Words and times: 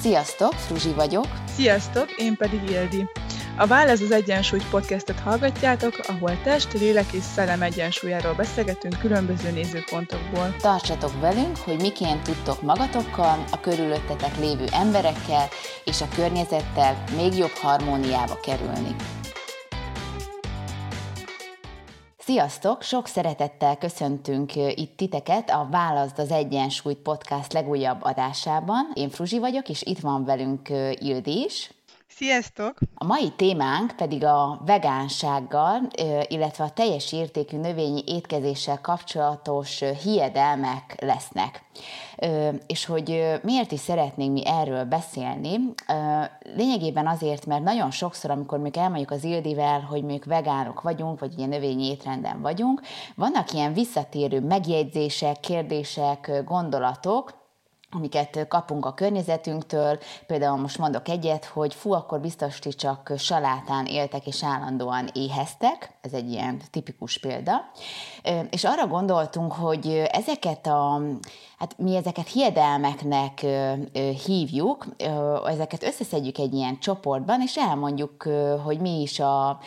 Sziasztok, 0.00 0.52
Fruzsi 0.52 0.92
vagyok. 0.92 1.26
Sziasztok, 1.54 2.10
én 2.16 2.36
pedig 2.36 2.70
Ildi. 2.70 3.06
A 3.56 3.66
Válasz 3.66 4.00
az 4.00 4.10
Egyensúly 4.10 4.60
podcastet 4.70 5.18
hallgatjátok, 5.18 6.00
ahol 6.08 6.42
test, 6.42 6.72
lélek 6.72 7.12
és 7.12 7.22
szellem 7.22 7.62
egyensúlyáról 7.62 8.34
beszélgetünk 8.34 8.98
különböző 8.98 9.50
nézőpontokból. 9.50 10.56
Tartsatok 10.58 11.20
velünk, 11.20 11.56
hogy 11.56 11.80
miként 11.80 12.22
tudtok 12.22 12.62
magatokkal, 12.62 13.44
a 13.50 13.60
körülöttetek 13.60 14.38
lévő 14.38 14.64
emberekkel 14.72 15.48
és 15.84 16.00
a 16.00 16.08
környezettel 16.14 17.04
még 17.16 17.34
jobb 17.34 17.54
harmóniába 17.62 18.40
kerülni. 18.42 18.94
Sziasztok! 22.30 22.82
Sok 22.82 23.06
szeretettel 23.06 23.76
köszöntünk 23.76 24.56
itt 24.56 24.96
titeket 24.96 25.50
a 25.50 25.68
Válaszd 25.70 26.18
az 26.18 26.30
Egyensúlyt 26.30 26.98
podcast 26.98 27.52
legújabb 27.52 28.02
adásában. 28.02 28.90
Én 28.94 29.10
Fruzsi 29.10 29.38
vagyok, 29.38 29.68
és 29.68 29.82
itt 29.82 29.98
van 29.98 30.24
velünk 30.24 30.68
Ildi 30.98 31.44
is. 31.44 31.70
Sziasztok! 32.08 32.78
A 32.94 33.04
mai 33.04 33.30
témánk 33.36 33.96
pedig 33.96 34.24
a 34.24 34.62
vegánsággal, 34.66 35.80
illetve 36.28 36.64
a 36.64 36.70
teljes 36.70 37.12
értékű 37.12 37.56
növényi 37.56 38.02
étkezéssel 38.06 38.80
kapcsolatos 38.80 39.80
hiedelmek 40.02 40.96
lesznek. 41.00 41.62
És 42.66 42.84
hogy 42.84 43.38
miért 43.42 43.72
is 43.72 43.80
szeretnénk 43.80 44.32
mi 44.32 44.46
erről 44.46 44.84
beszélni? 44.84 45.58
Lényegében 46.54 47.06
azért, 47.06 47.46
mert 47.46 47.62
nagyon 47.62 47.90
sokszor, 47.90 48.30
amikor 48.30 48.58
még 48.58 48.76
elmondjuk 48.76 49.10
az 49.10 49.24
Ildivel, 49.24 49.80
hogy 49.80 50.04
még 50.04 50.24
vegánok 50.24 50.80
vagyunk, 50.80 51.20
vagy 51.20 51.38
ilyen 51.38 51.48
növényi 51.48 51.90
étrenden 51.90 52.40
vagyunk, 52.40 52.80
vannak 53.14 53.52
ilyen 53.52 53.72
visszatérő 53.72 54.40
megjegyzések, 54.40 55.40
kérdések, 55.40 56.42
gondolatok, 56.44 57.38
amiket 57.90 58.48
kapunk 58.48 58.86
a 58.86 58.94
környezetünktől, 58.94 59.98
például 60.26 60.56
most 60.56 60.78
mondok 60.78 61.08
egyet, 61.08 61.44
hogy 61.44 61.74
fú, 61.74 61.92
akkor 61.92 62.20
biztos 62.20 62.58
ti 62.58 62.68
csak 62.68 63.12
salátán 63.16 63.86
éltek 63.86 64.26
és 64.26 64.44
állandóan 64.44 65.08
éheztek, 65.12 65.98
ez 66.00 66.12
egy 66.12 66.30
ilyen 66.30 66.60
tipikus 66.70 67.18
példa, 67.18 67.70
és 68.50 68.64
arra 68.64 68.86
gondoltunk, 68.86 69.52
hogy 69.52 70.02
ezeket 70.12 70.66
a, 70.66 71.00
hát 71.58 71.78
mi 71.78 71.96
ezeket 71.96 72.28
hiedelmeknek 72.28 73.46
hívjuk, 74.26 74.86
ezeket 75.46 75.82
összeszedjük 75.82 76.38
egy 76.38 76.54
ilyen 76.54 76.78
csoportban, 76.78 77.40
és 77.42 77.56
elmondjuk, 77.56 78.28
hogy 78.64 78.80
mi 78.80 79.00
is 79.00 79.20
a, 79.20 79.58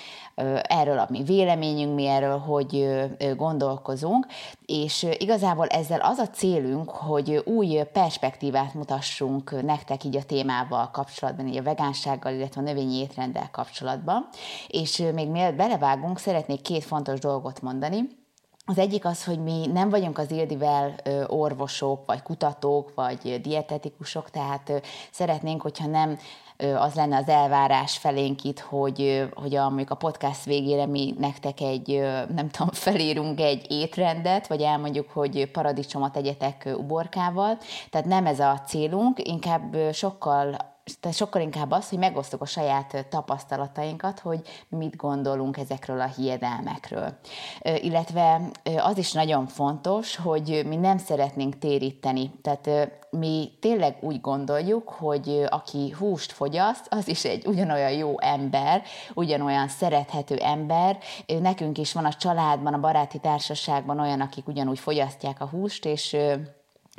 erről 0.61 0.99
a 0.99 1.07
mi 1.09 1.23
véleményünk, 1.23 1.95
mi 1.95 2.07
erről, 2.07 2.37
hogy 2.37 2.89
gondolkozunk, 3.35 4.25
és 4.65 5.07
igazából 5.17 5.67
ezzel 5.67 5.99
az 5.99 6.17
a 6.17 6.27
célunk, 6.27 6.89
hogy 6.89 7.41
új 7.45 7.81
perspektívát 7.93 8.73
mutassunk 8.73 9.61
nektek 9.61 10.03
így 10.03 10.17
a 10.17 10.23
témával 10.23 10.89
kapcsolatban, 10.91 11.47
így 11.47 11.57
a 11.57 11.63
vegánsággal, 11.63 12.33
illetve 12.33 12.61
a 12.61 12.63
növényi 12.63 12.99
étrenddel 12.99 13.49
kapcsolatban, 13.51 14.27
és 14.67 15.03
még 15.13 15.29
mielőtt 15.29 15.57
belevágunk, 15.57 16.19
szeretnék 16.19 16.61
két 16.61 16.83
fontos 16.83 17.19
dolgot 17.19 17.61
mondani. 17.61 18.21
Az 18.66 18.78
egyik 18.78 19.06
az, 19.06 19.23
hogy 19.23 19.39
mi 19.39 19.67
nem 19.73 19.89
vagyunk 19.89 20.17
az 20.17 20.31
Ildivel 20.31 20.95
orvosok, 21.28 22.06
vagy 22.06 22.22
kutatók, 22.22 22.92
vagy 22.95 23.42
dietetikusok, 23.42 24.30
tehát 24.30 24.81
szeretnénk, 25.11 25.61
hogyha 25.61 25.88
nem 25.88 26.17
az 26.58 26.94
lenne 26.94 27.17
az 27.17 27.28
elvárás 27.28 27.97
felénk 27.97 28.44
itt, 28.44 28.59
hogy, 28.59 29.30
hogy 29.33 29.55
a, 29.55 29.73
a 29.88 29.95
podcast 29.95 30.44
végére 30.44 30.86
mi 30.86 31.14
nektek 31.17 31.61
egy, 31.61 32.00
nem 32.36 32.50
tudom, 32.50 32.70
felírunk 32.88 33.39
egy 33.39 33.66
étrendet, 33.72 34.47
vagy 34.47 34.61
elmondjuk, 34.61 35.09
hogy 35.09 35.52
paradicsomot 35.52 36.17
egyetek 36.17 36.70
uborkával. 36.77 37.58
Tehát 37.89 38.08
nem 38.08 38.25
ez 38.25 38.39
a 38.39 38.61
célunk, 38.67 39.27
inkább 39.27 39.75
sokkal 39.92 40.73
tehát 40.99 41.17
sokkal 41.17 41.42
inkább 41.42 41.71
az, 41.71 41.89
hogy 41.89 41.98
megosztok 41.98 42.42
a 42.42 42.45
saját 42.45 43.05
tapasztalatainkat, 43.10 44.20
hogy 44.20 44.42
mit 44.70 44.95
gondolunk 44.95 45.58
ezekről 45.58 46.02
a 46.02 46.05
hiedelmekről. 46.05 47.17
Illetve 47.61 48.42
az 48.77 48.98
is 48.98 49.11
nagyon 49.11 49.48
fontos, 49.48 50.16
hogy 50.16 50.64
mi 50.66 50.76
nem 50.76 50.98
szeretnénk 50.98 51.58
téríteni. 51.58 52.32
Tehát 52.42 52.70
mi 53.10 53.52
tényleg 53.60 53.98
úgy 54.02 54.22
gondoljuk, 54.22 54.89
hogy 54.89 55.45
aki 55.49 55.89
húst 55.98 56.32
fogyaszt, 56.32 56.88
az 56.89 57.08
is 57.08 57.26
egy 57.26 57.45
ugyanolyan 57.45 57.92
jó 57.92 58.20
ember, 58.20 58.83
ugyanolyan 59.14 59.67
szerethető 59.67 60.36
ember. 60.36 60.98
Nekünk 61.42 61.77
is 61.77 61.93
van 61.93 62.05
a 62.05 62.14
családban, 62.14 62.73
a 62.73 62.80
baráti 62.80 63.20
társaságban 63.20 63.99
olyan, 63.99 64.22
akik 64.22 64.48
ugyanúgy 64.48 64.80
fogyasztják 64.80 65.42
a 65.42 65.48
húst, 65.48 65.86
és 65.86 66.17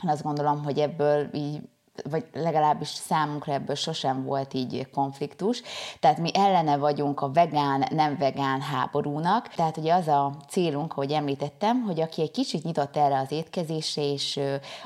azt 0.06 0.22
gondolom, 0.22 0.64
hogy 0.64 0.78
ebből 0.78 1.28
így 1.32 1.60
vagy 2.10 2.24
legalábbis 2.32 2.88
számunkra 2.88 3.52
ebből 3.52 3.74
sosem 3.74 4.24
volt 4.24 4.54
így 4.54 4.88
konfliktus. 4.94 5.62
Tehát 6.00 6.18
mi 6.18 6.30
ellene 6.34 6.76
vagyunk 6.76 7.20
a 7.20 7.30
vegán, 7.30 7.84
nem 7.90 8.16
vegán 8.18 8.60
háborúnak. 8.60 9.48
Tehát 9.48 9.76
ugye 9.76 9.94
az 9.94 10.08
a 10.08 10.36
célunk, 10.48 10.92
hogy 10.92 11.12
említettem, 11.12 11.82
hogy 11.82 12.00
aki 12.00 12.22
egy 12.22 12.30
kicsit 12.30 12.64
nyitott 12.64 12.96
erre 12.96 13.18
az 13.18 13.32
étkezésre, 13.32 14.02
és 14.02 14.40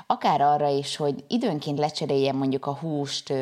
akár 0.06 0.40
arra 0.40 0.68
is, 0.68 0.96
hogy 0.96 1.24
időnként 1.28 1.78
lecseréljen 1.78 2.34
mondjuk 2.34 2.66
a 2.66 2.74
húst 2.74 3.32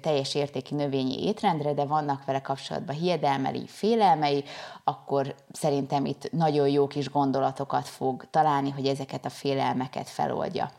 teljes 0.00 0.34
értékű 0.34 0.76
növényi 0.76 1.24
étrendre, 1.26 1.74
de 1.74 1.84
vannak 1.84 2.24
vele 2.24 2.40
kapcsolatban 2.40 2.96
hiedelmei, 2.96 3.64
félelmei, 3.66 4.44
akkor 4.84 5.34
szerintem 5.52 6.04
itt 6.04 6.32
nagyon 6.32 6.68
jó 6.68 6.86
kis 6.86 7.10
gondolatokat 7.10 7.88
fog 7.88 8.24
találni, 8.30 8.70
hogy 8.70 8.86
ezeket 8.86 9.24
a 9.24 9.30
félelmeket 9.30 10.08
feloldja. 10.08 10.70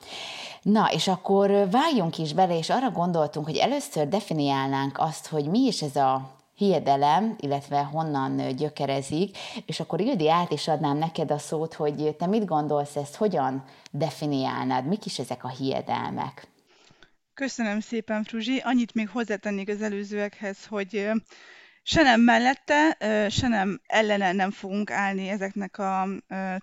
Na, 0.63 0.91
és 0.91 1.07
akkor 1.07 1.69
váljunk 1.69 2.17
is 2.17 2.33
bele, 2.33 2.57
és 2.57 2.69
arra 2.69 2.91
gondoltunk, 2.91 3.45
hogy 3.45 3.57
először 3.57 4.07
definiálnánk 4.07 4.97
azt, 4.99 5.27
hogy 5.27 5.45
mi 5.45 5.59
is 5.59 5.81
ez 5.81 5.95
a 5.95 6.31
hiedelem, 6.55 7.35
illetve 7.39 7.83
honnan 7.83 8.55
gyökerezik, 8.55 9.37
és 9.65 9.79
akkor 9.79 10.01
Ildi 10.01 10.29
át 10.29 10.51
is 10.51 10.67
adnám 10.67 10.97
neked 10.97 11.31
a 11.31 11.37
szót, 11.37 11.73
hogy 11.73 12.15
te 12.15 12.27
mit 12.27 12.45
gondolsz 12.45 12.95
ezt, 12.95 13.15
hogyan 13.15 13.63
definiálnád, 13.91 14.85
mik 14.85 15.05
is 15.05 15.19
ezek 15.19 15.43
a 15.43 15.49
hiedelmek? 15.49 16.47
Köszönöm 17.33 17.79
szépen, 17.79 18.23
Fruzsi. 18.23 18.57
Annyit 18.57 18.93
még 18.93 19.09
hozzátennék 19.09 19.69
az 19.69 19.81
előzőekhez, 19.81 20.65
hogy 20.65 21.09
se 21.85 22.01
nem 22.01 22.21
mellette, 22.21 22.97
se 23.29 23.47
nem 23.47 23.81
ellene 23.85 24.31
nem 24.31 24.51
fogunk 24.51 24.91
állni 24.91 25.29
ezeknek 25.29 25.77
a 25.77 26.07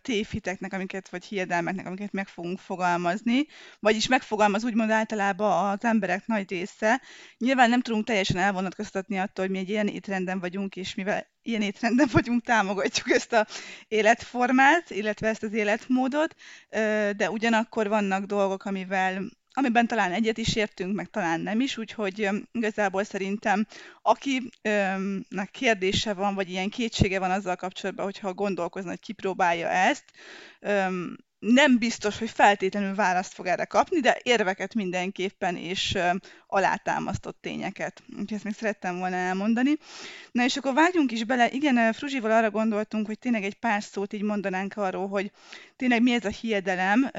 tévhiteknek, 0.03 0.72
amiket, 0.72 1.08
vagy 1.08 1.25
hiedelmeknek, 1.25 1.86
amiket 1.86 2.12
meg 2.12 2.28
fogunk 2.28 2.58
fogalmazni, 2.58 3.47
vagyis 3.80 4.06
megfogalmaz 4.06 4.64
úgymond 4.64 4.91
általában 4.91 5.70
az 5.70 5.84
emberek 5.84 6.26
nagy 6.26 6.50
része. 6.50 7.00
Nyilván 7.38 7.70
nem 7.70 7.80
tudunk 7.80 8.06
teljesen 8.06 8.36
elvonatkoztatni 8.36 9.19
attól, 9.19 9.44
hogy 9.44 9.54
mi 9.54 9.60
egy 9.60 9.69
ilyen 9.69 9.86
étrenden 9.86 10.41
vagyunk, 10.41 10.76
és 10.76 10.94
mivel 10.94 11.26
ilyen 11.42 11.62
étrenden 11.62 12.09
vagyunk, 12.12 12.42
támogatjuk 12.42 13.10
ezt 13.10 13.32
a 13.32 13.47
életformát, 13.88 14.91
illetve 14.91 15.28
ezt 15.28 15.42
az 15.42 15.53
életmódot, 15.53 16.34
de 17.16 17.30
ugyanakkor 17.30 17.88
vannak 17.88 18.25
dolgok, 18.25 18.64
amivel 18.64 19.22
amiben 19.60 19.87
talán 19.87 20.12
egyet 20.12 20.38
is 20.38 20.56
értünk, 20.56 20.94
meg 20.94 21.10
talán 21.10 21.41
nem 21.41 21.60
is, 21.60 21.76
úgyhogy 21.76 22.28
igazából 22.53 23.04
szerintem 23.04 23.66
akinek 24.03 25.48
kérdése 25.50 26.15
van, 26.15 26.34
vagy 26.34 26.50
ilyen 26.50 26.69
kétsége 26.69 27.19
van 27.19 27.31
azzal 27.31 27.56
kapcsolatban, 27.56 28.04
hogyha 28.04 28.34
gondolkozna, 28.34 28.88
hogy 28.91 29.00
kipróbálja 29.00 29.69
ezt, 29.69 30.04
nem 31.41 31.78
biztos, 31.78 32.19
hogy 32.19 32.31
feltétlenül 32.31 32.94
választ 32.94 33.32
fog 33.32 33.47
erre 33.47 33.65
kapni, 33.65 34.00
de 34.00 34.19
érveket 34.22 34.75
mindenképpen 34.75 35.56
és 35.56 35.98
alátámasztott 36.47 37.38
tényeket. 37.41 38.03
Úgyhogy 38.09 38.32
ezt 38.32 38.44
még 38.44 38.54
szerettem 38.54 38.98
volna 38.98 39.16
elmondani. 39.16 39.77
Na 40.32 40.44
és 40.44 40.56
akkor 40.56 40.75
vágjunk 40.75 41.12
is 41.12 41.25
bele. 41.25 41.50
Igen, 41.50 41.92
Fruzsival 41.92 42.31
arra 42.31 42.50
gondoltunk, 42.50 43.06
hogy 43.06 43.19
tényleg 43.19 43.44
egy 43.44 43.54
pár 43.54 43.82
szót 43.82 44.12
így 44.12 44.22
mondanánk 44.22 44.77
arról, 44.77 45.09
hogy 45.09 45.30
tényleg 45.77 46.03
mi 46.03 46.13
ez 46.13 46.24
a 46.24 46.28
hiedelem. 46.28 47.10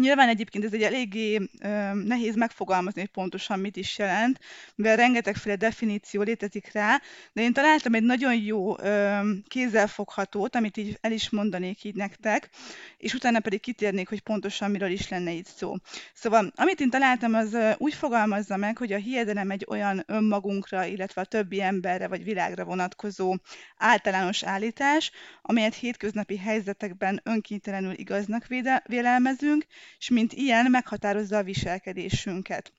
Nyilván 0.00 0.28
egyébként 0.28 0.64
ez 0.64 0.72
egy 0.72 0.82
eléggé 0.82 1.40
ö, 1.62 1.92
nehéz 1.94 2.34
megfogalmazni, 2.34 3.00
hogy 3.00 3.10
pontosan 3.10 3.58
mit 3.58 3.76
is 3.76 3.98
jelent, 3.98 4.40
mivel 4.74 4.96
rengetegféle 4.96 5.56
definíció 5.56 6.22
létezik 6.22 6.72
rá, 6.72 7.00
de 7.32 7.42
én 7.42 7.52
találtam 7.52 7.94
egy 7.94 8.02
nagyon 8.02 8.34
jó 8.34 8.78
ö, 8.80 9.18
kézzelfoghatót, 9.48 10.56
amit 10.56 10.76
így 10.76 10.98
el 11.00 11.12
is 11.12 11.30
mondanék 11.30 11.84
így 11.84 11.94
nektek, 11.94 12.50
és 12.98 13.14
utána 13.14 13.40
pedig 13.40 13.60
kitérnék, 13.60 14.08
hogy 14.08 14.20
pontosan 14.20 14.70
miről 14.70 14.90
is 14.90 15.08
lenne 15.08 15.30
itt 15.30 15.46
szó. 15.46 15.74
Szóval, 16.14 16.52
amit 16.56 16.80
én 16.80 16.90
találtam, 16.90 17.34
az 17.34 17.56
úgy 17.78 17.94
fogalmazza 17.94 18.56
meg, 18.56 18.78
hogy 18.78 18.92
a 18.92 18.98
hiedelem 18.98 19.50
egy 19.50 19.66
olyan 19.68 20.02
önmagunkra, 20.06 20.84
illetve 20.84 21.20
a 21.20 21.24
többi 21.24 21.62
emberre 21.62 22.08
vagy 22.08 22.24
világra 22.24 22.64
vonatkozó 22.64 23.36
általános 23.76 24.42
állítás, 24.44 25.10
amelyet 25.42 25.74
hétköznapi 25.74 26.36
helyzetekben 26.36 27.20
önkénytelenül 27.24 27.92
igaznak 27.92 28.46
véde, 28.46 28.82
vélelmezünk, 28.86 29.64
és 29.98 30.08
mint 30.08 30.32
ilyen 30.32 30.70
meghatározza 30.70 31.36
a 31.36 31.42
viselkedésünket. 31.42 32.72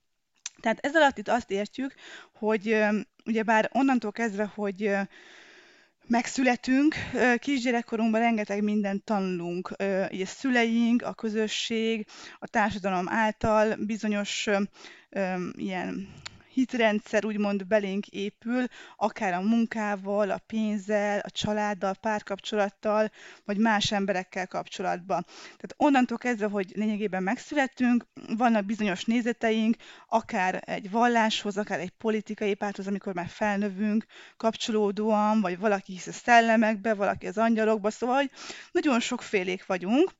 Tehát 0.61 0.85
ez 0.85 0.95
alatt 0.95 1.17
itt 1.17 1.27
azt 1.27 1.51
értjük, 1.51 1.93
hogy 2.33 2.77
ugyebár 3.25 3.69
onnantól 3.73 4.11
kezdve, 4.11 4.51
hogy 4.55 4.91
megszületünk, 6.07 6.95
kisgyerekkorunkban 7.39 8.21
rengeteg 8.21 8.63
mindent 8.63 9.03
tanulunk, 9.03 9.75
így 10.11 10.21
a 10.21 10.25
szüleink, 10.25 11.01
a 11.01 11.13
közösség, 11.13 12.07
a 12.39 12.47
társadalom 12.47 13.09
által 13.09 13.75
bizonyos 13.75 14.47
ilyen 15.55 16.07
hitrendszer 16.57 17.25
úgymond 17.25 17.67
belénk 17.67 18.07
épül, 18.07 18.65
akár 18.95 19.33
a 19.33 19.41
munkával, 19.41 20.29
a 20.29 20.41
pénzzel, 20.47 21.19
a 21.19 21.29
családdal, 21.29 21.93
párkapcsolattal, 21.93 23.11
vagy 23.45 23.57
más 23.57 23.91
emberekkel 23.91 24.47
kapcsolatban. 24.47 25.25
Tehát 25.43 25.75
onnantól 25.77 26.17
kezdve, 26.17 26.47
hogy 26.47 26.71
lényegében 26.75 27.23
megszületünk, 27.23 28.05
vannak 28.37 28.65
bizonyos 28.65 29.05
nézeteink, 29.05 29.75
akár 30.07 30.61
egy 30.65 30.91
valláshoz, 30.91 31.57
akár 31.57 31.79
egy 31.79 31.93
politikai 31.97 32.53
párthoz, 32.53 32.87
amikor 32.87 33.13
már 33.13 33.27
felnövünk, 33.27 34.05
kapcsolódóan, 34.37 35.41
vagy 35.41 35.59
valaki 35.59 35.91
hisz 35.91 36.07
a 36.07 36.11
szellemekbe, 36.11 36.93
valaki 36.93 37.27
az 37.27 37.37
angyalokba, 37.37 37.89
szóval 37.89 38.29
nagyon 38.71 38.99
sokfélék 38.99 39.65
vagyunk, 39.65 40.11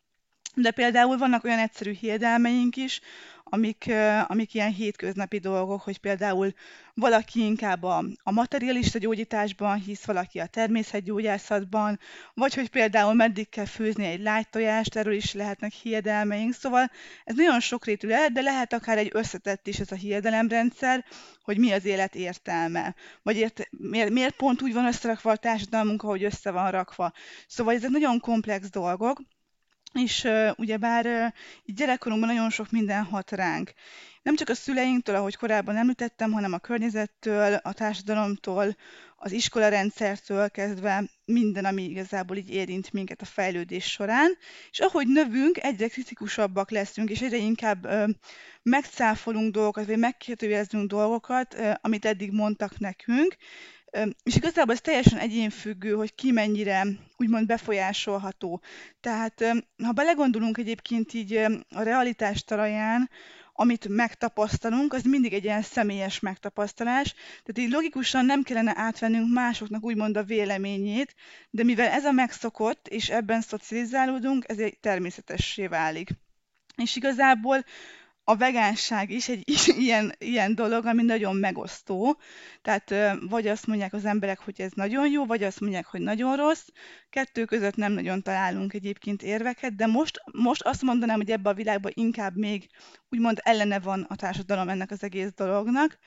de 0.61 0.71
például 0.71 1.17
vannak 1.17 1.43
olyan 1.43 1.59
egyszerű 1.59 1.91
hiedelmeink 1.91 2.75
is, 2.75 3.01
amik, 3.43 3.91
amik 4.27 4.53
ilyen 4.53 4.73
hétköznapi 4.73 5.37
dolgok, 5.37 5.81
hogy 5.81 5.97
például 5.97 6.53
valaki 6.93 7.39
inkább 7.39 7.83
a, 7.83 8.03
a 8.23 8.31
materialista 8.31 8.99
gyógyításban 8.99 9.77
hisz, 9.79 10.05
valaki 10.05 10.39
a 10.39 10.45
természetgyógyászatban, 10.45 11.99
vagy 12.33 12.53
hogy 12.53 12.69
például 12.69 13.13
meddig 13.13 13.49
kell 13.49 13.65
főzni 13.65 14.05
egy 14.05 14.21
lágytojást, 14.21 14.95
erről 14.95 15.13
is 15.13 15.33
lehetnek 15.33 15.71
hiedelmeink. 15.71 16.53
Szóval 16.53 16.91
ez 17.23 17.35
nagyon 17.35 17.59
sokrétű 17.59 18.07
lehet, 18.07 18.31
de 18.31 18.41
lehet 18.41 18.73
akár 18.73 18.97
egy 18.97 19.11
összetett 19.13 19.67
is 19.67 19.79
ez 19.79 19.91
a 19.91 19.95
hiedelemrendszer, 19.95 21.05
hogy 21.41 21.57
mi 21.57 21.71
az 21.71 21.85
élet 21.85 22.15
értelme. 22.15 22.95
Vagy 23.23 23.37
ért, 23.37 23.67
miért, 23.69 24.09
miért 24.09 24.35
pont 24.35 24.61
úgy 24.61 24.73
van 24.73 24.85
összerakva 24.85 25.31
a 25.31 25.35
társadalmunk, 25.35 26.03
ahogy 26.03 26.23
össze 26.23 26.51
van 26.51 26.71
rakva. 26.71 27.11
Szóval 27.47 27.73
ezek 27.73 27.89
nagyon 27.89 28.19
komplex 28.19 28.69
dolgok, 28.69 29.21
és 29.93 30.27
ugyebár 30.55 31.05
uh, 31.05 31.27
gyerekkorunkban 31.75 32.29
nagyon 32.29 32.49
sok 32.49 32.71
minden 32.71 33.03
hat 33.03 33.31
ránk. 33.31 33.73
Nem 34.21 34.35
csak 34.35 34.49
a 34.49 34.55
szüleinktől, 34.55 35.15
ahogy 35.15 35.35
korábban 35.35 35.75
említettem, 35.75 36.31
hanem 36.31 36.53
a 36.53 36.57
környezettől, 36.57 37.53
a 37.53 37.73
társadalomtól, 37.73 38.75
az 39.15 39.31
iskolarendszertől 39.31 40.49
kezdve 40.49 41.03
minden, 41.25 41.65
ami 41.65 41.83
igazából 41.83 42.37
így 42.37 42.49
érint 42.49 42.93
minket 42.93 43.21
a 43.21 43.25
fejlődés 43.25 43.91
során. 43.91 44.37
És 44.71 44.79
ahogy 44.79 45.07
növünk, 45.07 45.63
egyre 45.63 45.87
kritikusabbak 45.87 46.71
leszünk, 46.71 47.09
és 47.09 47.21
egyre 47.21 47.37
inkább 47.37 47.85
uh, 47.85 48.09
megcáfolunk 48.63 49.53
dolgokat, 49.53 49.85
vagy 49.85 49.97
megkérdőjelezünk 49.97 50.89
dolgokat, 50.89 51.53
uh, 51.53 51.73
amit 51.81 52.05
eddig 52.05 52.31
mondtak 52.31 52.79
nekünk, 52.79 53.37
és 54.23 54.35
igazából 54.35 54.73
ez 54.73 54.81
teljesen 54.81 55.19
egyénfüggő, 55.19 55.93
hogy 55.93 56.15
ki 56.15 56.31
mennyire 56.31 56.85
úgymond 57.17 57.45
befolyásolható. 57.45 58.61
Tehát 58.99 59.43
ha 59.83 59.91
belegondolunk 59.91 60.57
egyébként 60.57 61.13
így 61.13 61.33
a 61.69 61.81
realitás 61.81 62.43
talaján, 62.43 63.09
amit 63.59 63.87
megtapasztalunk, 63.87 64.93
az 64.93 65.03
mindig 65.03 65.33
egy 65.33 65.43
ilyen 65.43 65.61
személyes 65.61 66.19
megtapasztalás. 66.19 67.13
Tehát 67.13 67.57
így 67.57 67.71
logikusan 67.71 68.25
nem 68.25 68.43
kellene 68.43 68.73
átvennünk 68.75 69.33
másoknak 69.33 69.83
úgymond 69.83 70.17
a 70.17 70.23
véleményét, 70.23 71.15
de 71.49 71.63
mivel 71.63 71.87
ez 71.87 72.05
a 72.05 72.11
megszokott, 72.11 72.87
és 72.87 73.09
ebben 73.09 73.41
szocializálódunk, 73.41 74.45
ez 74.47 74.57
egy 74.57 74.79
természetessé 74.79 75.67
válik. 75.67 76.09
És 76.75 76.95
igazából 76.95 77.63
a 78.29 78.35
vegánság 78.35 79.09
is 79.09 79.29
egy 79.29 79.43
ilyen, 79.77 80.13
ilyen 80.17 80.55
dolog, 80.55 80.85
ami 80.85 81.03
nagyon 81.03 81.35
megosztó. 81.35 82.17
Tehát 82.61 82.93
vagy 83.29 83.47
azt 83.47 83.67
mondják 83.67 83.93
az 83.93 84.05
emberek, 84.05 84.39
hogy 84.39 84.61
ez 84.61 84.71
nagyon 84.75 85.11
jó, 85.11 85.25
vagy 85.25 85.43
azt 85.43 85.59
mondják, 85.59 85.85
hogy 85.85 86.01
nagyon 86.01 86.35
rossz. 86.35 86.67
Kettő 87.09 87.45
között 87.45 87.75
nem 87.75 87.91
nagyon 87.91 88.21
találunk 88.21 88.73
egyébként 88.73 89.23
érveket, 89.23 89.75
de 89.75 89.85
most, 89.85 90.21
most 90.31 90.61
azt 90.61 90.81
mondanám, 90.81 91.17
hogy 91.17 91.31
ebben 91.31 91.53
a 91.53 91.55
világban 91.55 91.91
inkább 91.95 92.35
még 92.35 92.69
úgymond 93.09 93.39
ellene 93.43 93.79
van 93.79 94.05
a 94.09 94.15
társadalom 94.15 94.69
ennek 94.69 94.91
az 94.91 95.03
egész 95.03 95.31
dolognak. 95.35 95.97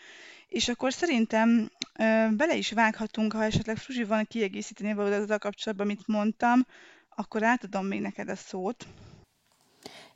És 0.49 0.69
akkor 0.69 0.93
szerintem 0.93 1.71
bele 2.31 2.57
is 2.57 2.73
vághatunk, 2.73 3.33
ha 3.33 3.45
esetleg 3.45 3.77
Fruzsi 3.77 4.05
van 4.05 4.27
kiegészíteni 4.29 4.93
valód 4.93 5.13
ezzel 5.13 5.39
kapcsolatban, 5.39 5.87
amit 5.87 6.07
mondtam, 6.07 6.67
akkor 7.09 7.43
átadom 7.43 7.87
még 7.87 8.01
neked 8.01 8.29
a 8.29 8.37
szót. 8.37 8.87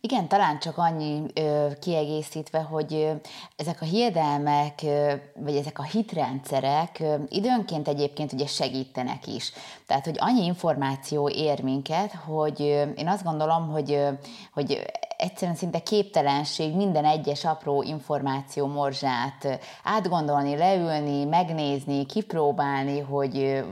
Igen, 0.05 0.29
talán 0.29 0.59
csak 0.59 0.79
annyi 0.79 1.23
ö, 1.35 1.67
kiegészítve, 1.81 2.59
hogy 2.61 2.95
ö, 2.95 3.13
ezek 3.57 3.81
a 3.81 3.85
hiedelmek, 3.85 4.81
ö, 4.83 5.13
vagy 5.35 5.57
ezek 5.57 5.79
a 5.79 5.83
hitrendszerek 5.83 6.97
ö, 7.01 7.15
időnként 7.29 7.89
egyébként 7.89 8.33
ugye 8.33 8.47
segítenek 8.47 9.27
is. 9.27 9.53
Tehát, 9.87 10.05
hogy 10.05 10.17
annyi 10.19 10.45
információ 10.45 11.29
ér 11.29 11.63
minket, 11.63 12.13
hogy 12.13 12.63
ö, 12.63 12.83
én 12.83 13.09
azt 13.09 13.25
gondolom, 13.25 13.71
hogy, 13.71 13.93
ö, 13.93 14.09
hogy 14.53 14.85
egyszerűen 15.17 15.57
szinte 15.57 15.79
képtelenség 15.79 16.77
minden 16.77 17.05
egyes 17.05 17.45
apró 17.45 17.83
információ 17.83 18.67
morzsát 18.67 19.61
átgondolni, 19.85 20.57
leülni, 20.57 21.25
megnézni, 21.25 22.07
kipróbálni, 22.07 23.01
hogy 23.01 23.65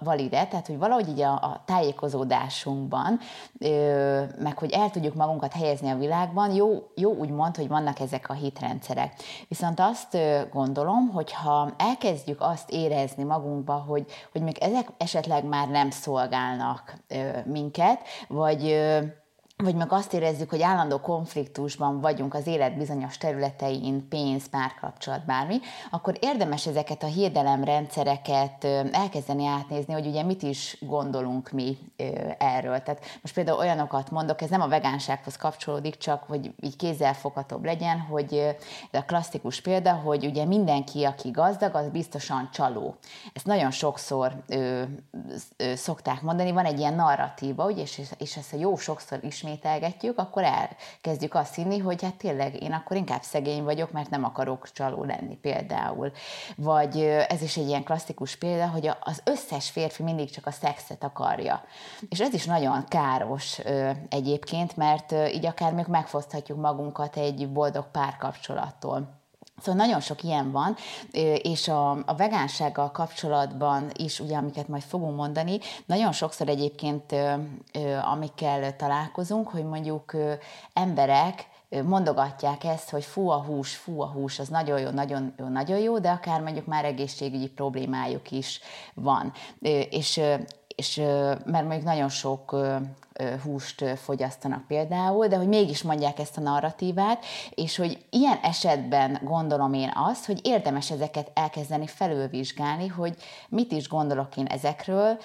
valide, 0.00 0.46
tehát 0.46 0.66
hogy 0.66 0.78
valahogy 0.78 1.08
így 1.08 1.20
a, 1.20 1.32
a 1.32 1.62
tájékozódásunkban, 1.66 3.20
meg 4.38 4.58
hogy 4.58 4.72
el 4.72 4.90
tudjuk 4.90 5.14
magunkat 5.14 5.52
helyezni 5.52 5.73
a 5.82 5.96
világban, 5.96 6.54
jó, 6.54 6.88
jó 6.94 7.14
úgy 7.14 7.30
mond, 7.30 7.56
hogy 7.56 7.68
vannak 7.68 8.00
ezek 8.00 8.28
a 8.28 8.32
hitrendszerek. 8.32 9.14
Viszont 9.48 9.80
azt 9.80 10.18
gondolom, 10.52 11.08
hogy 11.08 11.32
ha 11.32 11.70
elkezdjük 11.76 12.40
azt 12.40 12.70
érezni 12.70 13.22
magunkba, 13.22 13.72
hogy, 13.72 14.06
hogy 14.32 14.42
még 14.42 14.58
ezek 14.58 14.88
esetleg 14.96 15.44
már 15.44 15.68
nem 15.68 15.90
szolgálnak 15.90 16.94
minket, 17.44 18.00
vagy 18.28 18.82
vagy 19.56 19.74
meg 19.74 19.92
azt 19.92 20.12
érezzük, 20.12 20.50
hogy 20.50 20.62
állandó 20.62 21.00
konfliktusban 21.00 22.00
vagyunk 22.00 22.34
az 22.34 22.46
élet 22.46 22.76
bizonyos 22.76 23.18
területein, 23.18 24.08
pénz, 24.08 24.48
párkapcsolat, 24.48 25.24
bármi, 25.24 25.58
akkor 25.90 26.16
érdemes 26.20 26.66
ezeket 26.66 27.02
a 27.02 27.06
hiedelemrendszereket 27.06 28.64
elkezdeni 28.92 29.46
átnézni, 29.46 29.92
hogy 29.92 30.06
ugye 30.06 30.22
mit 30.22 30.42
is 30.42 30.76
gondolunk 30.80 31.50
mi 31.50 31.78
erről. 32.38 32.82
Tehát 32.82 33.04
most 33.22 33.34
például 33.34 33.58
olyanokat 33.58 34.10
mondok, 34.10 34.40
ez 34.40 34.50
nem 34.50 34.60
a 34.60 34.68
vegánsághoz 34.68 35.36
kapcsolódik, 35.36 35.96
csak 35.96 36.22
hogy 36.22 36.54
így 36.60 36.76
kézzelfoghatóbb 36.76 37.64
legyen, 37.64 38.00
hogy 38.00 38.34
ez 38.90 39.00
a 39.00 39.04
klasszikus 39.04 39.60
példa, 39.60 39.92
hogy 39.92 40.26
ugye 40.26 40.44
mindenki, 40.44 41.04
aki 41.04 41.30
gazdag, 41.30 41.74
az 41.74 41.88
biztosan 41.88 42.48
csaló. 42.52 42.96
Ezt 43.32 43.46
nagyon 43.46 43.70
sokszor 43.70 44.44
szokták 45.74 46.22
mondani, 46.22 46.52
van 46.52 46.64
egy 46.64 46.78
ilyen 46.78 46.94
narratíva, 46.94 47.64
ugye, 47.64 47.82
és, 47.82 48.00
és 48.18 48.36
ezt 48.36 48.52
a 48.52 48.56
jó 48.56 48.76
sokszor 48.76 49.18
is 49.22 49.42
ismételgetjük, 49.44 50.18
akkor 50.18 50.42
elkezdjük 50.42 51.34
azt 51.34 51.54
hinni, 51.54 51.78
hogy 51.78 52.02
hát 52.02 52.14
tényleg 52.14 52.62
én 52.62 52.72
akkor 52.72 52.96
inkább 52.96 53.22
szegény 53.22 53.64
vagyok, 53.64 53.92
mert 53.92 54.10
nem 54.10 54.24
akarok 54.24 54.72
csaló 54.72 55.04
lenni 55.04 55.36
például. 55.36 56.12
Vagy 56.56 57.00
ez 57.28 57.42
is 57.42 57.56
egy 57.56 57.66
ilyen 57.66 57.84
klasszikus 57.84 58.36
példa, 58.36 58.68
hogy 58.68 58.90
az 59.00 59.22
összes 59.24 59.70
férfi 59.70 60.02
mindig 60.02 60.30
csak 60.30 60.46
a 60.46 60.50
szexet 60.50 61.04
akarja. 61.04 61.64
És 62.08 62.20
ez 62.20 62.34
is 62.34 62.44
nagyon 62.44 62.84
káros 62.88 63.58
egyébként, 64.08 64.76
mert 64.76 65.12
így 65.12 65.46
akár 65.46 65.72
még 65.72 65.86
megfoszthatjuk 65.86 66.60
magunkat 66.60 67.16
egy 67.16 67.48
boldog 67.48 67.90
párkapcsolattól. 67.90 69.22
Szóval 69.62 69.86
nagyon 69.86 70.00
sok 70.00 70.22
ilyen 70.22 70.50
van, 70.50 70.76
és 71.42 71.68
a, 71.68 71.90
a 71.90 72.14
vegánsággal 72.16 72.90
kapcsolatban 72.90 73.90
is, 73.92 74.20
ugye, 74.20 74.36
amiket 74.36 74.68
majd 74.68 74.82
fogunk 74.82 75.16
mondani, 75.16 75.58
nagyon 75.86 76.12
sokszor 76.12 76.48
egyébként, 76.48 77.14
amikkel 78.12 78.76
találkozunk, 78.76 79.48
hogy 79.48 79.64
mondjuk 79.64 80.16
emberek 80.72 81.48
mondogatják 81.82 82.64
ezt, 82.64 82.90
hogy 82.90 83.04
fú 83.04 83.28
a 83.28 83.42
hús, 83.42 83.76
fú 83.76 84.00
a 84.00 84.06
hús, 84.06 84.38
az 84.38 84.48
nagyon 84.48 84.80
jó, 84.80 84.90
nagyon 84.90 85.34
jó, 85.38 85.48
nagyon 85.48 85.78
jó, 85.78 85.98
de 85.98 86.10
akár 86.10 86.40
mondjuk 86.40 86.66
már 86.66 86.84
egészségügyi 86.84 87.48
problémájuk 87.48 88.30
is 88.30 88.60
van. 88.94 89.32
És 89.90 90.20
és 90.76 90.96
mert 91.44 91.64
mondjuk 91.64 91.82
nagyon 91.82 92.08
sok 92.08 92.56
húst 93.44 93.84
fogyasztanak 93.98 94.66
például, 94.66 95.26
de 95.26 95.36
hogy 95.36 95.48
mégis 95.48 95.82
mondják 95.82 96.18
ezt 96.18 96.36
a 96.36 96.40
narratívát, 96.40 97.24
és 97.50 97.76
hogy 97.76 98.04
ilyen 98.10 98.38
esetben 98.42 99.20
gondolom 99.22 99.72
én 99.72 99.92
azt, 99.94 100.26
hogy 100.26 100.40
érdemes 100.42 100.90
ezeket 100.90 101.30
elkezdeni 101.34 101.86
felülvizsgálni, 101.86 102.86
hogy 102.86 103.16
mit 103.48 103.72
is 103.72 103.88
gondolok 103.88 104.36
én 104.36 104.46
ezekről, 104.46 105.18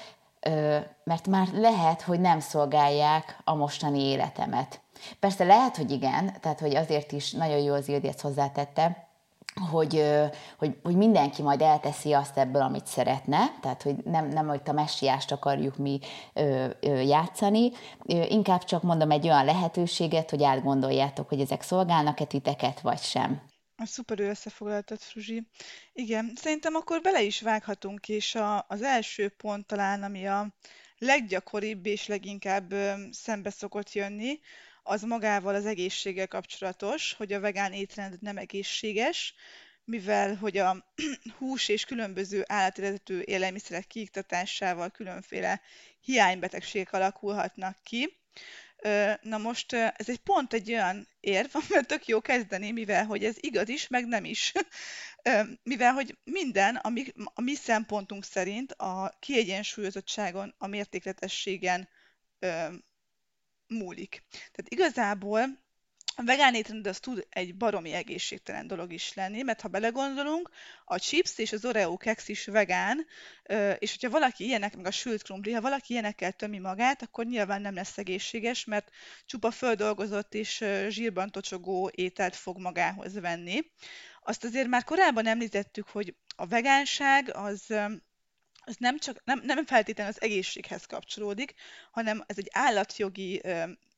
mert 1.03 1.27
már 1.27 1.47
lehet, 1.53 2.01
hogy 2.01 2.19
nem 2.19 2.39
szolgálják 2.39 3.39
a 3.43 3.55
mostani 3.55 4.01
életemet. 4.01 4.81
Persze 5.19 5.43
lehet, 5.43 5.77
hogy 5.77 5.91
igen, 5.91 6.33
tehát 6.41 6.59
hogy 6.59 6.75
azért 6.75 7.11
is 7.11 7.31
nagyon 7.31 7.59
jó 7.59 7.73
az 7.73 7.87
Ildi 7.87 8.07
ezt 8.07 8.21
hozzátette, 8.21 9.08
hogy, 9.71 10.03
hogy, 10.57 10.77
hogy 10.83 10.95
mindenki 10.95 11.41
majd 11.41 11.61
elteszi 11.61 12.13
azt 12.13 12.37
ebből, 12.37 12.61
amit 12.61 12.85
szeretne, 12.85 13.57
tehát 13.61 13.81
hogy 13.81 13.95
nem, 13.95 14.27
nem 14.27 14.47
hogy 14.47 14.61
a 14.65 14.71
messiást 14.71 15.31
akarjuk 15.31 15.77
mi 15.77 15.99
ö, 16.33 16.67
ö, 16.79 16.99
játszani, 16.99 17.71
ö, 18.05 18.23
inkább 18.23 18.63
csak 18.63 18.83
mondom 18.83 19.11
egy 19.11 19.25
olyan 19.25 19.45
lehetőséget, 19.45 20.29
hogy 20.29 20.43
átgondoljátok, 20.43 21.29
hogy 21.29 21.41
ezek 21.41 21.61
szolgálnak-e 21.61 22.25
titeket, 22.25 22.81
vagy 22.81 22.99
sem. 22.99 23.41
A 23.75 23.85
szuper 23.85 24.19
összefoglaltad, 24.19 24.99
Fruzsi. 24.99 25.47
Igen, 25.93 26.31
szerintem 26.35 26.75
akkor 26.75 27.01
bele 27.01 27.21
is 27.21 27.41
vághatunk, 27.41 28.07
és 28.09 28.35
a, 28.35 28.65
az 28.67 28.81
első 28.81 29.29
pont 29.29 29.65
talán, 29.65 30.03
ami 30.03 30.27
a 30.27 30.53
leggyakoribb 30.97 31.85
és 31.85 32.07
leginkább 32.07 32.71
ö, 32.71 32.91
szembe 33.11 33.49
szokott 33.49 33.93
jönni, 33.93 34.39
az 34.83 35.01
magával 35.01 35.55
az 35.55 35.65
egészséggel 35.65 36.27
kapcsolatos, 36.27 37.13
hogy 37.13 37.33
a 37.33 37.39
vegán 37.39 37.73
étrend 37.73 38.21
nem 38.21 38.37
egészséges, 38.37 39.33
mivel 39.89 40.35
hogy 40.35 40.57
a 40.57 40.85
hús 41.37 41.67
és 41.67 41.85
különböző 41.85 42.43
állateredetű 42.47 43.19
élelmiszerek 43.19 43.87
kiiktatásával 43.87 44.89
különféle 44.89 45.61
hiánybetegségek 46.01 46.93
alakulhatnak 46.93 47.77
ki. 47.83 48.17
Na 49.21 49.37
most 49.37 49.73
ez 49.73 50.09
egy 50.09 50.19
pont 50.19 50.53
egy 50.53 50.71
olyan 50.71 51.07
érv, 51.19 51.49
amivel 51.55 51.83
tök 51.83 52.07
jó 52.07 52.21
kezdeni, 52.21 52.71
mivel 52.71 53.05
hogy 53.05 53.25
ez 53.25 53.35
igaz 53.39 53.69
is, 53.69 53.87
meg 53.87 54.07
nem 54.07 54.25
is. 54.25 54.51
Mivel 55.63 55.93
hogy 55.93 56.17
minden, 56.23 56.75
ami, 56.75 57.05
a 57.33 57.41
mi 57.41 57.55
szempontunk 57.55 58.23
szerint 58.23 58.71
a 58.71 59.17
kiegyensúlyozottságon, 59.19 60.55
a 60.57 60.67
mértékletességen 60.67 61.89
múlik. 63.69 64.23
Tehát 64.31 64.67
igazából 64.69 65.59
a 66.19 66.23
vegán 66.23 66.55
étrend 66.55 66.87
az 66.87 66.99
tud 66.99 67.27
egy 67.29 67.55
baromi 67.55 67.91
egészségtelen 67.91 68.67
dolog 68.67 68.93
is 68.93 69.13
lenni, 69.13 69.41
mert 69.41 69.61
ha 69.61 69.67
belegondolunk, 69.67 70.49
a 70.85 70.99
chips 70.99 71.37
és 71.37 71.51
az 71.51 71.65
Oreo 71.65 71.97
keks 71.97 72.27
is 72.27 72.45
vegán, 72.45 73.05
és 73.79 73.91
hogyha 73.91 74.09
valaki 74.09 74.45
ilyenek, 74.45 74.75
meg 74.75 74.85
a 74.85 74.91
sült 74.91 75.23
krumpli, 75.23 75.51
ha 75.51 75.61
valaki 75.61 75.93
ilyenekkel 75.93 76.31
tömi 76.31 76.59
magát, 76.59 77.01
akkor 77.01 77.25
nyilván 77.25 77.61
nem 77.61 77.73
lesz 77.73 77.97
egészséges, 77.97 78.65
mert 78.65 78.89
csupa 79.25 79.51
földolgozott 79.51 80.33
és 80.33 80.65
zsírban 80.87 81.31
tocsogó 81.31 81.91
ételt 81.95 82.35
fog 82.35 82.57
magához 82.57 83.19
venni. 83.19 83.59
Azt 84.21 84.43
azért 84.43 84.67
már 84.67 84.83
korábban 84.83 85.27
említettük, 85.27 85.87
hogy 85.87 86.15
a 86.35 86.47
vegánság 86.47 87.35
az 87.35 87.73
az 88.69 88.75
nem 88.79 88.97
csak 88.97 89.21
nem, 89.23 89.41
nem 89.43 89.65
feltétlenül 89.65 90.13
az 90.15 90.21
egészséghez 90.21 90.85
kapcsolódik, 90.85 91.53
hanem 91.91 92.23
ez 92.27 92.37
egy 92.37 92.49
állatjogi 92.51 93.41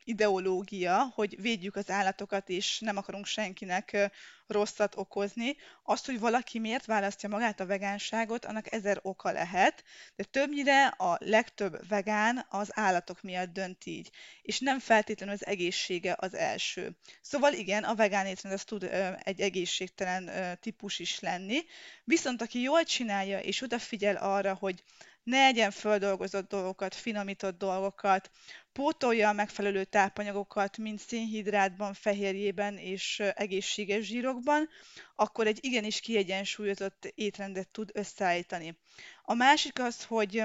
ideológia, 0.04 1.12
hogy 1.14 1.42
védjük 1.42 1.76
az 1.76 1.90
állatokat, 1.90 2.50
és 2.50 2.80
nem 2.80 2.98
akarunk 2.98 3.26
senkinek 3.26 4.12
rosszat 4.48 4.96
okozni. 4.96 5.56
Azt, 5.84 6.06
hogy 6.06 6.20
valaki 6.20 6.60
miért 6.60 6.86
választja 6.86 7.30
magát 7.30 7.60
a 7.60 7.66
vegánságot, 7.66 8.46
annak 8.46 8.72
ezer 8.74 9.00
oka 9.02 9.32
lehet, 9.32 9.84
de 10.16 10.24
többnyire 10.24 10.86
a 10.88 11.18
legtöbb 11.20 11.88
vegán 11.88 12.46
az 12.50 12.70
állatok 12.74 13.22
miatt 13.22 13.54
dönt 13.54 13.86
így, 13.86 14.10
és 14.42 14.60
nem 14.60 14.80
feltétlenül 14.80 15.34
az 15.36 15.46
egészsége 15.46 16.16
az 16.18 16.34
első. 16.34 16.96
Szóval 17.22 17.54
igen, 17.54 17.84
a 17.84 17.96
vegán 17.96 18.26
étrend 18.26 18.56
az 18.56 18.64
tud 18.64 18.84
egy 19.24 19.42
egészségtelen 19.42 20.58
típus 20.60 21.00
is 21.00 21.20
lenni, 21.20 21.60
viszont 22.04 22.42
aki 22.42 22.62
jól 22.62 22.84
csinálja, 22.84 23.40
és 23.40 23.62
odafigyel 23.62 24.16
arra, 24.16 24.54
hogy 24.54 24.84
ne 25.24 25.46
egyen 25.46 25.72
földolgozott 25.72 26.50
dolgokat, 26.50 26.96
finomított 26.96 27.58
dolgokat, 27.58 28.30
pótolja 28.72 29.30
a 29.30 29.34
megfelelő 29.34 29.84
tápanyagokat, 29.84 30.78
mint 30.78 31.00
szénhidrátban, 31.00 31.94
fehérjében 31.94 32.78
és 32.78 33.20
egészséges 33.20 34.06
zsírokban, 34.06 34.70
akkor 35.16 35.48
egy 35.48 35.60
igenis 35.62 36.00
kiegyensúlyozott 36.00 37.12
étrendet 37.16 37.70
tud 37.70 37.90
összeállítani. 37.94 38.78
A 39.24 39.34
másik 39.34 39.80
az, 39.80 40.04
hogy 40.04 40.44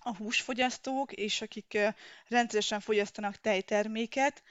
a 0.00 0.16
húsfogyasztók, 0.16 1.12
és 1.12 1.40
akik 1.40 1.78
rendszeresen 2.28 2.80
fogyasztanak 2.80 3.40
tejterméket, 3.40 4.42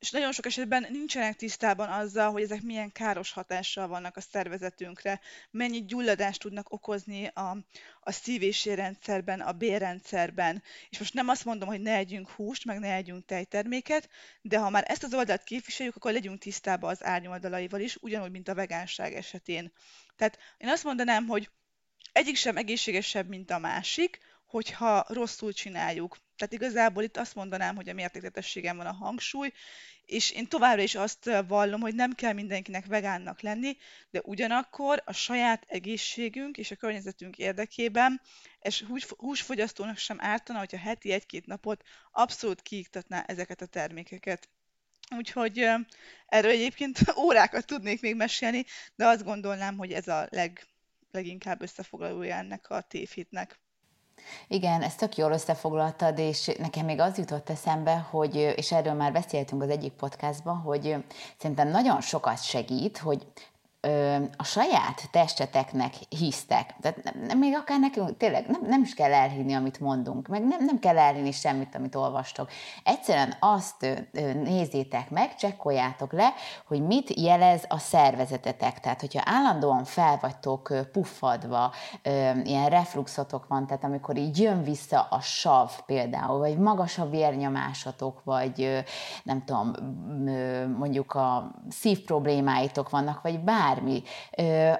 és 0.00 0.10
nagyon 0.10 0.32
sok 0.32 0.46
esetben 0.46 0.86
nincsenek 0.90 1.36
tisztában 1.36 1.88
azzal, 1.88 2.30
hogy 2.30 2.42
ezek 2.42 2.62
milyen 2.62 2.92
káros 2.92 3.32
hatással 3.32 3.88
vannak 3.88 4.16
a 4.16 4.20
szervezetünkre, 4.20 5.20
mennyi 5.50 5.84
gyulladást 5.84 6.40
tudnak 6.40 6.72
okozni 6.72 7.26
a, 7.26 7.56
a 8.00 8.12
szív- 8.12 8.42
és 8.42 8.70
a 9.44 9.52
bérrendszerben. 9.52 10.62
És 10.90 10.98
most 10.98 11.14
nem 11.14 11.28
azt 11.28 11.44
mondom, 11.44 11.68
hogy 11.68 11.80
ne 11.80 11.94
együnk 11.94 12.30
húst, 12.30 12.64
meg 12.64 12.78
ne 12.78 12.94
együnk 12.94 13.24
tejterméket, 13.24 14.08
de 14.42 14.58
ha 14.58 14.70
már 14.70 14.84
ezt 14.86 15.04
az 15.04 15.14
oldalt 15.14 15.44
képviseljük, 15.44 15.96
akkor 15.96 16.12
legyünk 16.12 16.38
tisztában 16.38 16.90
az 16.90 17.04
árnyoldalaival 17.04 17.80
is, 17.80 17.96
ugyanúgy, 17.96 18.30
mint 18.30 18.48
a 18.48 18.54
vegánság 18.54 19.14
esetén. 19.14 19.72
Tehát 20.16 20.38
én 20.58 20.68
azt 20.68 20.84
mondanám, 20.84 21.26
hogy 21.26 21.50
egyik 22.12 22.36
sem 22.36 22.56
egészségesebb, 22.56 23.28
mint 23.28 23.50
a 23.50 23.58
másik, 23.58 24.18
hogyha 24.50 25.04
rosszul 25.08 25.52
csináljuk. 25.52 26.16
Tehát 26.36 26.52
igazából 26.52 27.02
itt 27.02 27.16
azt 27.16 27.34
mondanám, 27.34 27.76
hogy 27.76 27.88
a 27.88 27.92
mértékletességen 27.92 28.76
van 28.76 28.86
a 28.86 28.92
hangsúly, 28.92 29.52
és 30.06 30.30
én 30.30 30.48
továbbra 30.48 30.82
is 30.82 30.94
azt 30.94 31.30
vallom, 31.46 31.80
hogy 31.80 31.94
nem 31.94 32.12
kell 32.12 32.32
mindenkinek 32.32 32.86
vegánnak 32.86 33.40
lenni, 33.40 33.76
de 34.10 34.20
ugyanakkor 34.24 35.02
a 35.04 35.12
saját 35.12 35.64
egészségünk 35.68 36.58
és 36.58 36.70
a 36.70 36.76
környezetünk 36.76 37.38
érdekében, 37.38 38.20
és 38.60 38.84
húsfogyasztónak 39.16 39.96
sem 39.96 40.16
ártana, 40.20 40.58
hogyha 40.58 40.78
heti 40.78 41.12
egy-két 41.12 41.46
napot 41.46 41.82
abszolút 42.10 42.62
kiiktatná 42.62 43.24
ezeket 43.26 43.60
a 43.60 43.66
termékeket. 43.66 44.48
Úgyhogy 45.16 45.58
erről 46.26 46.50
egyébként 46.50 46.98
órákat 47.26 47.66
tudnék 47.66 48.00
még 48.00 48.16
mesélni, 48.16 48.64
de 48.94 49.06
azt 49.06 49.24
gondolnám, 49.24 49.76
hogy 49.76 49.92
ez 49.92 50.08
a 50.08 50.26
leg, 50.30 50.66
leginkább 51.10 51.62
összefoglalója 51.62 52.34
ennek 52.34 52.70
a 52.70 52.80
tévhitnek. 52.80 53.60
Igen, 54.48 54.82
ezt 54.82 54.98
tök 54.98 55.16
jól 55.16 55.32
összefoglaltad, 55.32 56.18
és 56.18 56.50
nekem 56.58 56.84
még 56.84 57.00
az 57.00 57.18
jutott 57.18 57.50
eszembe, 57.50 58.06
hogy, 58.10 58.34
és 58.36 58.72
erről 58.72 58.92
már 58.92 59.12
beszéltünk 59.12 59.62
az 59.62 59.68
egyik 59.68 59.92
podcastban, 59.92 60.56
hogy 60.56 60.96
szerintem 61.38 61.68
nagyon 61.68 62.00
sokat 62.00 62.42
segít, 62.42 62.98
hogy 62.98 63.26
ö, 63.80 64.16
a 64.36 64.44
saját 64.44 65.08
testeteknek 65.10 65.94
hisztek. 66.08 66.74
Tehát 66.80 67.12
nem, 67.26 67.38
még 67.38 67.54
akár 67.54 67.78
nekünk 67.80 68.16
tényleg 68.16 68.46
nem, 68.46 68.60
nem 68.66 68.82
is 68.82 68.94
kell 68.94 69.12
elhinni, 69.12 69.54
amit 69.54 69.80
mondunk, 69.80 70.28
meg 70.28 70.46
nem, 70.46 70.64
nem 70.64 70.78
kell 70.78 70.98
elhinni 70.98 71.32
semmit, 71.32 71.74
amit 71.74 71.94
olvastok. 71.94 72.50
Egyszerűen 72.84 73.34
azt 73.40 73.82
ö, 74.12 74.32
nézzétek 74.32 75.10
meg, 75.10 75.34
csekkoljátok 75.34 76.12
le, 76.12 76.32
hogy 76.66 76.86
mit 76.86 77.20
jelez 77.20 77.64
a 77.68 77.78
szervezetetek. 77.78 78.80
Tehát, 78.80 79.00
hogyha 79.00 79.22
állandóan 79.24 79.84
fel 79.84 80.18
vagytok 80.20 80.74
puffadva, 80.92 81.72
ö, 82.02 82.30
ilyen 82.44 82.68
refluxotok 82.68 83.46
van, 83.46 83.66
tehát 83.66 83.84
amikor 83.84 84.16
így 84.16 84.40
jön 84.40 84.62
vissza 84.62 85.06
a 85.10 85.20
sav 85.20 85.70
például, 85.86 86.38
vagy 86.38 86.58
magas 86.58 86.98
a 86.98 87.08
vérnyomásatok, 87.08 88.24
vagy 88.24 88.62
ö, 88.62 88.78
nem 89.22 89.44
tudom, 89.44 89.72
ö, 90.26 90.68
mondjuk 90.68 91.14
a 91.14 91.50
szív 91.68 92.04
problémáitok 92.04 92.90
vannak, 92.90 93.22
vagy 93.22 93.40
bár 93.40 93.69
bármi, 93.70 94.02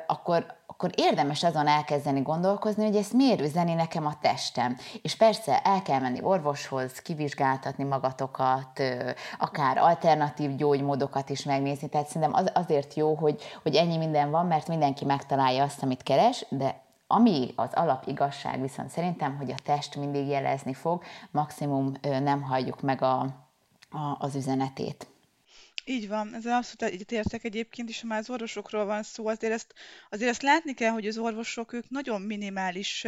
akkor, 0.07 0.47
akkor 0.67 0.91
érdemes 0.95 1.43
azon 1.43 1.67
elkezdeni 1.67 2.21
gondolkozni, 2.21 2.85
hogy 2.85 2.97
ezt 2.97 3.13
miért 3.13 3.41
üzeni 3.41 3.75
nekem 3.75 4.07
a 4.07 4.19
testem. 4.21 4.77
És 5.03 5.17
persze 5.17 5.61
el 5.61 5.83
kell 5.83 6.01
menni 6.01 6.23
orvoshoz, 6.23 6.93
kivizsgáltatni 6.93 7.85
magatokat, 7.85 8.83
akár 9.39 9.79
alternatív 9.79 10.57
gyógymódokat 10.57 11.31
is 11.31 11.43
megnézni. 11.43 11.89
Tehát 11.89 12.07
szerintem 12.07 12.35
az, 12.35 12.51
azért 12.55 12.95
jó, 12.95 13.15
hogy, 13.15 13.43
hogy 13.63 13.75
ennyi 13.75 13.97
minden 13.97 14.31
van, 14.31 14.47
mert 14.47 14.69
mindenki 14.69 15.05
megtalálja 15.05 15.63
azt, 15.63 15.83
amit 15.83 16.03
keres, 16.03 16.47
de 16.49 16.89
ami 17.07 17.53
az 17.57 17.71
alapigazság 17.73 18.61
viszont 18.61 18.91
szerintem, 18.91 19.37
hogy 19.37 19.51
a 19.51 19.63
test 19.65 19.97
mindig 19.97 20.27
jelezni 20.27 20.75
fog, 20.75 21.03
maximum 21.31 21.93
nem 22.23 22.43
halljuk 22.43 22.81
meg 22.81 23.03
a, 23.03 23.19
a, 23.91 24.17
az 24.19 24.35
üzenetét. 24.35 25.07
Így 25.91 26.09
van, 26.09 26.35
ezzel 26.35 26.57
abszolút 26.57 26.95
egyetértek 26.95 27.45
egyébként, 27.45 27.89
és 27.89 28.01
ha 28.01 28.07
már 28.07 28.19
az 28.19 28.31
orvosokról 28.31 28.85
van 28.85 29.03
szó, 29.03 29.27
azért 29.27 29.53
ezt, 29.53 29.75
azért 30.11 30.31
ezt 30.31 30.43
látni 30.43 30.75
kell, 30.75 30.91
hogy 30.91 31.07
az 31.07 31.19
orvosok 31.19 31.73
ők 31.73 31.91
nagyon 31.91 32.23
minimális 32.23 33.07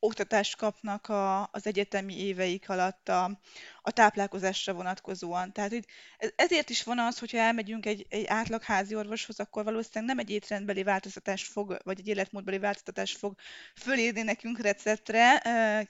oktatást 0.00 0.56
kapnak 0.56 1.08
a, 1.08 1.42
az 1.42 1.66
egyetemi 1.66 2.20
éveik 2.20 2.68
alatt 2.68 3.08
a, 3.08 3.40
a 3.82 3.90
táplálkozásra 3.90 4.72
vonatkozóan. 4.72 5.52
Tehát 5.52 5.72
itt, 5.72 5.86
ezért 6.36 6.70
is 6.70 6.82
van 6.82 6.98
az, 6.98 7.18
hogyha 7.18 7.38
elmegyünk 7.38 7.86
egy, 7.86 8.06
egy 8.08 8.24
átlag 8.26 8.62
házi 8.62 8.94
orvoshoz, 8.94 9.40
akkor 9.40 9.64
valószínűleg 9.64 10.16
nem 10.16 10.24
egy 10.24 10.30
étrendbeli 10.30 10.82
változtatást 10.82 11.52
fog, 11.52 11.78
vagy 11.84 11.98
egy 11.98 12.08
életmódbeli 12.08 12.58
változtatást 12.58 13.18
fog 13.18 13.34
fölírni 13.74 14.22
nekünk 14.22 14.58
receptre, 14.58 15.42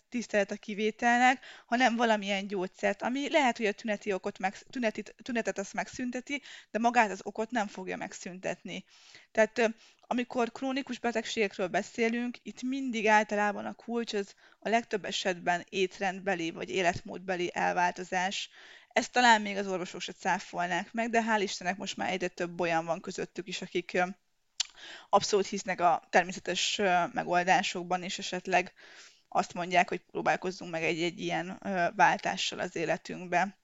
tisztelet 0.09 0.51
a 0.51 0.57
kivételnek, 0.57 1.45
hanem 1.67 1.97
valamilyen 1.97 2.47
gyógyszert, 2.47 3.03
ami 3.03 3.31
lehet, 3.31 3.57
hogy 3.57 3.67
a 3.67 3.73
tüneti 3.73 4.13
okot 4.13 4.39
meg, 4.39 4.59
tüneti, 4.71 5.03
tünetet 5.23 5.59
azt 5.59 5.75
megszünteti, 5.75 6.43
de 6.71 6.79
magát 6.79 7.11
az 7.11 7.21
okot 7.23 7.51
nem 7.51 7.67
fogja 7.67 7.97
megszüntetni. 7.97 8.85
Tehát 9.39 9.75
amikor 10.01 10.53
krónikus 10.53 10.99
betegségekről 10.99 11.69
beszélünk, 11.69 12.37
itt 12.43 12.63
mindig 12.63 13.07
általában 13.07 13.65
a 13.67 13.75
kulcs 13.75 14.15
az 14.15 14.35
a 14.59 14.69
legtöbb 14.69 15.05
esetben 15.05 15.67
étrendbeli 15.69 16.51
vagy 16.51 16.71
életmódbeli 16.71 17.51
elváltozás. 17.55 18.51
Ezt 18.89 19.13
talán 19.13 19.43
még 19.43 19.57
az 19.57 19.67
orvosok 19.67 20.01
se 20.01 20.13
cáfolnák 20.13 20.93
meg, 20.93 21.11
de 21.11 21.23
hál' 21.29 21.43
Istennek 21.43 21.77
most 21.77 21.97
már 21.97 22.11
egyre 22.11 22.29
több 22.29 22.61
olyan 22.61 22.85
van 22.85 23.01
közöttük 23.01 23.49
is, 23.49 23.63
akik 23.63 24.03
abszolút 25.09 25.47
hisznek 25.47 25.81
a 25.81 26.03
természetes 26.11 26.81
megoldásokban, 27.13 28.03
és 28.03 28.19
esetleg 28.19 28.73
azt 29.29 29.55
mondják, 29.55 29.89
hogy 29.89 30.01
próbálkozzunk 30.01 30.71
meg 30.71 30.83
egy-egy 30.83 31.21
ilyen 31.21 31.61
váltással 31.97 32.59
az 32.59 32.77
életünkbe. 32.77 33.59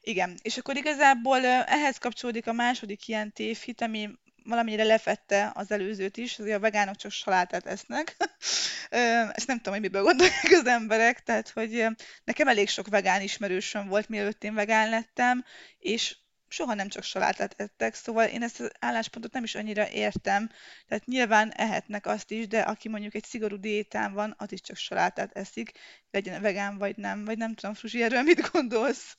Igen, 0.00 0.38
és 0.42 0.56
akkor 0.58 0.76
igazából 0.76 1.44
ehhez 1.46 1.98
kapcsolódik 1.98 2.46
a 2.46 2.52
második 2.52 3.08
ilyen 3.08 3.32
tévhit, 3.32 3.80
ami 3.80 4.10
valamennyire 4.48 4.84
lefette 4.84 5.50
az 5.54 5.70
előzőt 5.70 6.16
is, 6.16 6.38
azért 6.38 6.56
a 6.56 6.60
vegánok 6.60 6.96
csak 6.96 7.10
salátát 7.10 7.66
esznek. 7.66 8.16
Ezt 9.38 9.46
nem 9.46 9.56
tudom, 9.56 9.72
hogy 9.72 9.82
miből 9.82 10.02
gondolják 10.02 10.50
az 10.50 10.66
emberek, 10.66 11.22
tehát 11.22 11.48
hogy 11.48 11.86
nekem 12.24 12.48
elég 12.48 12.68
sok 12.68 12.88
vegán 12.88 13.22
ismerősöm 13.22 13.88
volt, 13.88 14.08
mielőtt 14.08 14.44
én 14.44 14.54
vegán 14.54 14.88
lettem, 14.88 15.44
és 15.78 16.16
soha 16.48 16.74
nem 16.74 16.88
csak 16.88 17.02
salátát 17.02 17.54
ettek, 17.56 17.94
szóval 17.94 18.26
én 18.26 18.42
ezt 18.42 18.60
az 18.60 18.70
álláspontot 18.80 19.32
nem 19.32 19.44
is 19.44 19.54
annyira 19.54 19.90
értem. 19.90 20.50
Tehát 20.88 21.06
nyilván 21.06 21.52
ehetnek 21.52 22.06
azt 22.06 22.30
is, 22.30 22.46
de 22.46 22.60
aki 22.60 22.88
mondjuk 22.88 23.14
egy 23.14 23.24
szigorú 23.24 23.56
diétán 23.56 24.12
van, 24.12 24.34
az 24.38 24.52
is 24.52 24.60
csak 24.60 24.76
salátát 24.76 25.36
eszik, 25.36 25.72
legyen 26.10 26.42
vegán 26.42 26.78
vagy 26.78 26.96
nem, 26.96 27.24
vagy 27.24 27.38
nem 27.38 27.54
tudom, 27.54 27.74
Fruzsi, 27.74 28.02
erről 28.02 28.22
mit 28.22 28.50
gondolsz? 28.50 29.16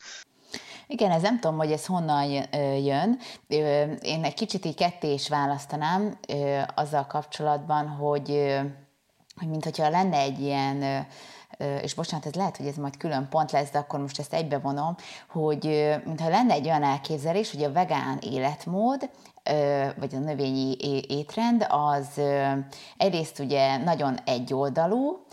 Igen, 0.87 1.11
ez 1.11 1.21
nem 1.21 1.39
tudom, 1.39 1.57
hogy 1.57 1.71
ez 1.71 1.85
honnan 1.85 2.23
jön. 2.83 3.19
Én 4.01 4.23
egy 4.23 4.33
kicsit 4.33 4.65
így 4.65 4.75
ketté 4.75 5.13
is 5.13 5.29
választanám 5.29 6.19
azzal 6.75 7.05
kapcsolatban, 7.05 7.87
hogy, 7.87 8.57
hogy 9.35 9.47
mint 9.47 9.63
hogyha 9.63 9.89
lenne 9.89 10.17
egy 10.17 10.39
ilyen 10.39 11.07
és 11.81 11.93
bocsánat, 11.93 12.25
ez 12.25 12.33
lehet, 12.33 12.57
hogy 12.57 12.67
ez 12.67 12.75
majd 12.75 12.97
külön 12.97 13.27
pont 13.29 13.51
lesz, 13.51 13.71
de 13.71 13.79
akkor 13.79 13.99
most 13.99 14.19
ezt 14.19 14.33
egybevonom, 14.33 14.95
hogy 15.29 15.93
mintha 16.05 16.29
lenne 16.29 16.53
egy 16.53 16.65
olyan 16.65 16.83
elképzelés, 16.83 17.51
hogy 17.51 17.63
a 17.63 17.71
vegán 17.71 18.17
életmód, 18.17 19.09
vagy 19.97 20.15
a 20.15 20.19
növényi 20.19 20.75
étrend, 21.07 21.65
az 21.69 22.21
egyrészt 22.97 23.39
ugye 23.39 23.77
nagyon 23.77 24.17
egyoldalú, 24.25 25.25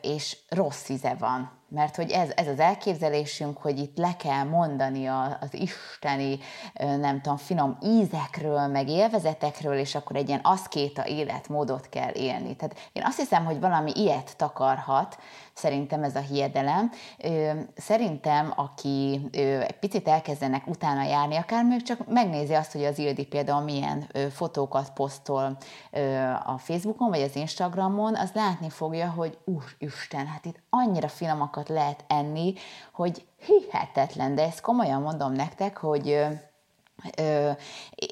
és 0.00 0.36
rossz 0.48 0.88
íze 0.88 1.14
van 1.18 1.57
mert 1.68 1.96
hogy 1.96 2.10
ez, 2.10 2.30
ez 2.34 2.46
az 2.46 2.58
elképzelésünk, 2.58 3.58
hogy 3.58 3.78
itt 3.78 3.96
le 3.96 4.16
kell 4.16 4.44
mondani 4.44 5.06
a, 5.06 5.38
az 5.40 5.54
isteni, 5.54 6.38
nem 6.74 7.20
tudom, 7.20 7.36
finom 7.36 7.78
ízekről, 7.82 8.66
meg 8.66 8.88
élvezetekről, 8.88 9.78
és 9.78 9.94
akkor 9.94 10.16
egy 10.16 10.28
ilyen 10.28 10.40
aszkéta 10.42 11.06
életmódot 11.06 11.88
kell 11.88 12.12
élni. 12.14 12.56
Tehát 12.56 12.76
én 12.92 13.02
azt 13.04 13.18
hiszem, 13.18 13.44
hogy 13.44 13.60
valami 13.60 13.92
ilyet 13.94 14.36
takarhat, 14.36 15.18
szerintem 15.58 16.02
ez 16.02 16.16
a 16.16 16.20
hiedelem. 16.20 16.90
Szerintem, 17.76 18.52
aki 18.56 19.20
egy 19.32 19.78
picit 19.78 20.08
elkezdenek 20.08 20.66
utána 20.66 21.02
járni, 21.02 21.36
akár 21.36 21.64
még 21.64 21.82
csak 21.82 22.08
megnézi 22.08 22.54
azt, 22.54 22.72
hogy 22.72 22.84
az 22.84 22.98
Ildi 22.98 23.26
például 23.26 23.62
milyen 23.62 24.06
fotókat 24.30 24.92
posztol 24.92 25.56
a 26.44 26.58
Facebookon, 26.58 27.08
vagy 27.10 27.22
az 27.22 27.36
Instagramon, 27.36 28.16
az 28.16 28.30
látni 28.34 28.70
fogja, 28.70 29.10
hogy 29.10 29.38
Isten, 29.78 30.26
hát 30.26 30.44
itt 30.44 30.60
annyira 30.70 31.08
finomakat 31.08 31.68
lehet 31.68 32.04
enni, 32.08 32.54
hogy 32.92 33.26
hihetetlen, 33.46 34.34
de 34.34 34.42
ezt 34.42 34.60
komolyan 34.60 35.02
mondom 35.02 35.32
nektek, 35.32 35.76
hogy 35.76 36.26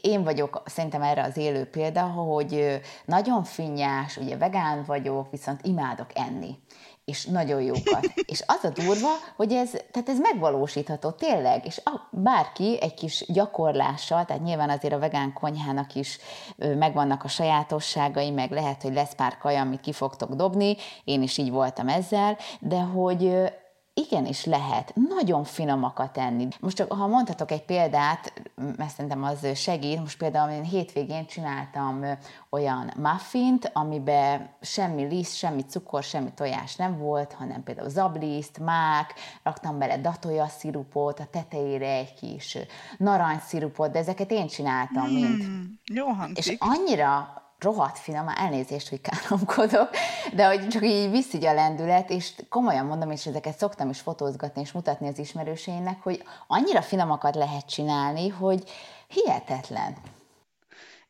én 0.02 0.24
vagyok 0.24 0.62
szerintem 0.64 1.02
erre 1.02 1.22
az 1.22 1.36
élő 1.36 1.64
példa, 1.64 2.02
hogy 2.02 2.80
nagyon 3.04 3.44
finnyás, 3.44 4.16
ugye 4.16 4.36
vegán 4.36 4.84
vagyok, 4.86 5.30
viszont 5.30 5.66
imádok 5.66 6.10
enni 6.14 6.58
és 7.06 7.24
nagyon 7.24 7.62
jókat. 7.62 8.12
És 8.32 8.42
az 8.46 8.64
a 8.64 8.68
durva, 8.68 9.08
hogy 9.36 9.52
ez, 9.52 9.70
tehát 9.70 10.08
ez 10.08 10.18
megvalósítható 10.18 11.10
tényleg, 11.10 11.66
és 11.66 11.80
a, 11.84 12.08
bárki 12.10 12.78
egy 12.80 12.94
kis 12.94 13.24
gyakorlással, 13.28 14.24
tehát 14.24 14.42
nyilván 14.42 14.70
azért 14.70 14.94
a 14.94 14.98
vegán 14.98 15.32
konyhának 15.32 15.94
is 15.94 16.18
megvannak 16.56 17.24
a 17.24 17.28
sajátosságai, 17.28 18.30
meg 18.30 18.50
lehet, 18.50 18.82
hogy 18.82 18.92
lesz 18.92 19.14
pár 19.14 19.38
kaja, 19.38 19.60
amit 19.60 19.80
ki 19.80 19.92
fogtok 19.92 20.34
dobni, 20.34 20.76
én 21.04 21.22
is 21.22 21.38
így 21.38 21.50
voltam 21.50 21.88
ezzel, 21.88 22.38
de 22.60 22.78
hogy 22.78 23.52
igenis 23.98 24.44
lehet 24.44 24.92
nagyon 25.08 25.44
finomakat 25.44 26.18
enni. 26.18 26.48
Most 26.60 26.76
csak, 26.76 26.92
ha 26.92 27.06
mondhatok 27.06 27.50
egy 27.50 27.64
példát, 27.64 28.32
mert 28.76 28.90
szerintem 28.90 29.22
az 29.22 29.58
segít, 29.58 30.00
most 30.00 30.18
például 30.18 30.50
én 30.50 30.62
hétvégén 30.62 31.26
csináltam 31.26 32.04
olyan 32.50 32.92
muffint, 32.96 33.70
amiben 33.72 34.48
semmi 34.60 35.02
liszt, 35.02 35.36
semmi 35.36 35.62
cukor, 35.62 36.02
semmi 36.02 36.32
tojás 36.34 36.76
nem 36.76 36.98
volt, 36.98 37.32
hanem 37.32 37.62
például 37.62 37.88
zabliszt, 37.88 38.58
mák, 38.58 39.14
raktam 39.42 39.78
bele 39.78 39.98
datolja 39.98 40.46
szirupot, 40.46 41.20
a 41.20 41.26
tetejére 41.30 41.90
egy 41.90 42.14
kis 42.14 42.58
narancsszirupot, 42.98 43.90
de 43.90 43.98
ezeket 43.98 44.30
én 44.30 44.46
csináltam, 44.46 45.06
mm, 45.06 45.14
mint. 45.14 45.44
Jó 45.84 46.06
hangzik. 46.06 46.38
És 46.38 46.56
annyira 46.58 47.44
rohadt 47.58 47.98
finom, 47.98 48.28
elnézést, 48.28 48.88
hogy 48.88 49.00
káromkodok, 49.00 49.90
de 50.32 50.46
hogy 50.46 50.68
csak 50.68 50.84
így 50.84 51.10
viszi 51.10 51.46
a 51.46 51.52
lendület, 51.52 52.10
és 52.10 52.32
komolyan 52.48 52.86
mondom, 52.86 53.10
és 53.10 53.26
ezeket 53.26 53.58
szoktam 53.58 53.90
is 53.90 54.00
fotózgatni 54.00 54.60
és 54.60 54.72
mutatni 54.72 55.08
az 55.08 55.18
ismerőseinek, 55.18 56.02
hogy 56.02 56.22
annyira 56.46 56.82
finomakat 56.82 57.34
lehet 57.34 57.66
csinálni, 57.66 58.28
hogy 58.28 58.70
hihetetlen. 59.08 59.96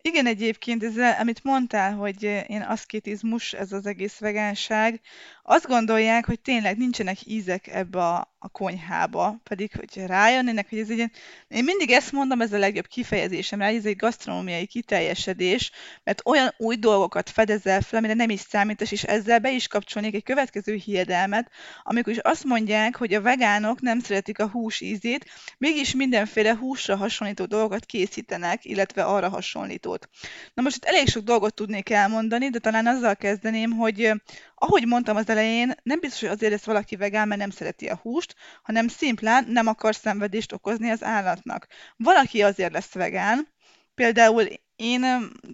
Igen, 0.00 0.26
egyébként, 0.26 0.82
ez, 0.82 1.18
amit 1.20 1.44
mondtál, 1.44 1.94
hogy 1.94 2.22
én 2.46 2.60
aszkétizmus, 2.60 3.52
ez 3.52 3.72
az 3.72 3.86
egész 3.86 4.18
vegánság, 4.18 5.00
azt 5.48 5.66
gondolják, 5.66 6.26
hogy 6.26 6.40
tényleg 6.40 6.76
nincsenek 6.76 7.26
ízek 7.26 7.66
ebbe 7.66 7.98
a, 7.98 8.34
a 8.38 8.48
konyhába, 8.48 9.40
pedig 9.42 9.72
hogy 9.76 10.06
rájönnének, 10.06 10.68
hogy 10.68 10.78
ez 10.78 10.90
egy 10.90 11.10
én 11.48 11.64
mindig 11.64 11.90
ezt 11.90 12.12
mondom, 12.12 12.40
ez 12.40 12.52
a 12.52 12.58
legjobb 12.58 12.86
kifejezésem 12.86 13.58
rá, 13.58 13.68
ez 13.68 13.84
egy 13.84 13.96
gasztronómiai 13.96 14.66
kiteljesedés, 14.66 15.70
mert 16.04 16.22
olyan 16.24 16.54
új 16.56 16.76
dolgokat 16.76 17.30
fedezel 17.30 17.80
fel, 17.80 17.98
amire 17.98 18.14
nem 18.14 18.30
is 18.30 18.40
számítasz, 18.40 18.90
és 18.90 19.02
ezzel 19.02 19.38
be 19.38 19.52
is 19.52 19.68
kapcsolnék 19.68 20.14
egy 20.14 20.22
következő 20.22 20.74
hiedelmet, 20.74 21.50
amikor 21.82 22.12
is 22.12 22.18
azt 22.18 22.44
mondják, 22.44 22.96
hogy 22.96 23.14
a 23.14 23.22
vegánok 23.22 23.80
nem 23.80 24.00
szeretik 24.00 24.38
a 24.38 24.48
hús 24.48 24.80
ízét, 24.80 25.26
mégis 25.58 25.94
mindenféle 25.94 26.56
húsra 26.56 26.96
hasonlító 26.96 27.44
dolgokat 27.44 27.84
készítenek, 27.84 28.64
illetve 28.64 29.04
arra 29.04 29.28
hasonlítót. 29.28 30.08
Na 30.54 30.62
most 30.62 30.76
itt 30.76 30.84
elég 30.84 31.08
sok 31.08 31.24
dolgot 31.24 31.54
tudnék 31.54 31.90
elmondani, 31.90 32.48
de 32.48 32.58
talán 32.58 32.86
azzal 32.86 33.16
kezdeném, 33.16 33.70
hogy 33.70 34.12
ahogy 34.58 34.86
mondtam 34.86 35.16
az 35.16 35.28
elején, 35.28 35.74
nem 35.82 36.00
biztos, 36.00 36.20
hogy 36.20 36.28
azért 36.28 36.52
lesz 36.52 36.64
valaki 36.64 36.96
vegán, 36.96 37.28
mert 37.28 37.40
nem 37.40 37.50
szereti 37.50 37.88
a 37.88 37.98
húst, 38.02 38.34
hanem 38.62 38.88
szimplán 38.88 39.44
nem 39.48 39.66
akar 39.66 39.94
szenvedést 39.94 40.52
okozni 40.52 40.90
az 40.90 41.02
állatnak. 41.02 41.66
Valaki 41.96 42.42
azért 42.42 42.72
lesz 42.72 42.92
vegán, 42.92 43.48
például 43.94 44.48
én 44.76 45.04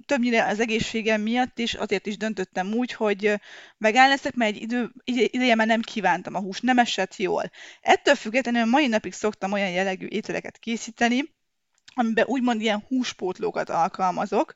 többnyire 0.07 0.47
az 0.47 0.61
egészségem 0.61 1.21
miatt 1.21 1.59
is 1.59 1.75
azért 1.75 2.07
is 2.07 2.17
döntöttem 2.17 2.73
úgy, 2.73 2.93
hogy 2.93 3.35
vegán 3.79 4.09
leszek, 4.09 4.35
mert 4.35 4.55
egy 4.55 4.63
idő, 4.63 4.93
ideje 5.05 5.55
már 5.55 5.67
nem 5.67 5.81
kívántam 5.81 6.35
a 6.35 6.41
húst, 6.41 6.63
nem 6.63 6.79
esett 6.79 7.17
jól. 7.17 7.51
Ettől 7.81 8.15
függetlenül 8.15 8.65
mai 8.65 8.87
napig 8.87 9.13
szoktam 9.13 9.53
olyan 9.53 9.71
jellegű 9.71 10.07
ételeket 10.07 10.59
készíteni, 10.59 11.35
amiben 11.95 12.27
úgymond 12.27 12.61
ilyen 12.61 12.85
húspótlókat 12.89 13.71
alkalmazok, 13.71 14.55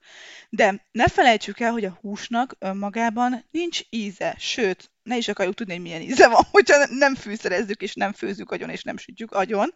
de 0.49 0.87
ne 0.93 1.09
felejtsük 1.09 1.61
el, 1.61 1.73
hogy 1.73 1.85
a 1.85 1.99
húsnak 2.01 2.57
önmagában 2.59 3.45
nincs 3.51 3.81
íze, 3.91 4.35
sőt, 4.39 4.91
ne 5.03 5.17
is 5.17 5.29
akarjuk 5.29 5.55
tudni, 5.55 5.73
hogy 5.73 5.83
milyen 5.83 6.01
íze 6.01 6.29
van, 6.29 6.43
hogyha 6.53 6.87
nem 6.91 7.15
fűszerezzük, 7.15 7.83
és 7.83 7.95
nem 7.95 8.13
főzzük 8.13 8.51
agyon, 8.51 8.71
és 8.71 8.83
nem 8.83 8.97
sütjük 8.97 9.33
agyon. 9.33 9.75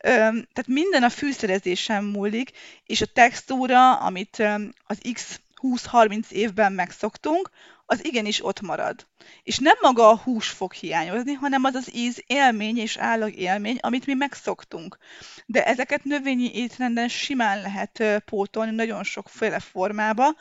Tehát 0.00 0.66
minden 0.66 1.02
a 1.02 1.08
fűszerezésen 1.08 2.04
múlik, 2.04 2.50
és 2.84 3.00
a 3.00 3.06
textúra, 3.06 3.94
amit 3.94 4.42
az 4.86 4.98
X 5.12 5.40
20-30 5.62 6.30
évben 6.30 6.72
megszoktunk, 6.72 7.50
az 7.90 8.04
igenis 8.04 8.44
ott 8.44 8.60
marad. 8.60 9.06
És 9.42 9.58
nem 9.58 9.76
maga 9.80 10.08
a 10.08 10.16
hús 10.16 10.48
fog 10.48 10.72
hiányozni, 10.72 11.32
hanem 11.32 11.64
az 11.64 11.74
az 11.74 11.94
íz 11.94 12.22
élmény 12.26 12.78
és 12.78 12.96
állag 12.96 13.34
élmény, 13.34 13.78
amit 13.80 14.06
mi 14.06 14.14
megszoktunk. 14.14 14.98
De 15.46 15.64
ezeket 15.64 16.04
növényi 16.04 16.54
étrenden 16.54 17.08
simán 17.08 17.60
lehet 17.60 18.22
pótolni 18.24 18.74
nagyon 18.74 19.02
sokféle 19.02 19.58
formába, 19.58 20.36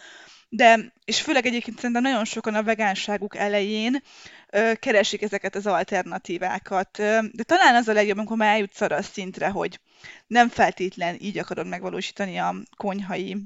de, 0.50 0.94
és 1.06 1.22
főleg 1.22 1.46
egyébként 1.46 1.78
szerintem 1.78 2.02
nagyon 2.02 2.26
sokan 2.26 2.56
a 2.56 2.64
vegánságuk 2.64 3.36
elején 3.38 4.04
ö, 4.50 4.72
keresik 4.80 5.22
ezeket 5.22 5.56
az 5.56 5.68
alternatívákat. 5.68 6.98
De 7.32 7.44
talán 7.44 7.76
az 7.76 7.88
a 7.88 7.94
legjobb, 7.94 8.18
amikor 8.18 8.38
már 8.38 8.54
eljutsz 8.54 8.82
arra 8.82 8.96
a 8.96 9.02
szintre, 9.02 9.48
hogy 9.50 9.80
nem 10.28 10.50
feltétlen 10.50 11.18
így 11.20 11.38
akarod 11.38 11.68
megvalósítani 11.68 12.38
a 12.38 12.56
konyhai, 12.78 13.38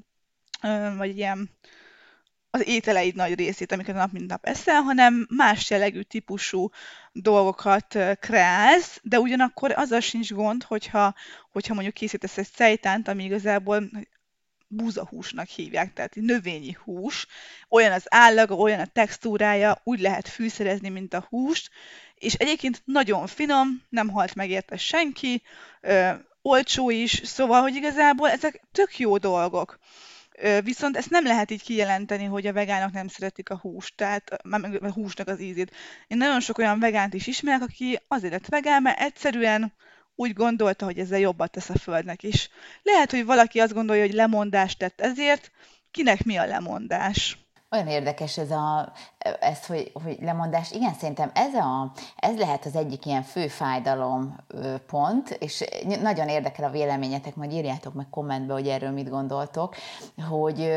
ö, 0.62 0.96
vagy 0.98 1.18
ilyen 1.18 1.50
az 2.56 2.68
ételeid 2.68 3.16
nagy 3.16 3.36
részét, 3.36 3.72
amiket 3.72 3.96
nap 3.96 4.12
mint 4.12 4.30
nap 4.30 4.46
eszel, 4.46 4.82
hanem 4.82 5.28
más 5.30 5.70
jellegű 5.70 6.02
típusú 6.02 6.70
dolgokat 7.12 7.98
kreálsz, 8.20 9.00
de 9.04 9.20
ugyanakkor 9.20 9.72
azzal 9.72 10.00
sincs 10.00 10.32
gond, 10.34 10.64
hogyha, 10.64 11.16
hogyha 11.52 11.74
mondjuk 11.74 11.94
készítesz 11.94 12.38
egy 12.38 12.50
szejtánt, 12.56 13.08
ami 13.08 13.24
igazából 13.24 13.90
búzahúsnak 14.68 15.48
hívják, 15.48 15.94
tehát 15.94 16.16
növényi 16.16 16.78
hús, 16.84 17.28
olyan 17.70 17.92
az 17.92 18.06
állaga, 18.10 18.56
olyan 18.56 18.80
a 18.80 18.86
textúrája, 18.86 19.82
úgy 19.84 20.00
lehet 20.00 20.28
fűszerezni, 20.28 20.90
mint 20.90 21.14
a 21.14 21.26
húst, 21.30 21.70
és 22.16 22.34
egyébként 22.34 22.82
nagyon 22.86 23.28
finom, 23.28 23.82
nem 23.90 24.10
halt 24.10 24.36
meg 24.36 24.50
érte 24.50 24.78
senki, 24.78 25.42
ö, 25.82 26.10
olcsó 26.42 26.90
is, 26.90 27.22
szóval, 27.24 27.62
hogy 27.62 27.76
igazából 27.76 28.30
ezek 28.30 28.62
tök 28.72 29.00
jó 29.00 29.18
dolgok. 29.18 29.80
Viszont 30.64 30.98
ezt 30.98 31.10
nem 31.10 31.26
lehet 31.26 31.52
így 31.52 31.62
kijelenteni, 31.62 32.26
hogy 32.26 32.48
a 32.48 32.54
vegánok 32.54 32.92
nem 32.92 33.08
szeretik 33.08 33.50
a 33.50 33.58
húst, 33.58 33.96
tehát 33.96 34.30
a 34.82 34.92
húsnak 34.92 35.28
az 35.28 35.42
ízét. 35.42 35.76
Én 36.08 36.18
nagyon 36.18 36.40
sok 36.40 36.58
olyan 36.58 36.80
vegánt 36.80 37.14
is 37.14 37.28
ismerek, 37.28 37.62
aki 37.62 38.00
azért 38.08 38.34
lett 38.34 38.48
vegán, 38.48 38.82
mert 38.82 39.00
egyszerűen 39.00 39.74
úgy 40.16 40.34
gondolta, 40.34 40.86
hogy 40.86 41.00
ezzel 41.00 41.20
jobbat 41.20 41.52
tesz 41.52 41.70
a 41.70 41.78
Földnek 41.78 42.24
is. 42.24 42.50
Lehet, 42.84 43.12
hogy 43.12 43.26
valaki 43.26 43.60
azt 43.60 43.74
gondolja, 43.74 44.02
hogy 44.02 44.14
lemondást 44.14 44.78
tett 44.78 45.02
ezért, 45.02 45.52
kinek 45.92 46.24
mi 46.24 46.38
a 46.38 46.46
lemondás? 46.46 47.38
Olyan 47.74 47.88
érdekes 47.88 48.38
ez, 48.38 48.52
a, 48.52 48.92
ez 49.40 49.66
hogy, 49.66 49.92
hogy 50.04 50.18
lemondás. 50.22 50.72
Igen, 50.72 50.94
szerintem 50.94 51.32
ez, 51.34 51.54
a, 51.54 51.92
ez 52.16 52.38
lehet 52.38 52.66
az 52.66 52.76
egyik 52.76 53.06
ilyen 53.06 53.22
fő 53.22 53.48
fájdalom 53.48 54.36
pont, 54.88 55.30
és 55.30 55.64
nagyon 56.02 56.28
érdekel 56.28 56.66
a 56.66 56.72
véleményetek, 56.72 57.36
majd 57.36 57.52
írjátok 57.52 57.94
meg 57.94 58.10
kommentbe, 58.10 58.54
hogy 58.54 58.68
erről 58.68 58.92
mit 58.92 59.10
gondoltok, 59.10 59.76
hogy, 60.30 60.72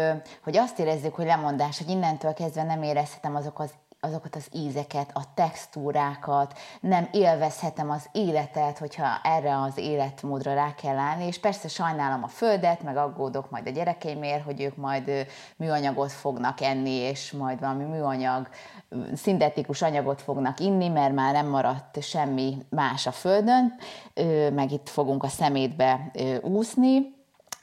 hogy 0.45 0.57
azt 0.57 0.79
érezzük, 0.79 1.15
hogy 1.15 1.27
lemondás, 1.27 1.79
hogy 1.79 1.89
innentől 1.89 2.35
kezdve 2.35 2.63
nem 2.63 2.83
érezhetem 2.83 3.37
azok 3.37 3.59
az 3.59 3.71
azokat 4.01 4.37
az 4.37 4.47
ízeket, 4.53 5.11
a 5.15 5.23
textúrákat, 5.35 6.59
nem 6.81 7.09
élvezhetem 7.13 7.91
az 7.91 8.09
életet, 8.13 8.79
hogyha 8.79 9.21
erre 9.23 9.61
az 9.61 9.77
életmódra 9.77 10.55
rá 10.55 10.75
kell 10.75 10.97
állni, 10.97 11.27
és 11.27 11.39
persze 11.39 11.69
sajnálom 11.69 12.23
a 12.23 12.29
földet, 12.29 12.83
meg 12.83 12.97
aggódok 12.97 13.51
majd 13.51 13.67
a 13.67 13.71
gyerekeimért, 13.71 14.45
hogy 14.45 14.61
ők 14.61 14.77
majd 14.77 15.27
műanyagot 15.57 16.13
fognak 16.13 16.61
enni, 16.61 16.91
és 16.91 17.33
majd 17.33 17.61
valami 17.61 17.85
műanyag, 17.85 18.49
szintetikus 19.15 19.83
anyagot 19.83 20.23
fognak 20.23 20.61
inni, 20.61 20.89
mert 20.89 21.15
már 21.15 21.33
nem 21.33 21.47
maradt 21.47 22.03
semmi 22.03 22.57
más 22.69 23.07
a 23.07 23.13
földön, 23.13 23.75
meg 24.55 24.73
itt 24.73 24.89
fogunk 24.89 25.23
a 25.23 25.29
szemétbe 25.29 26.11
úszni, 26.43 27.16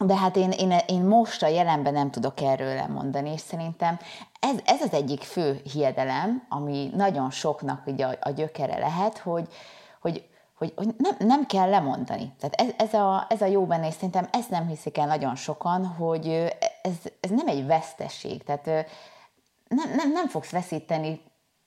de 0.06 0.16
hát 0.16 0.36
én, 0.36 0.52
én, 0.52 0.78
én 0.88 1.02
most 1.02 1.44
a 1.44 1.48
jelenben 1.48 1.94
nem 1.94 2.12
tudok 2.12 2.42
erről 2.42 2.76
lemondani, 2.76 3.32
és 3.32 3.42
szerintem 3.42 4.00
ez, 4.40 4.56
ez 4.66 4.82
az 4.82 4.94
egyik 4.94 5.22
fő 5.22 5.62
hiedelem, 5.74 6.46
ami 6.50 6.90
nagyon 6.96 7.32
soknak 7.32 7.88
ugye 7.88 8.06
a, 8.06 8.18
a 8.22 8.30
gyökere 8.30 8.78
lehet, 8.78 9.18
hogy, 9.18 9.48
hogy, 10.02 10.30
hogy, 10.58 10.74
hogy 10.76 10.96
nem, 10.98 11.16
nem 11.20 11.46
kell 11.46 11.70
lemondani. 11.70 12.34
Tehát 12.40 12.62
ez, 12.62 12.88
ez, 12.88 12.94
a, 12.94 13.26
ez 13.30 13.42
a 13.42 13.46
jó 13.46 13.66
benne, 13.66 13.88
és 13.88 13.94
szerintem 13.94 14.28
ezt 14.32 14.50
nem 14.50 14.68
hiszik 14.68 14.98
el 14.98 15.08
nagyon 15.08 15.36
sokan, 15.36 15.86
hogy 15.86 16.28
ez, 16.82 16.96
ez 17.20 17.30
nem 17.30 17.48
egy 17.48 17.66
veszteség. 17.66 18.44
Tehát 18.44 18.66
nem, 19.68 19.96
nem, 19.96 20.12
nem 20.12 20.28
fogsz 20.28 20.52
veszíteni 20.52 21.22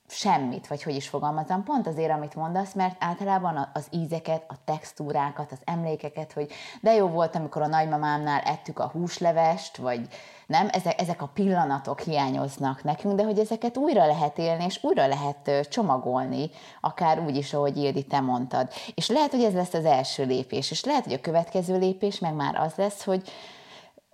semmit, 0.09 0.67
vagy 0.67 0.83
hogy 0.83 0.95
is 0.95 1.07
fogalmazom, 1.07 1.63
pont 1.63 1.87
azért, 1.87 2.11
amit 2.11 2.35
mondasz, 2.35 2.73
mert 2.73 2.95
általában 2.99 3.69
az 3.73 3.87
ízeket, 3.91 4.43
a 4.47 4.55
textúrákat, 4.65 5.51
az 5.51 5.57
emlékeket, 5.63 6.33
hogy 6.33 6.51
de 6.81 6.93
jó 6.93 7.07
volt, 7.07 7.35
amikor 7.35 7.61
a 7.61 7.67
nagymamámnál 7.67 8.41
ettük 8.41 8.79
a 8.79 8.89
húslevest, 8.93 9.77
vagy 9.77 10.07
nem, 10.47 10.67
ezek, 10.71 11.01
ezek 11.01 11.21
a 11.21 11.29
pillanatok 11.33 11.99
hiányoznak 11.99 12.83
nekünk, 12.83 13.15
de 13.15 13.23
hogy 13.23 13.39
ezeket 13.39 13.77
újra 13.77 14.05
lehet 14.05 14.37
élni, 14.37 14.63
és 14.63 14.83
újra 14.83 15.07
lehet 15.07 15.67
csomagolni, 15.69 16.49
akár 16.81 17.19
úgy 17.19 17.35
is, 17.35 17.53
ahogy 17.53 17.77
Ildi, 17.77 18.03
te 18.03 18.19
mondtad. 18.19 18.69
És 18.95 19.07
lehet, 19.07 19.31
hogy 19.31 19.43
ez 19.43 19.53
lesz 19.53 19.73
az 19.73 19.85
első 19.85 20.25
lépés, 20.25 20.71
és 20.71 20.83
lehet, 20.83 21.03
hogy 21.03 21.13
a 21.13 21.21
következő 21.21 21.77
lépés 21.77 22.19
meg 22.19 22.33
már 22.33 22.55
az 22.55 22.73
lesz, 22.75 23.03
hogy 23.03 23.29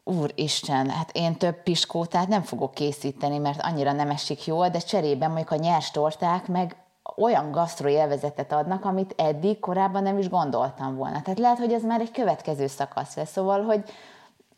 Úristen, 0.04 0.90
hát 0.90 1.12
én 1.14 1.36
több 1.36 1.64
piskótát 1.64 2.28
nem 2.28 2.42
fogok 2.42 2.74
készíteni, 2.74 3.38
mert 3.38 3.62
annyira 3.62 3.92
nem 3.92 4.10
esik 4.10 4.46
jól, 4.46 4.70
de 4.70 4.80
cserében 4.80 5.30
mondjuk 5.30 5.52
a 5.52 5.56
nyers 5.56 5.92
torták 5.92 6.48
meg 6.48 6.76
olyan 7.16 7.52
gasztroélvezetet 7.52 8.52
adnak, 8.52 8.86
amit 8.86 9.14
eddig 9.18 9.60
korábban 9.60 10.04
nem 10.04 10.18
is 10.18 10.30
gondoltam 10.30 10.96
volna. 10.96 11.22
Tehát 11.22 11.40
lehet, 11.40 11.58
hogy 11.58 11.74
ez 11.74 11.84
már 11.84 12.02
egy 12.02 12.12
következő 12.12 12.68
szakasz 12.68 13.16
lesz. 13.16 13.32
Szóval, 13.32 13.64
hogy, 13.64 13.84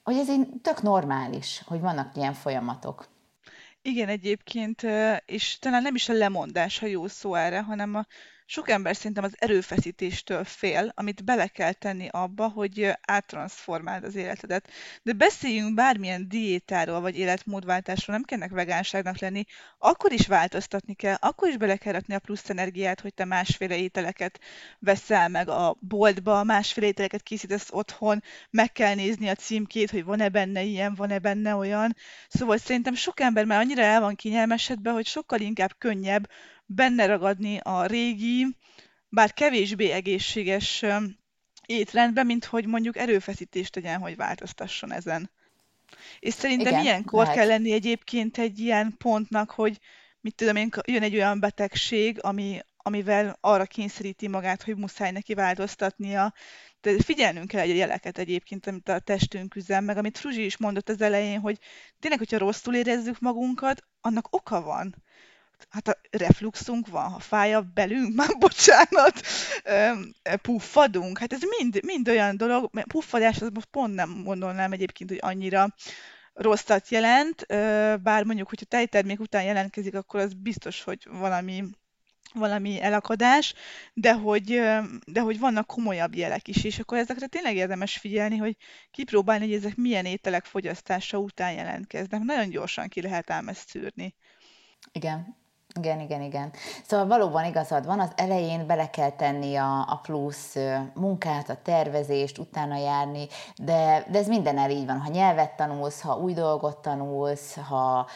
hogy 0.04 0.18
ez 0.18 0.30
így 0.30 0.48
tök 0.62 0.82
normális, 0.82 1.62
hogy 1.66 1.80
vannak 1.80 2.16
ilyen 2.16 2.34
folyamatok. 2.34 3.08
Igen, 3.82 4.08
egyébként, 4.08 4.82
és 5.26 5.60
talán 5.60 5.82
nem 5.82 5.96
is 5.96 6.10
a 6.10 6.14
lemondás, 6.14 6.80
ha 6.80 6.86
jó 6.86 7.08
szó 7.08 7.34
erre, 7.34 7.62
hanem 7.62 7.96
a 7.96 8.06
sok 8.46 8.70
ember 8.70 8.96
szerintem 8.96 9.24
az 9.24 9.36
erőfeszítéstől 9.40 10.44
fél, 10.44 10.92
amit 10.96 11.24
bele 11.24 11.48
kell 11.48 11.74
tenni 11.74 12.08
abba, 12.12 12.48
hogy 12.48 12.92
áttranszformáld 13.02 14.04
az 14.04 14.16
életedet. 14.16 14.70
De 15.04 15.14
beszéljünk 15.14 15.74
bármilyen 15.74 16.28
diétáról 16.28 17.00
vagy 17.00 17.18
életmódváltásról, 17.18 18.16
nem 18.16 18.26
kellnek 18.26 18.52
vegánságnak 18.52 19.20
lenni, 19.20 19.44
akkor 19.78 20.12
is 20.12 20.28
változtatni 20.28 20.94
kell, 20.94 21.16
akkor 21.20 21.48
is 21.48 21.58
bele 21.58 21.76
kell 21.76 21.94
rakni 21.94 22.14
a 22.14 22.20
plusz 22.20 22.50
energiát, 22.50 23.02
hogy 23.02 23.14
te 23.14 23.26
másféle 23.26 23.78
ételeket 23.78 24.40
veszel 24.80 25.30
meg 25.30 25.50
a 25.50 25.78
boltba, 25.80 26.44
másféle 26.44 26.88
ételeket 26.88 27.24
készítesz 27.24 27.70
otthon, 27.72 28.24
meg 28.50 28.72
kell 28.72 28.96
nézni 28.96 29.28
a 29.28 29.36
címkét, 29.36 29.92
hogy 29.92 30.04
van-e 30.04 30.30
benne 30.30 30.62
ilyen, 30.62 30.96
van-e 30.96 31.20
benne 31.20 31.56
olyan. 31.56 31.96
Szóval 32.28 32.58
szerintem 32.58 32.94
sok 32.94 33.20
ember 33.20 33.46
már 33.46 33.60
annyira 33.60 33.82
el 33.82 34.00
van 34.00 34.16
kényelmesedve, 34.16 34.92
hogy 34.92 35.06
sokkal 35.06 35.40
inkább 35.40 35.76
könnyebb 35.78 36.28
benne 36.66 37.06
ragadni 37.06 37.58
a 37.58 37.86
régi, 37.86 38.58
bár 39.10 39.34
kevésbé 39.34 39.92
egészséges 39.92 40.86
étrendbe, 41.66 42.24
mint 42.24 42.46
hogy 42.46 42.66
mondjuk 42.66 42.98
erőfeszítést 42.98 43.72
tegyen, 43.72 44.00
hogy 44.00 44.16
változtasson 44.16 44.92
ezen. 44.92 45.32
És 46.20 46.34
szerintem 46.34 46.68
Igen, 46.74 46.84
ilyenkor 46.84 47.22
lehet. 47.22 47.36
kell 47.36 47.48
lenni 47.48 47.72
egyébként 47.72 48.38
egy 48.38 48.60
ilyen 48.60 48.96
pontnak, 48.98 49.52
hogy 49.52 49.80
mit 50.22 50.36
tudom 50.36 50.56
én, 50.56 50.70
jön 50.86 51.04
egy 51.04 51.16
olyan 51.16 51.40
betegség, 51.40 52.24
ami, 52.24 52.60
amivel 52.78 53.38
arra 53.42 53.66
kényszeríti 53.66 54.28
magát, 54.28 54.64
hogy 54.64 54.78
muszáj 54.78 55.12
neki 55.12 55.34
változtatnia. 55.34 56.34
De 56.82 57.02
figyelnünk 57.04 57.48
kell 57.48 57.62
egy 57.62 57.76
jeleket 57.76 58.18
egyébként, 58.18 58.68
amit 58.68 58.90
a 58.90 59.00
testünk 59.00 59.56
üzem, 59.56 59.84
meg 59.84 59.98
amit 59.98 60.18
Fruzsi 60.18 60.46
is 60.46 60.58
mondott 60.58 60.90
az 60.90 61.02
elején, 61.02 61.40
hogy 61.40 61.60
tényleg, 62.00 62.20
hogyha 62.20 62.38
rosszul 62.38 62.76
érezzük 62.76 63.20
magunkat, 63.20 63.84
annak 64.02 64.28
oka 64.30 64.62
van 64.62 65.04
hát 65.70 65.88
a 65.88 65.98
refluxunk 66.12 66.88
van, 66.88 67.10
ha 67.10 67.20
fáj 67.20 67.54
a 67.54 67.62
belünk, 67.62 68.16
már 68.16 68.38
bocsánat, 68.40 69.22
puffadunk, 70.42 71.18
hát 71.18 71.34
ez 71.34 71.42
mind, 71.58 71.84
mind 71.84 72.10
olyan 72.10 72.38
dolog, 72.38 72.70
mert 72.72 72.88
puffadás, 72.88 73.42
az 73.42 73.50
most 73.54 73.68
pont 73.72 73.94
nem 73.94 74.24
gondolnám 74.24 74.72
egyébként, 74.72 75.10
hogy 75.10 75.20
annyira 75.22 75.74
rosszat 76.34 76.90
jelent, 76.90 77.46
bár 78.02 78.24
mondjuk, 78.24 78.50
hogyha 78.50 78.66
tejtermék 78.66 79.20
után 79.20 79.44
jelentkezik, 79.44 79.96
akkor 79.96 80.20
az 80.20 80.34
biztos, 80.34 80.84
hogy 80.84 81.08
valami 81.12 81.64
valami 82.34 82.82
elakadás, 82.82 83.54
de 83.94 84.14
hogy, 84.14 84.62
de 85.06 85.20
hogy 85.20 85.40
vannak 85.40 85.68
komolyabb 85.68 86.16
jelek 86.16 86.48
is, 86.48 86.64
és 86.64 86.80
akkor 86.80 86.98
ezekre 86.98 87.28
tényleg 87.28 87.56
érdemes 87.56 87.98
figyelni, 87.98 88.38
hogy 88.38 88.58
kipróbálni, 88.92 89.46
hogy 89.46 89.54
ezek 89.54 89.76
milyen 89.76 90.06
ételek 90.06 90.46
fogyasztása 90.46 91.18
után 91.18 91.54
jelentkeznek. 91.54 92.22
Nagyon 92.22 92.50
gyorsan 92.50 92.88
ki 92.88 93.02
lehet 93.02 93.30
ám 93.30 93.48
ezt 93.48 93.70
szűrni. 93.70 94.16
Igen, 94.92 95.38
igen, 95.80 96.00
igen, 96.00 96.22
igen. 96.22 96.52
Szóval 96.86 97.08
valóban 97.08 97.46
igazad 97.46 97.86
van, 97.86 98.00
az 98.00 98.12
elején 98.16 98.68
bele 98.68 98.90
kell 98.90 99.10
tenni 99.10 99.56
a, 99.56 99.80
a 99.80 100.00
plusz 100.02 100.56
munkát, 100.94 101.50
a 101.50 101.58
tervezést, 101.64 102.38
utána 102.38 102.78
járni, 102.78 103.28
de, 103.58 104.06
de 104.12 104.18
ez 104.18 104.28
el 104.58 104.70
így 104.70 104.86
van. 104.86 105.00
Ha 105.00 105.10
nyelvet 105.10 105.56
tanulsz, 105.56 106.02
ha 106.02 106.18
új 106.18 106.34
dolgot 106.34 106.78
tanulsz, 106.78 107.56
ha 107.56 108.08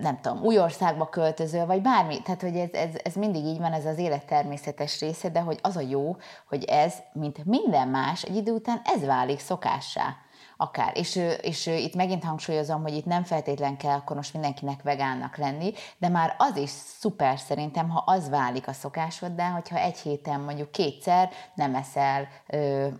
nem 0.00 0.20
tudom, 0.20 0.42
új 0.42 0.58
országba 0.58 1.08
költözöl, 1.08 1.66
vagy 1.66 1.82
bármi. 1.82 2.22
Tehát, 2.22 2.42
hogy 2.42 2.56
ez, 2.56 2.70
ez, 2.72 2.90
ez 3.04 3.14
mindig 3.14 3.44
így 3.44 3.58
van, 3.58 3.72
ez 3.72 3.86
az 3.86 3.98
élet 3.98 4.26
természetes 4.26 5.00
része, 5.00 5.28
de 5.28 5.40
hogy 5.40 5.58
az 5.62 5.76
a 5.76 5.80
jó, 5.80 6.16
hogy 6.48 6.64
ez, 6.64 6.94
mint 7.12 7.44
minden 7.44 7.88
más, 7.88 8.22
egy 8.22 8.36
idő 8.36 8.52
után 8.52 8.80
ez 8.84 9.04
válik 9.04 9.38
szokássá 9.38 10.16
akár. 10.60 10.96
És, 10.96 11.20
és 11.42 11.66
itt 11.66 11.94
megint 11.94 12.24
hangsúlyozom, 12.24 12.82
hogy 12.82 12.94
itt 12.94 13.04
nem 13.04 13.24
feltétlen 13.24 13.76
kell 13.76 13.96
akkor 13.96 14.16
most 14.16 14.32
mindenkinek 14.32 14.82
vegánnak 14.82 15.36
lenni, 15.36 15.72
de 15.98 16.08
már 16.08 16.34
az 16.38 16.56
is 16.56 16.70
szuper 16.70 17.38
szerintem, 17.38 17.88
ha 17.88 18.02
az 18.06 18.28
válik 18.28 18.68
a 18.68 18.72
szokásoddá, 18.72 19.48
hogyha 19.48 19.78
egy 19.78 19.98
héten 19.98 20.40
mondjuk 20.40 20.72
kétszer 20.72 21.30
nem 21.54 21.74
eszel 21.74 22.28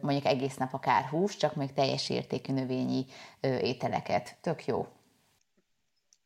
mondjuk 0.01 0.25
egész 0.25 0.57
nap 0.57 0.75
akár 0.75 1.05
hús, 1.05 1.37
csak 1.37 1.55
még 1.55 1.73
teljes 1.73 2.11
értékű 2.11 2.53
növényi 2.53 3.05
ételeket. 3.41 4.37
Tök 4.41 4.67
jó. 4.67 4.87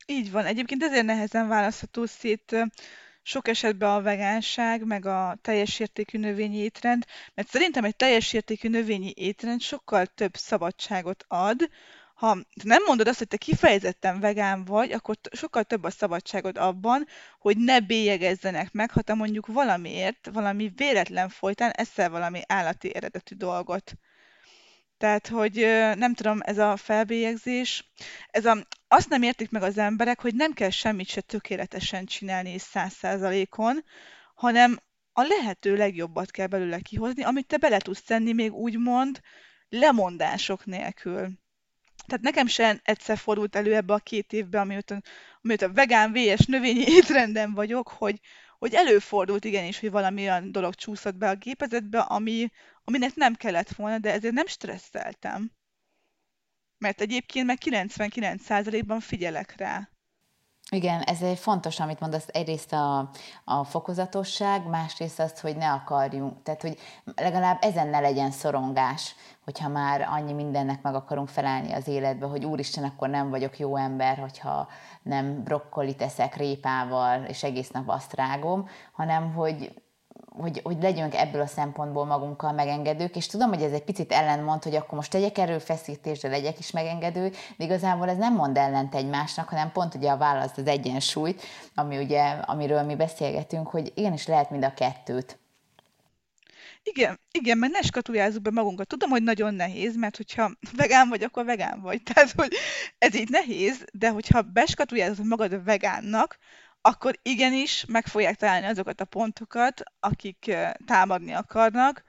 Így 0.06 0.30
van. 0.30 0.44
Egyébként 0.44 0.82
ezért 0.82 1.06
nehezen 1.06 1.48
választható 1.48 2.06
szét 2.06 2.56
sok 3.22 3.48
esetben 3.48 3.90
a 3.90 4.02
vegánság, 4.02 4.84
meg 4.84 5.06
a 5.06 5.38
teljes 5.42 5.78
értékű 5.78 6.18
növényi 6.18 6.56
étrend, 6.56 7.04
mert 7.34 7.48
szerintem 7.48 7.84
egy 7.84 7.96
teljes 7.96 8.32
értékű 8.32 8.68
növényi 8.68 9.12
étrend 9.16 9.60
sokkal 9.60 10.06
több 10.06 10.36
szabadságot 10.36 11.24
ad, 11.28 11.68
ha 12.14 12.38
nem 12.64 12.82
mondod 12.86 13.08
azt, 13.08 13.18
hogy 13.18 13.28
te 13.28 13.36
kifejezetten 13.36 14.20
vegán 14.20 14.64
vagy, 14.64 14.92
akkor 14.92 15.16
sokkal 15.30 15.64
több 15.64 15.84
a 15.84 15.90
szabadságod 15.90 16.58
abban, 16.58 17.06
hogy 17.38 17.56
ne 17.56 17.80
bélyegezzenek 17.80 18.72
meg, 18.72 18.90
ha 18.90 19.02
te 19.02 19.14
mondjuk 19.14 19.46
valamiért, 19.46 20.28
valami 20.32 20.72
véletlen 20.76 21.28
folytán 21.28 21.70
eszel 21.70 22.10
valami 22.10 22.40
állati 22.46 22.94
eredetű 22.94 23.34
dolgot. 23.34 23.92
Tehát, 25.02 25.28
hogy 25.28 25.54
nem 25.96 26.14
tudom, 26.14 26.40
ez 26.40 26.58
a 26.58 26.76
felbélyegzés, 26.76 27.92
ez 28.26 28.44
a, 28.44 28.66
azt 28.88 29.08
nem 29.08 29.22
értik 29.22 29.50
meg 29.50 29.62
az 29.62 29.78
emberek, 29.78 30.20
hogy 30.20 30.34
nem 30.34 30.52
kell 30.52 30.70
semmit 30.70 31.08
se 31.08 31.20
tökéletesen 31.20 32.04
csinálni 32.04 32.50
és 32.50 32.62
száz 32.62 32.92
százalékon, 32.92 33.84
hanem 34.34 34.78
a 35.12 35.22
lehető 35.22 35.76
legjobbat 35.76 36.30
kell 36.30 36.46
belőle 36.46 36.80
kihozni, 36.80 37.22
amit 37.22 37.46
te 37.46 37.56
bele 37.56 37.78
tudsz 37.78 38.02
tenni 38.02 38.32
még 38.32 38.52
úgymond 38.52 39.20
lemondások 39.68 40.64
nélkül. 40.64 41.30
Tehát 42.06 42.22
nekem 42.22 42.46
sem 42.46 42.80
egyszer 42.82 43.18
fordult 43.18 43.56
elő 43.56 43.74
ebbe 43.74 43.94
a 43.94 43.98
két 43.98 44.32
évbe, 44.32 44.60
amióta, 44.60 45.00
amióta 45.42 45.72
vegán, 45.72 46.12
vélyes, 46.12 46.46
növényi 46.46 46.84
étrenden 46.86 47.54
vagyok, 47.54 47.88
hogy, 47.88 48.20
hogy 48.62 48.74
előfordult 48.74 49.44
igenis, 49.44 49.80
hogy 49.80 49.90
valami 49.90 50.22
olyan 50.22 50.52
dolog 50.52 50.74
csúszott 50.74 51.14
be 51.14 51.28
a 51.28 51.34
gépezetbe, 51.34 52.00
ami, 52.00 52.50
aminek 52.84 53.14
nem 53.14 53.34
kellett 53.34 53.68
volna, 53.68 53.98
de 53.98 54.12
ezért 54.12 54.34
nem 54.34 54.46
stresszeltem. 54.46 55.52
Mert 56.78 57.00
egyébként 57.00 57.46
meg 57.46 57.58
99%-ban 57.64 59.00
figyelek 59.00 59.56
rá. 59.56 59.88
Igen, 60.72 61.00
ez 61.00 61.22
egy 61.22 61.38
fontos, 61.38 61.80
amit 61.80 62.00
mondasz, 62.00 62.26
egyrészt 62.28 62.72
a, 62.72 63.10
a 63.44 63.64
fokozatosság, 63.64 64.66
másrészt 64.66 65.20
az, 65.20 65.40
hogy 65.40 65.56
ne 65.56 65.70
akarjunk, 65.72 66.42
tehát 66.42 66.62
hogy 66.62 66.78
legalább 67.16 67.58
ezen 67.60 67.88
ne 67.88 68.00
legyen 68.00 68.30
szorongás, 68.30 69.14
hogyha 69.44 69.68
már 69.68 70.00
annyi 70.10 70.32
mindennek 70.32 70.82
meg 70.82 70.94
akarunk 70.94 71.28
felelni 71.28 71.72
az 71.72 71.88
életbe, 71.88 72.26
hogy 72.26 72.44
úristen, 72.44 72.84
akkor 72.84 73.08
nem 73.08 73.30
vagyok 73.30 73.58
jó 73.58 73.76
ember, 73.76 74.18
hogyha 74.18 74.68
nem 75.02 75.42
brokkolit 75.42 76.02
eszek 76.02 76.36
répával, 76.36 77.24
és 77.24 77.42
egész 77.42 77.70
nap 77.70 77.88
azt 77.88 78.14
rágom, 78.14 78.68
hanem 78.92 79.32
hogy 79.32 79.82
hogy, 80.38 80.60
hogy 80.62 80.76
legyünk 80.80 81.14
ebből 81.14 81.40
a 81.40 81.46
szempontból 81.46 82.04
magunkkal 82.04 82.52
megengedők, 82.52 83.16
és 83.16 83.26
tudom, 83.26 83.48
hogy 83.48 83.62
ez 83.62 83.72
egy 83.72 83.84
picit 83.84 84.12
ellentmond, 84.12 84.62
hogy 84.62 84.74
akkor 84.74 84.94
most 84.94 85.10
tegyek 85.10 85.38
erőfeszítést, 85.38 86.22
de 86.22 86.28
legyek 86.28 86.58
is 86.58 86.70
megengedő, 86.70 87.28
de 87.28 87.64
igazából 87.64 88.08
ez 88.08 88.16
nem 88.16 88.34
mond 88.34 88.56
ellent 88.56 88.94
egymásnak, 88.94 89.48
hanem 89.48 89.72
pont 89.72 89.94
ugye 89.94 90.10
a 90.10 90.16
válasz 90.16 90.56
az 90.56 90.66
egyensúlyt, 90.66 91.42
ami 91.74 91.98
ugye, 91.98 92.22
amiről 92.28 92.82
mi 92.82 92.94
beszélgetünk, 92.94 93.68
hogy 93.68 93.92
igenis 93.94 94.26
lehet 94.26 94.50
mind 94.50 94.64
a 94.64 94.74
kettőt. 94.74 95.40
Igen, 96.84 97.20
igen, 97.30 97.58
mert 97.58 97.72
ne 97.72 97.82
skatujázzuk 97.82 98.42
be 98.42 98.50
magunkat. 98.50 98.86
Tudom, 98.86 99.10
hogy 99.10 99.22
nagyon 99.22 99.54
nehéz, 99.54 99.96
mert 99.96 100.16
hogyha 100.16 100.50
vegán 100.76 101.08
vagy, 101.08 101.22
akkor 101.22 101.44
vegán 101.44 101.80
vagy. 101.80 102.02
Tehát, 102.12 102.30
hogy 102.30 102.52
ez 102.98 103.14
így 103.14 103.28
nehéz, 103.28 103.84
de 103.92 104.10
hogyha 104.10 104.42
beskatujázod 104.42 105.26
magad 105.26 105.64
vegánnak, 105.64 106.38
akkor 106.82 107.18
igenis 107.22 107.84
meg 107.88 108.06
fogják 108.06 108.36
találni 108.36 108.66
azokat 108.66 109.00
a 109.00 109.04
pontokat, 109.04 109.82
akik 110.00 110.56
támadni 110.86 111.32
akarnak, 111.32 112.04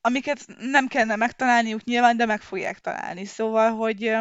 amiket 0.00 0.46
nem 0.58 0.86
kellene 0.86 1.16
megtalálniuk 1.16 1.84
nyilván, 1.84 2.16
de 2.16 2.26
meg 2.26 2.40
fogják 2.40 2.78
találni. 2.78 3.24
Szóval, 3.24 3.70
hogy 3.70 4.16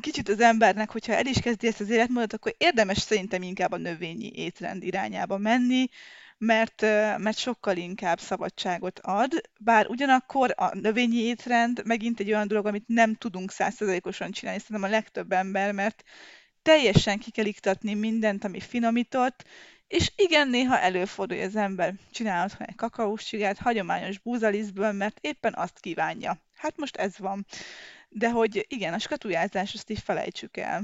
kicsit 0.00 0.28
az 0.28 0.40
embernek, 0.40 0.90
hogyha 0.90 1.12
el 1.12 1.26
is 1.26 1.40
kezdi 1.40 1.66
ezt 1.66 1.80
az 1.80 1.90
életmódot, 1.90 2.32
akkor 2.32 2.54
érdemes 2.58 2.98
szerintem 2.98 3.42
inkább 3.42 3.72
a 3.72 3.76
növényi 3.76 4.32
étrend 4.34 4.82
irányába 4.82 5.38
menni, 5.38 5.88
mert, 6.38 6.80
mert 7.18 7.38
sokkal 7.38 7.76
inkább 7.76 8.20
szabadságot 8.20 8.98
ad, 8.98 9.32
bár 9.60 9.86
ugyanakkor 9.86 10.54
a 10.56 10.76
növényi 10.76 11.16
étrend 11.16 11.82
megint 11.84 12.20
egy 12.20 12.28
olyan 12.28 12.48
dolog, 12.48 12.66
amit 12.66 12.84
nem 12.86 13.14
tudunk 13.14 13.50
százszerzalékosan 13.50 14.30
csinálni, 14.30 14.60
szerintem 14.60 14.90
a 14.90 14.92
legtöbb 14.92 15.32
ember, 15.32 15.72
mert 15.72 16.02
teljesen 16.62 17.18
ki 17.18 17.30
kell 17.30 17.44
iktatni 17.44 17.94
mindent, 17.94 18.44
ami 18.44 18.60
finomított, 18.60 19.44
és 19.88 20.12
igen, 20.16 20.48
néha 20.48 20.78
előfordul, 20.78 21.36
hogy 21.36 21.46
az 21.46 21.56
ember 21.56 21.94
csinál 22.10 22.44
otthon 22.44 22.66
egy 22.66 22.74
kakaós 22.74 23.24
csigát, 23.24 23.58
hagyományos 23.58 24.18
búzalisztből, 24.18 24.92
mert 24.92 25.18
éppen 25.20 25.54
azt 25.56 25.80
kívánja. 25.80 26.38
Hát 26.56 26.76
most 26.76 26.96
ez 26.96 27.18
van. 27.18 27.46
De 28.08 28.30
hogy 28.30 28.66
igen, 28.68 28.94
a 28.94 28.98
skatujázás, 28.98 29.74
azt 29.74 29.90
így 29.90 30.00
felejtsük 30.00 30.56
el. 30.56 30.82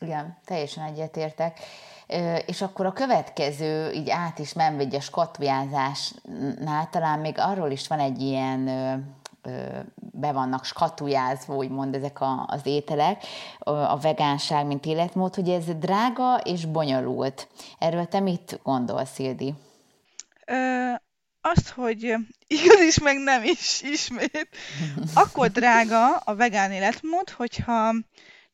Igen, 0.00 0.38
teljesen 0.44 0.84
egyetértek. 0.84 1.58
És 2.46 2.62
akkor 2.62 2.86
a 2.86 2.92
következő, 2.92 3.92
így 3.92 4.10
át 4.10 4.38
is 4.38 4.52
menve 4.52 4.96
a 4.96 5.00
skatujázásnál, 5.00 6.88
talán 6.90 7.18
még 7.18 7.38
arról 7.38 7.70
is 7.70 7.86
van 7.86 7.98
egy 7.98 8.20
ilyen 8.20 8.68
be 9.96 10.32
vannak 10.32 10.64
skatujázva, 10.64 11.54
úgymond 11.54 11.94
ezek 11.94 12.20
a, 12.20 12.44
az 12.48 12.60
ételek, 12.64 13.24
a 13.64 13.98
vegánság, 13.98 14.66
mint 14.66 14.86
életmód, 14.86 15.34
hogy 15.34 15.48
ez 15.48 15.64
drága 15.64 16.36
és 16.36 16.64
bonyolult. 16.64 17.48
Erről 17.78 18.06
te 18.06 18.20
mit 18.20 18.60
gondolsz, 18.62 19.18
Ildi? 19.18 19.54
Ö, 20.46 20.92
azt, 21.40 21.68
hogy 21.68 22.14
igaz 22.46 22.80
is, 22.80 22.98
meg 22.98 23.16
nem 23.16 23.42
is 23.44 23.82
ismét. 23.82 24.48
Akkor 25.14 25.50
drága 25.50 26.16
a 26.16 26.34
vegán 26.34 26.72
életmód, 26.72 27.30
hogyha 27.30 27.94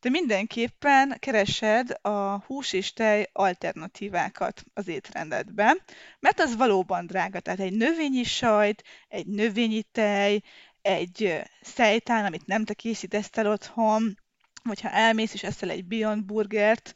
te 0.02 0.10
mindenképpen 0.10 1.16
keresed 1.18 1.98
a 2.00 2.44
hús 2.46 2.72
és 2.72 2.92
tej 2.92 3.28
alternatívákat 3.32 4.64
az 4.74 4.88
étrendedbe, 4.88 5.76
mert 6.20 6.40
az 6.40 6.56
valóban 6.56 7.06
drága. 7.06 7.40
Tehát 7.40 7.60
egy 7.60 7.76
növényi 7.76 8.24
sajt, 8.24 8.82
egy 9.08 9.26
növényi 9.26 9.82
tej, 9.82 10.42
egy 10.82 11.42
szejtán, 11.60 12.24
amit 12.24 12.46
nem 12.46 12.64
te 12.64 12.74
készítesz 12.74 13.28
el 13.32 13.46
otthon, 13.46 14.18
vagy 14.62 14.80
ha 14.80 14.90
elmész 14.90 15.34
és 15.34 15.42
eszel 15.42 15.70
egy 15.70 15.84
Beyond 15.84 16.24
Burgert, 16.24 16.94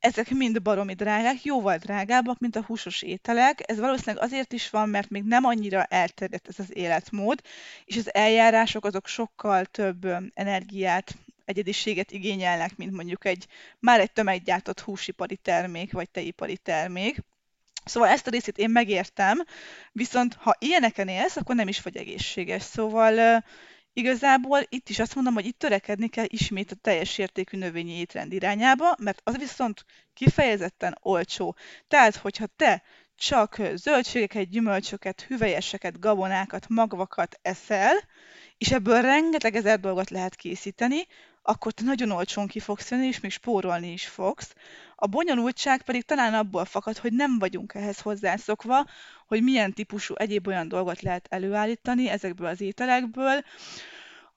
ezek 0.00 0.30
mind 0.30 0.62
baromi 0.62 0.94
drágák, 0.94 1.44
jóval 1.44 1.76
drágábbak, 1.76 2.38
mint 2.38 2.56
a 2.56 2.64
húsos 2.64 3.02
ételek. 3.02 3.70
Ez 3.70 3.78
valószínűleg 3.78 4.24
azért 4.24 4.52
is 4.52 4.70
van, 4.70 4.88
mert 4.88 5.08
még 5.08 5.22
nem 5.22 5.44
annyira 5.44 5.84
elterjedt 5.84 6.48
ez 6.48 6.58
az 6.58 6.76
életmód, 6.76 7.40
és 7.84 7.96
az 7.96 8.14
eljárások 8.14 8.84
azok 8.84 9.06
sokkal 9.06 9.64
több 9.64 10.06
energiát, 10.34 11.14
egyediséget 11.44 12.10
igényelnek, 12.10 12.76
mint 12.76 12.92
mondjuk 12.92 13.24
egy 13.24 13.46
már 13.78 14.00
egy 14.00 14.12
tömeggyártott 14.12 14.80
húsipari 14.80 15.36
termék, 15.36 15.92
vagy 15.92 16.10
teipari 16.10 16.56
termék. 16.56 17.22
Szóval 17.84 18.08
ezt 18.08 18.26
a 18.26 18.30
részét 18.30 18.58
én 18.58 18.70
megértem, 18.70 19.44
viszont 19.92 20.34
ha 20.34 20.56
ilyeneken 20.58 21.08
élsz, 21.08 21.36
akkor 21.36 21.54
nem 21.54 21.68
is 21.68 21.82
vagy 21.82 21.96
egészséges. 21.96 22.62
Szóval 22.62 23.44
igazából 23.92 24.60
itt 24.68 24.88
is 24.88 24.98
azt 24.98 25.14
mondom, 25.14 25.34
hogy 25.34 25.46
itt 25.46 25.58
törekedni 25.58 26.08
kell 26.08 26.26
ismét 26.28 26.72
a 26.72 26.74
teljes 26.80 27.18
értékű 27.18 27.58
növényi 27.58 27.98
étrend 27.98 28.32
irányába, 28.32 28.94
mert 28.98 29.20
az 29.24 29.38
viszont 29.38 29.84
kifejezetten 30.14 30.98
olcsó. 31.00 31.56
Tehát, 31.88 32.16
hogyha 32.16 32.46
te 32.56 32.82
csak 33.16 33.56
zöldségeket, 33.74 34.48
gyümölcsöket, 34.48 35.20
hüvelyeseket, 35.20 35.98
gabonákat, 35.98 36.68
magvakat 36.68 37.38
eszel, 37.42 37.94
és 38.58 38.70
ebből 38.70 39.00
rengeteg 39.00 39.56
ezer 39.56 39.80
dolgot 39.80 40.10
lehet 40.10 40.34
készíteni, 40.34 41.06
akkor 41.50 41.72
te 41.72 41.84
nagyon 41.84 42.10
olcsón 42.10 42.46
ki 42.46 42.60
fogsz 42.60 42.90
jönni, 42.90 43.06
és 43.06 43.20
még 43.20 43.30
spórolni 43.30 43.92
is 43.92 44.06
fogsz. 44.06 44.54
A 44.96 45.06
bonyolultság 45.06 45.82
pedig 45.82 46.04
talán 46.04 46.34
abból 46.34 46.64
fakad, 46.64 46.98
hogy 46.98 47.12
nem 47.12 47.38
vagyunk 47.38 47.74
ehhez 47.74 48.00
hozzászokva, 48.00 48.86
hogy 49.26 49.42
milyen 49.42 49.72
típusú 49.72 50.14
egyéb 50.14 50.46
olyan 50.46 50.68
dolgot 50.68 51.00
lehet 51.00 51.26
előállítani 51.30 52.08
ezekből 52.08 52.46
az 52.46 52.60
ételekből, 52.60 53.44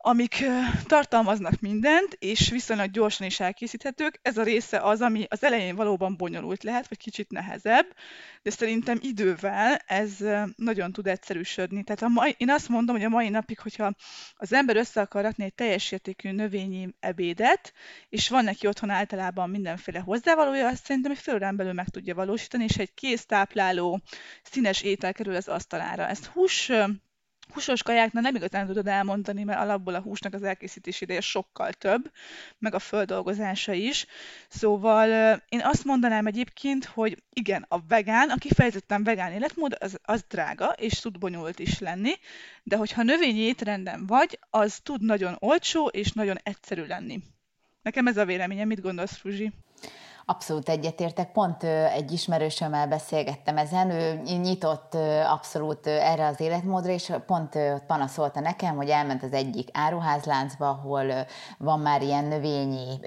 amik 0.05 0.43
tartalmaznak 0.85 1.59
mindent, 1.59 2.15
és 2.19 2.49
viszonylag 2.49 2.91
gyorsan 2.91 3.27
is 3.27 3.39
elkészíthetők. 3.39 4.19
Ez 4.21 4.37
a 4.37 4.43
része 4.43 4.79
az, 4.79 5.01
ami 5.01 5.25
az 5.29 5.43
elején 5.43 5.75
valóban 5.75 6.17
bonyolult 6.17 6.63
lehet, 6.63 6.87
vagy 6.87 6.97
kicsit 6.97 7.31
nehezebb, 7.31 7.85
de 8.41 8.49
szerintem 8.49 8.97
idővel 9.01 9.75
ez 9.85 10.17
nagyon 10.55 10.91
tud 10.91 11.07
egyszerűsödni. 11.07 11.83
Tehát 11.83 12.01
a 12.01 12.07
mai, 12.07 12.35
én 12.37 12.49
azt 12.49 12.69
mondom, 12.69 12.95
hogy 12.95 13.05
a 13.05 13.09
mai 13.09 13.29
napig, 13.29 13.59
hogyha 13.59 13.93
az 14.33 14.53
ember 14.53 14.75
össze 14.75 15.01
akar 15.01 15.23
rakni 15.23 15.43
egy 15.43 15.53
teljes 15.53 15.91
értékű 15.91 16.31
növényi 16.31 16.89
ebédet, 16.99 17.73
és 18.09 18.29
van 18.29 18.43
neki 18.43 18.67
otthon 18.67 18.89
általában 18.89 19.49
mindenféle 19.49 19.99
hozzávalója, 19.99 20.67
azt 20.67 20.85
szerintem 20.85 21.11
egy 21.11 21.17
fél 21.17 21.33
órán 21.33 21.55
belül 21.55 21.73
meg 21.73 21.89
tudja 21.89 22.15
valósítani, 22.15 22.63
és 22.63 22.77
egy 22.77 22.93
kész 22.93 23.25
tápláló, 23.25 24.01
színes 24.43 24.81
étel 24.81 25.13
kerül 25.13 25.35
az 25.35 25.47
asztalára. 25.47 26.07
Ezt 26.07 26.25
hús 26.25 26.71
húsos 27.53 27.83
kajáknál 27.83 28.23
nem 28.23 28.35
igazán 28.35 28.65
tudod 28.65 28.87
elmondani, 28.87 29.43
mert 29.43 29.59
alapból 29.59 29.95
a 29.95 30.01
húsnak 30.01 30.33
az 30.33 30.43
elkészítési 30.43 31.03
ideje 31.03 31.21
sokkal 31.21 31.73
több, 31.73 32.11
meg 32.57 32.73
a 32.73 32.79
földolgozása 32.79 33.73
is. 33.73 34.05
Szóval 34.47 35.07
én 35.49 35.61
azt 35.63 35.83
mondanám 35.83 36.25
egyébként, 36.25 36.85
hogy 36.85 37.23
igen, 37.33 37.65
a 37.67 37.79
vegán, 37.87 38.29
a 38.29 38.37
kifejezetten 38.37 39.03
vegán 39.03 39.31
életmód, 39.31 39.75
az, 39.79 39.99
az 40.03 40.25
drága, 40.29 40.65
és 40.65 40.99
tud 40.99 41.19
bonyolult 41.19 41.59
is 41.59 41.79
lenni, 41.79 42.11
de 42.63 42.75
hogyha 42.75 43.03
növényi 43.03 43.39
étrenden 43.39 44.05
vagy, 44.05 44.39
az 44.49 44.79
tud 44.83 45.01
nagyon 45.01 45.35
olcsó 45.39 45.87
és 45.87 46.11
nagyon 46.11 46.37
egyszerű 46.43 46.85
lenni. 46.85 47.19
Nekem 47.81 48.07
ez 48.07 48.17
a 48.17 48.25
véleményem, 48.25 48.67
mit 48.67 48.81
gondolsz, 48.81 49.17
Fruzsi? 49.17 49.51
Abszolút 50.25 50.69
egyetértek, 50.69 51.31
pont 51.31 51.63
egy 51.93 52.11
ismerősömmel 52.11 52.87
beszélgettem 52.87 53.57
ezen, 53.57 53.89
ő 53.89 54.21
nyitott 54.23 54.95
abszolút 55.29 55.87
erre 55.87 56.27
az 56.27 56.39
életmódra, 56.39 56.91
és 56.91 57.11
pont 57.25 57.57
panaszolta 57.87 58.39
nekem, 58.39 58.75
hogy 58.75 58.89
elment 58.89 59.23
az 59.23 59.33
egyik 59.33 59.69
áruházláncba, 59.73 60.69
ahol 60.69 61.05
van 61.57 61.79
már 61.79 62.01
ilyen 62.01 62.25
növényi 62.25 62.99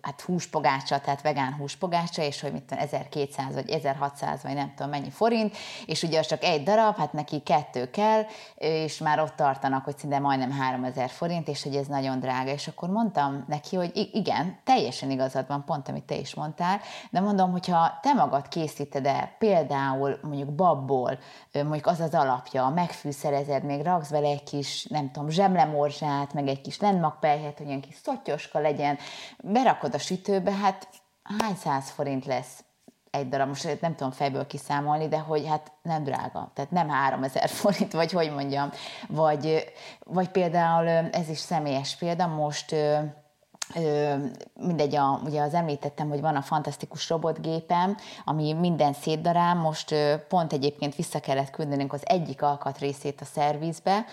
hát 0.00 0.20
húspogácsa, 0.20 1.00
tehát 1.00 1.22
vegán 1.22 1.54
húspogácsa, 1.54 2.22
és 2.22 2.40
hogy 2.40 2.52
mit 2.52 2.62
tudom, 2.62 2.84
1200 2.84 3.54
vagy 3.54 3.70
1600 3.70 4.42
vagy 4.42 4.54
nem 4.54 4.72
tudom 4.76 4.90
mennyi 4.90 5.10
forint, 5.10 5.56
és 5.86 6.02
ugye 6.02 6.18
az 6.18 6.26
csak 6.26 6.44
egy 6.44 6.62
darab, 6.62 6.96
hát 6.96 7.12
neki 7.12 7.40
kettő 7.40 7.90
kell, 7.90 8.22
és 8.54 8.98
már 8.98 9.20
ott 9.20 9.36
tartanak, 9.36 9.84
hogy 9.84 9.98
szinte 9.98 10.18
majdnem 10.18 10.50
3000 10.50 11.10
forint, 11.10 11.48
és 11.48 11.62
hogy 11.62 11.76
ez 11.76 11.86
nagyon 11.86 12.20
drága, 12.20 12.50
és 12.50 12.68
akkor 12.68 12.88
mondtam 12.88 13.44
neki, 13.48 13.76
hogy 13.76 14.10
igen, 14.12 14.60
teljesen 14.64 15.10
igazad 15.10 15.46
van, 15.46 15.64
pont 15.64 15.88
amit 15.88 16.04
te 16.04 16.14
is 16.14 16.34
mondtál, 16.34 16.60
mondtál, 16.62 16.80
de 17.10 17.20
mondom, 17.20 17.50
hogyha 17.50 17.98
te 18.02 18.12
magad 18.12 18.48
készíted 18.48 19.06
el 19.06 19.30
például 19.38 20.18
mondjuk 20.22 20.50
babból, 20.50 21.18
mondjuk 21.52 21.86
az 21.86 22.00
az 22.00 22.14
alapja, 22.14 22.68
megfűszerezed, 22.68 23.64
még 23.64 23.82
raksz 23.82 24.10
vele 24.10 24.28
egy 24.28 24.42
kis, 24.42 24.84
nem 24.84 25.10
tudom, 25.10 25.28
zsemlemorzsát, 25.28 26.32
meg 26.32 26.48
egy 26.48 26.60
kis 26.60 26.80
lendmagpelyhet, 26.80 27.58
hogy 27.58 27.66
ilyen 27.66 27.80
kis 27.80 27.94
szottyoska 28.02 28.58
legyen, 28.58 28.98
berakod 29.42 29.94
a 29.94 29.98
sütőbe, 29.98 30.52
hát 30.52 30.88
hány 31.38 31.54
száz 31.54 31.90
forint 31.90 32.26
lesz? 32.26 32.64
egy 33.10 33.28
darab, 33.28 33.48
most 33.48 33.80
nem 33.80 33.94
tudom 33.94 34.12
fejből 34.12 34.46
kiszámolni, 34.46 35.08
de 35.08 35.18
hogy 35.18 35.46
hát 35.46 35.72
nem 35.82 36.04
drága, 36.04 36.50
tehát 36.54 36.70
nem 36.70 36.88
3000 36.88 37.48
forint, 37.60 37.92
vagy 37.92 38.12
hogy 38.12 38.32
mondjam, 38.32 38.70
vagy, 39.08 39.72
vagy 40.04 40.28
például 40.28 40.88
ez 40.88 41.28
is 41.28 41.38
személyes 41.38 41.96
példa, 41.96 42.26
most 42.26 42.74
mindegy, 44.54 44.96
a, 44.96 45.20
ugye 45.24 45.42
az 45.42 45.54
említettem, 45.54 46.08
hogy 46.08 46.20
van 46.20 46.36
a 46.36 46.42
fantasztikus 46.42 47.08
robotgépem, 47.08 47.96
ami 48.24 48.52
minden 48.52 48.92
szétdarál, 48.92 49.54
most 49.54 49.94
pont 50.28 50.52
egyébként 50.52 50.94
vissza 50.94 51.20
kellett 51.20 51.50
küldenünk 51.50 51.92
az 51.92 52.00
egyik 52.04 52.42
alkatrészét 52.42 53.20
a 53.20 53.24
szervizbe, 53.24 54.04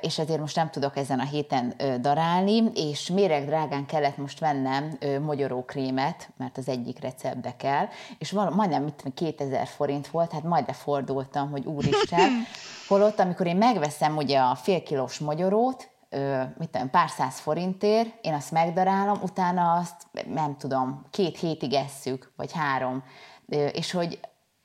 és 0.00 0.18
ezért 0.18 0.40
most 0.40 0.56
nem 0.56 0.70
tudok 0.70 0.96
ezen 0.96 1.20
a 1.20 1.24
héten 1.24 1.74
darálni, 2.00 2.62
és 2.74 3.08
méreg 3.08 3.46
drágán 3.46 3.86
kellett 3.86 4.16
most 4.16 4.40
vennem 4.40 4.98
mogyorókrémet, 5.22 6.28
mert 6.36 6.58
az 6.58 6.68
egyik 6.68 7.00
receptbe 7.00 7.56
kell, 7.56 7.86
és 8.18 8.30
val- 8.30 8.54
majdnem 8.54 8.82
mit, 8.82 9.02
2000 9.14 9.66
forint 9.66 10.08
volt, 10.08 10.32
hát 10.32 10.42
majd 10.42 10.66
lefordultam, 10.66 11.50
hogy 11.50 11.66
úristen, 11.66 12.30
holott 12.88 13.18
amikor 13.18 13.46
én 13.46 13.56
megveszem 13.56 14.16
ugye 14.16 14.38
a 14.38 14.54
fél 14.54 14.82
kilós 14.82 15.18
mogyorót, 15.18 15.88
mit 16.58 16.70
tudom, 16.70 16.90
pár 16.90 17.08
száz 17.08 17.38
forintért, 17.38 18.08
én 18.20 18.34
azt 18.34 18.50
megdarálom, 18.50 19.18
utána 19.22 19.72
azt 19.72 20.26
nem 20.26 20.56
tudom, 20.56 21.04
két 21.10 21.38
hétig 21.38 21.72
esszük, 21.72 22.32
vagy 22.36 22.52
három. 22.52 23.04
És 23.72 23.92
hogy 23.92 24.20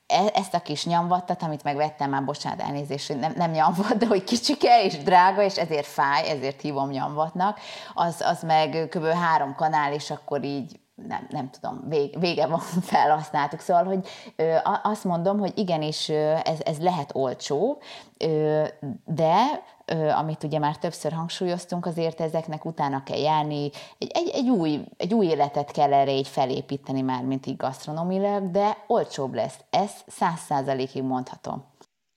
e, 0.06 0.30
ezt 0.34 0.54
a 0.54 0.60
kis 0.60 0.84
nyomvattat, 0.84 1.42
amit 1.42 1.62
megvettem 1.62 2.10
már, 2.10 2.24
bocsánat, 2.24 2.60
elnézést, 2.60 3.20
nem, 3.20 3.32
nem 3.36 3.50
nyomvat, 3.50 3.96
de 3.96 4.06
hogy 4.06 4.24
kicsike 4.24 4.84
és 4.84 4.98
drága, 4.98 5.42
és 5.42 5.56
ezért 5.56 5.86
fáj, 5.86 6.28
ezért 6.28 6.60
hívom 6.60 6.90
nyomvatnak, 6.90 7.60
az, 7.94 8.20
az 8.20 8.42
meg 8.42 8.88
kb. 8.90 9.04
három 9.04 9.54
kanál, 9.54 9.92
és 9.92 10.10
akkor 10.10 10.44
így 10.44 10.80
nem, 11.08 11.26
nem 11.30 11.50
tudom, 11.50 11.84
vége 12.18 12.46
van, 12.46 12.58
felhasználtuk. 12.92 13.60
Szóval, 13.60 13.84
hogy 13.84 14.08
ö, 14.36 14.56
azt 14.82 15.04
mondom, 15.04 15.38
hogy 15.38 15.58
igenis 15.58 16.08
ez, 16.42 16.58
ez 16.64 16.78
lehet 16.78 17.10
olcsó, 17.14 17.82
ö, 18.18 18.64
de 19.04 19.36
ö, 19.79 19.79
amit 20.16 20.44
ugye 20.44 20.58
már 20.58 20.76
többször 20.76 21.12
hangsúlyoztunk, 21.12 21.86
azért 21.86 22.20
ezeknek 22.20 22.64
utána 22.64 23.02
kell 23.02 23.18
járni, 23.18 23.70
egy, 23.98 24.10
egy, 24.14 24.28
egy, 24.34 24.48
új, 24.48 24.80
egy 24.96 25.14
új 25.14 25.26
életet 25.26 25.70
kell 25.70 25.92
erre 25.92 26.12
így 26.12 26.28
felépíteni 26.28 27.00
már, 27.00 27.22
mint 27.22 27.46
így 27.46 27.56
gasztronomilag, 27.56 28.50
de 28.50 28.84
olcsóbb 28.86 29.34
lesz. 29.34 29.58
Ez 29.70 29.90
száz 30.06 30.40
százalékig 30.40 31.02
mondhatom. 31.02 31.64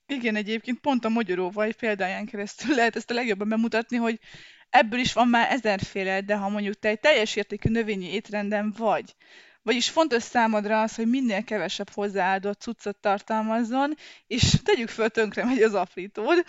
Igen, 0.06 0.36
egyébként 0.36 0.80
pont 0.80 1.04
a 1.04 1.08
magyaróval 1.08 1.72
példáján 1.78 2.26
keresztül 2.26 2.74
lehet 2.76 2.96
ezt 2.96 3.10
a 3.10 3.14
legjobban 3.14 3.48
bemutatni, 3.48 3.96
hogy 3.96 4.18
Ebből 4.74 5.00
is 5.00 5.12
van 5.12 5.28
már 5.28 5.52
ezerféle, 5.52 6.20
de 6.20 6.36
ha 6.36 6.48
mondjuk 6.48 6.78
te 6.78 6.88
egy 6.88 7.00
teljes 7.00 7.36
értékű 7.36 7.70
növényi 7.70 8.12
étrenden 8.12 8.74
vagy, 8.76 9.14
vagyis 9.62 9.90
fontos 9.90 10.22
számodra 10.22 10.82
az, 10.82 10.94
hogy 10.94 11.08
minél 11.08 11.44
kevesebb 11.44 11.90
hozzáadott 11.90 12.60
cuccot 12.60 12.96
tartalmazzon, 13.00 13.94
és 14.26 14.56
tegyük 14.64 14.88
föl 14.88 15.08
tönkre 15.08 15.44
megy 15.44 15.62
az 15.62 15.74
aprítód, 15.74 16.44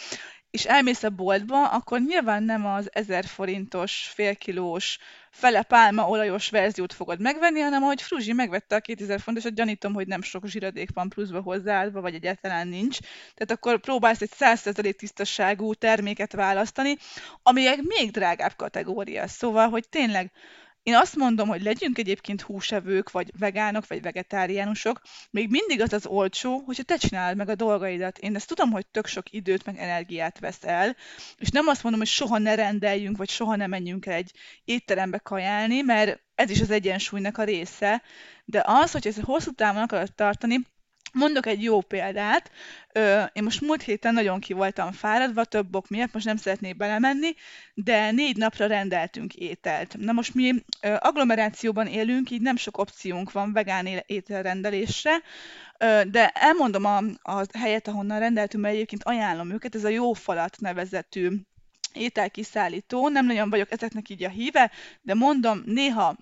és 0.55 0.65
elmész 0.65 1.03
a 1.03 1.09
boltba, 1.09 1.67
akkor 1.67 1.99
nyilván 1.99 2.43
nem 2.43 2.65
az 2.65 2.89
1000 2.93 3.25
forintos, 3.25 4.11
félkilós, 4.13 4.97
fele 5.29 5.63
pálma 5.63 6.07
olajos 6.07 6.49
verziót 6.49 6.93
fogod 6.93 7.19
megvenni, 7.19 7.59
hanem 7.59 7.83
ahogy 7.83 8.01
Fruzsi 8.01 8.33
megvette 8.33 8.75
a 8.75 8.79
2000 8.79 9.19
fontosat, 9.19 9.53
gyanítom, 9.53 9.93
hogy 9.93 10.07
nem 10.07 10.21
sok 10.21 10.47
zsiradék 10.47 10.89
van 10.93 11.09
pluszba 11.09 11.41
hozzáadva, 11.41 12.01
vagy 12.01 12.13
egyáltalán 12.13 12.67
nincs. 12.67 12.97
Tehát 13.33 13.51
akkor 13.51 13.79
próbálsz 13.79 14.21
egy 14.21 14.31
100% 14.39 14.93
tisztaságú 14.93 15.73
terméket 15.73 16.33
választani, 16.33 16.97
ami 17.43 17.65
még 17.81 18.11
drágább 18.11 18.55
kategória. 18.55 19.27
Szóval, 19.27 19.69
hogy 19.69 19.89
tényleg 19.89 20.31
én 20.85 20.95
azt 20.95 21.15
mondom, 21.15 21.47
hogy 21.47 21.61
legyünk 21.61 21.97
egyébként 21.97 22.41
húsevők, 22.41 23.11
vagy 23.11 23.31
vegánok, 23.39 23.87
vagy 23.87 24.01
vegetáriánusok, 24.01 25.01
még 25.31 25.49
mindig 25.49 25.81
az 25.81 25.93
az 25.93 26.05
olcsó, 26.05 26.63
hogyha 26.65 26.83
te 26.83 26.97
csinálod 26.97 27.37
meg 27.37 27.49
a 27.49 27.55
dolgaidat. 27.55 28.17
Én 28.17 28.35
ezt 28.35 28.47
tudom, 28.47 28.71
hogy 28.71 28.85
tök 28.87 29.07
sok 29.07 29.31
időt, 29.31 29.65
meg 29.65 29.77
energiát 29.77 30.39
vesz 30.39 30.63
el, 30.63 30.95
és 31.37 31.49
nem 31.49 31.67
azt 31.67 31.83
mondom, 31.83 32.01
hogy 32.01 32.09
soha 32.09 32.37
ne 32.37 32.55
rendeljünk, 32.55 33.17
vagy 33.17 33.29
soha 33.29 33.55
ne 33.55 33.67
menjünk 33.67 34.05
el 34.05 34.13
egy 34.13 34.31
étterembe 34.65 35.17
kajálni, 35.17 35.81
mert 35.81 36.21
ez 36.35 36.49
is 36.49 36.61
az 36.61 36.71
egyensúlynak 36.71 37.37
a 37.37 37.43
része, 37.43 38.01
de 38.45 38.63
az, 38.65 38.91
hogy 38.91 39.07
ezt 39.07 39.19
hosszú 39.19 39.51
távon 39.51 39.81
akarod 39.81 40.13
tartani, 40.13 40.57
Mondok 41.17 41.45
egy 41.45 41.63
jó 41.63 41.81
példát. 41.81 42.51
Én 43.33 43.43
most 43.43 43.61
múlt 43.61 43.81
héten 43.81 44.13
nagyon 44.13 44.39
ki 44.39 44.53
voltam 44.53 44.91
fáradva, 44.91 45.43
több 45.43 45.75
ok 45.75 45.89
miatt, 45.89 46.13
most 46.13 46.25
nem 46.25 46.35
szeretnék 46.35 46.77
belemenni, 46.77 47.35
de 47.73 48.11
négy 48.11 48.37
napra 48.37 48.67
rendeltünk 48.67 49.33
ételt. 49.33 49.95
Na 49.97 50.11
most 50.11 50.33
mi 50.33 50.53
agglomerációban 50.99 51.87
élünk, 51.87 52.31
így 52.31 52.41
nem 52.41 52.55
sok 52.55 52.77
opciónk 52.77 53.31
van 53.31 53.53
vegán 53.53 53.87
ételrendelésre, 54.05 55.21
de 56.07 56.27
elmondom 56.29 56.85
a, 56.85 56.97
a 57.21 57.45
helyet, 57.57 57.87
ahonnan 57.87 58.19
rendeltünk, 58.19 58.63
mert 58.63 58.75
egyébként 58.75 59.03
ajánlom 59.03 59.51
őket, 59.51 59.75
ez 59.75 59.83
a 59.83 59.89
Jó 59.89 60.13
Falat 60.13 60.59
nevezetű 60.59 61.29
ételkiszállító. 61.93 63.09
Nem 63.09 63.25
nagyon 63.25 63.49
vagyok 63.49 63.71
ezeknek 63.71 64.09
így 64.09 64.23
a 64.23 64.29
híve, 64.29 64.71
de 65.01 65.13
mondom, 65.13 65.61
néha 65.65 66.17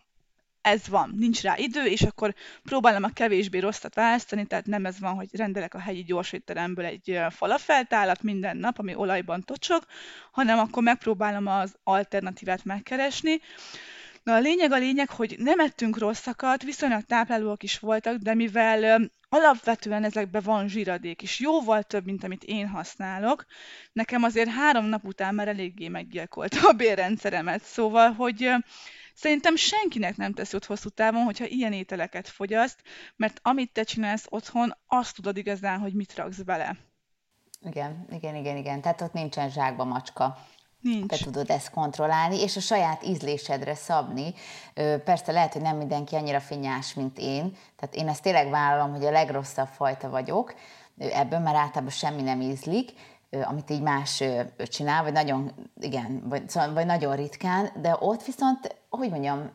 ez 0.63 0.87
van, 0.87 1.13
nincs 1.17 1.41
rá 1.41 1.57
idő, 1.57 1.85
és 1.85 2.01
akkor 2.01 2.33
próbálom 2.63 3.03
a 3.03 3.13
kevésbé 3.13 3.59
rosszat 3.59 3.95
választani, 3.95 4.45
tehát 4.45 4.65
nem 4.65 4.85
ez 4.85 4.99
van, 4.99 5.13
hogy 5.13 5.27
rendelek 5.31 5.73
a 5.73 5.79
helyi 5.79 6.03
gyorsétteremből 6.03 6.85
egy 6.85 7.19
falafeltálat 7.29 8.21
minden 8.21 8.57
nap, 8.57 8.79
ami 8.79 8.95
olajban 8.95 9.43
tocsog, 9.43 9.83
hanem 10.31 10.59
akkor 10.59 10.83
megpróbálom 10.83 11.47
az 11.47 11.75
alternatívát 11.83 12.63
megkeresni. 12.63 13.41
Na 14.23 14.33
a 14.33 14.39
lényeg 14.39 14.71
a 14.71 14.77
lényeg, 14.77 15.09
hogy 15.09 15.35
nem 15.37 15.59
ettünk 15.59 15.97
rosszakat, 15.97 16.63
viszonylag 16.63 17.01
táplálóak 17.01 17.63
is 17.63 17.79
voltak, 17.79 18.17
de 18.17 18.33
mivel 18.33 19.09
alapvetően 19.29 20.03
ezekben 20.03 20.41
van 20.45 20.67
zsíradék, 20.67 21.21
és 21.21 21.39
jóval 21.39 21.83
több, 21.83 22.05
mint 22.05 22.23
amit 22.23 22.43
én 22.43 22.67
használok, 22.67 23.45
nekem 23.91 24.23
azért 24.23 24.49
három 24.49 24.85
nap 24.85 25.05
után 25.05 25.35
már 25.35 25.47
eléggé 25.47 25.87
meggyilkolta 25.87 26.67
a 26.67 26.73
bérrendszeremet. 26.73 27.63
Szóval, 27.63 28.11
hogy 28.11 28.49
Szerintem 29.13 29.55
senkinek 29.55 30.17
nem 30.17 30.33
tesz 30.33 30.51
jót 30.51 30.65
hosszú 30.65 30.89
távon, 30.89 31.23
hogyha 31.23 31.45
ilyen 31.45 31.73
ételeket 31.73 32.27
fogyaszt, 32.27 32.81
mert 33.15 33.39
amit 33.41 33.73
te 33.73 33.83
csinálsz 33.83 34.25
otthon, 34.29 34.77
azt 34.87 35.15
tudod 35.15 35.37
igazán, 35.37 35.79
hogy 35.79 35.93
mit 35.93 36.15
raksz 36.15 36.41
bele. 36.41 36.77
Igen, 37.61 38.07
igen, 38.09 38.35
igen, 38.35 38.57
igen. 38.57 38.81
Tehát 38.81 39.01
ott 39.01 39.13
nincsen 39.13 39.49
zsákba 39.49 39.83
macska. 39.83 40.37
Nincs. 40.81 41.07
Te 41.07 41.17
tudod 41.17 41.49
ezt 41.49 41.69
kontrollálni, 41.69 42.41
és 42.41 42.55
a 42.55 42.59
saját 42.59 43.05
ízlésedre 43.05 43.75
szabni. 43.75 44.33
Persze 45.03 45.31
lehet, 45.31 45.53
hogy 45.53 45.61
nem 45.61 45.77
mindenki 45.77 46.15
annyira 46.15 46.39
finnyás, 46.39 46.93
mint 46.93 47.17
én. 47.17 47.57
Tehát 47.75 47.95
én 47.95 48.07
ezt 48.07 48.21
tényleg 48.21 48.49
vállalom, 48.49 48.91
hogy 48.91 49.05
a 49.05 49.11
legrosszabb 49.11 49.67
fajta 49.67 50.09
vagyok. 50.09 50.55
Ebből 50.97 51.39
már 51.39 51.55
általában 51.55 51.89
semmi 51.89 52.21
nem 52.21 52.41
ízlik, 52.41 52.91
amit 53.29 53.69
így 53.69 53.81
más 53.81 54.23
csinál, 54.57 55.03
vagy 55.03 55.13
nagyon, 55.13 55.69
igen, 55.79 56.23
vagy, 56.29 56.49
szóval, 56.49 56.73
vagy 56.73 56.85
nagyon 56.85 57.15
ritkán, 57.15 57.71
de 57.81 57.95
ott 57.99 58.23
viszont, 58.23 58.75
hogy 58.97 59.09
mondjam, 59.09 59.51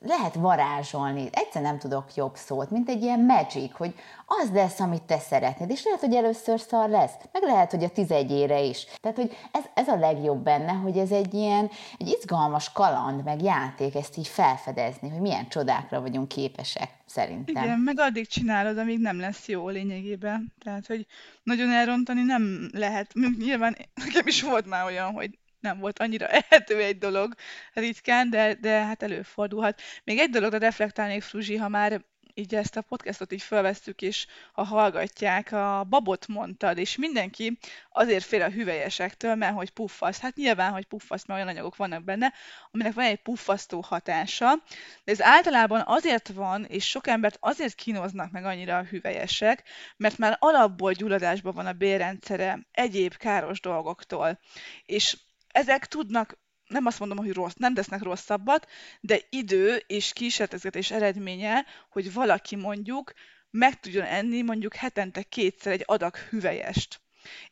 lehet 0.00 0.34
varázsolni. 0.34 1.28
Egyszer 1.32 1.62
nem 1.62 1.78
tudok 1.78 2.14
jobb 2.14 2.36
szót, 2.36 2.70
mint 2.70 2.88
egy 2.88 3.02
ilyen 3.02 3.20
magic, 3.20 3.76
hogy 3.76 3.94
az 4.26 4.50
lesz, 4.52 4.80
amit 4.80 5.02
te 5.02 5.18
szeretnéd, 5.18 5.70
és 5.70 5.84
lehet, 5.84 6.00
hogy 6.00 6.14
először 6.14 6.60
szar 6.60 6.88
lesz, 6.88 7.12
meg 7.32 7.42
lehet, 7.42 7.70
hogy 7.70 7.84
a 7.84 7.88
tizedjére 7.88 8.60
is. 8.60 8.86
Tehát, 9.00 9.16
hogy 9.16 9.36
ez, 9.52 9.62
ez 9.74 9.88
a 9.88 9.96
legjobb 9.96 10.42
benne, 10.42 10.72
hogy 10.72 10.98
ez 10.98 11.10
egy 11.10 11.34
ilyen 11.34 11.70
egy 11.98 12.08
izgalmas 12.08 12.72
kaland, 12.72 13.24
meg 13.24 13.42
játék, 13.42 13.94
ezt 13.94 14.16
így 14.16 14.28
felfedezni, 14.28 15.08
hogy 15.08 15.20
milyen 15.20 15.48
csodákra 15.48 16.00
vagyunk 16.00 16.28
képesek, 16.28 16.90
szerintem. 17.06 17.64
Igen, 17.64 17.78
meg 17.78 17.98
addig 17.98 18.26
csinálod, 18.26 18.78
amíg 18.78 18.98
nem 18.98 19.20
lesz 19.20 19.48
jó 19.48 19.68
lényegében. 19.68 20.52
Tehát, 20.64 20.86
hogy 20.86 21.06
nagyon 21.42 21.70
elrontani 21.70 22.22
nem 22.22 22.68
lehet. 22.72 23.12
Nyilván 23.38 23.76
nekem 23.94 24.26
is 24.26 24.42
volt 24.42 24.66
már 24.66 24.84
olyan, 24.84 25.12
hogy 25.12 25.38
nem 25.64 25.78
volt 25.78 25.98
annyira 25.98 26.26
ehető 26.48 26.80
egy 26.80 26.98
dolog 26.98 27.34
ritkán, 27.72 28.30
de, 28.30 28.54
de 28.54 28.84
hát 28.84 29.02
előfordulhat. 29.02 29.80
Még 30.04 30.18
egy 30.18 30.30
dologra 30.30 30.58
reflektálnék, 30.58 31.22
Fruzsi, 31.22 31.56
ha 31.56 31.68
már 31.68 32.04
így 32.34 32.54
ezt 32.54 32.76
a 32.76 32.80
podcastot 32.80 33.32
így 33.32 33.42
felvesztük, 33.42 34.02
és 34.02 34.26
ha 34.52 34.62
hallgatják, 34.62 35.52
a 35.52 35.86
babot 35.88 36.26
mondtad, 36.26 36.78
és 36.78 36.96
mindenki 36.96 37.58
azért 37.90 38.24
fél 38.24 38.42
a 38.42 38.50
hüvelyesektől, 38.50 39.34
mert 39.34 39.54
hogy 39.54 39.70
puffasz. 39.70 40.20
Hát 40.20 40.36
nyilván, 40.36 40.72
hogy 40.72 40.86
puffasz, 40.86 41.26
mert 41.26 41.40
olyan 41.40 41.52
anyagok 41.52 41.76
vannak 41.76 42.04
benne, 42.04 42.32
aminek 42.70 42.94
van 42.94 43.04
egy 43.04 43.22
puffasztó 43.22 43.80
hatása, 43.80 44.54
de 45.04 45.12
ez 45.12 45.22
általában 45.22 45.82
azért 45.86 46.28
van, 46.28 46.64
és 46.64 46.88
sok 46.88 47.06
embert 47.06 47.36
azért 47.40 47.74
kínoznak 47.74 48.30
meg 48.30 48.44
annyira 48.44 48.78
a 48.78 48.84
hüvelyesek, 48.84 49.62
mert 49.96 50.18
már 50.18 50.36
alapból 50.38 50.92
gyulladásban 50.92 51.54
van 51.54 51.66
a 51.66 51.72
bérrendszere 51.72 52.66
egyéb 52.72 53.16
káros 53.16 53.60
dolgoktól. 53.60 54.38
És 54.86 55.16
ezek 55.54 55.86
tudnak 55.86 56.38
nem 56.66 56.86
azt 56.86 56.98
mondom, 56.98 57.18
hogy 57.18 57.32
rossz, 57.32 57.54
nem 57.56 57.74
tesznek 57.74 58.02
rosszabbat, 58.02 58.70
de 59.00 59.20
idő 59.30 59.82
és 59.86 60.12
kísérletezgetés 60.12 60.90
eredménye, 60.90 61.64
hogy 61.90 62.12
valaki 62.12 62.56
mondjuk 62.56 63.12
meg 63.50 63.80
tudjon 63.80 64.04
enni 64.04 64.42
mondjuk 64.42 64.74
hetente 64.74 65.22
kétszer 65.22 65.72
egy 65.72 65.82
adag 65.86 66.16
hüvelyest. 66.16 67.00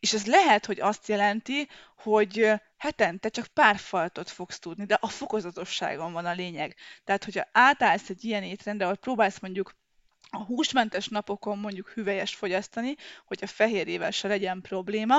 És 0.00 0.12
ez 0.12 0.26
lehet, 0.26 0.66
hogy 0.66 0.80
azt 0.80 1.08
jelenti, 1.08 1.68
hogy 1.96 2.52
hetente 2.76 3.28
csak 3.28 3.46
pár 3.46 3.76
faltot 3.76 4.30
fogsz 4.30 4.58
tudni, 4.58 4.84
de 4.84 4.98
a 5.00 5.08
fokozatosságon 5.08 6.12
van 6.12 6.26
a 6.26 6.32
lényeg. 6.32 6.76
Tehát, 7.04 7.24
hogyha 7.24 7.48
átállsz 7.52 8.08
egy 8.08 8.24
ilyen 8.24 8.42
étrendre, 8.42 8.84
ahol 8.84 8.96
próbálsz 8.96 9.40
mondjuk 9.40 9.74
a 10.34 10.44
húsmentes 10.44 11.08
napokon 11.08 11.58
mondjuk 11.58 11.88
hüvelyest 11.88 12.36
fogyasztani, 12.36 12.96
hogy 13.24 13.38
a 13.42 13.46
fehérjével 13.46 14.10
se 14.10 14.28
legyen 14.28 14.60
probléma, 14.60 15.14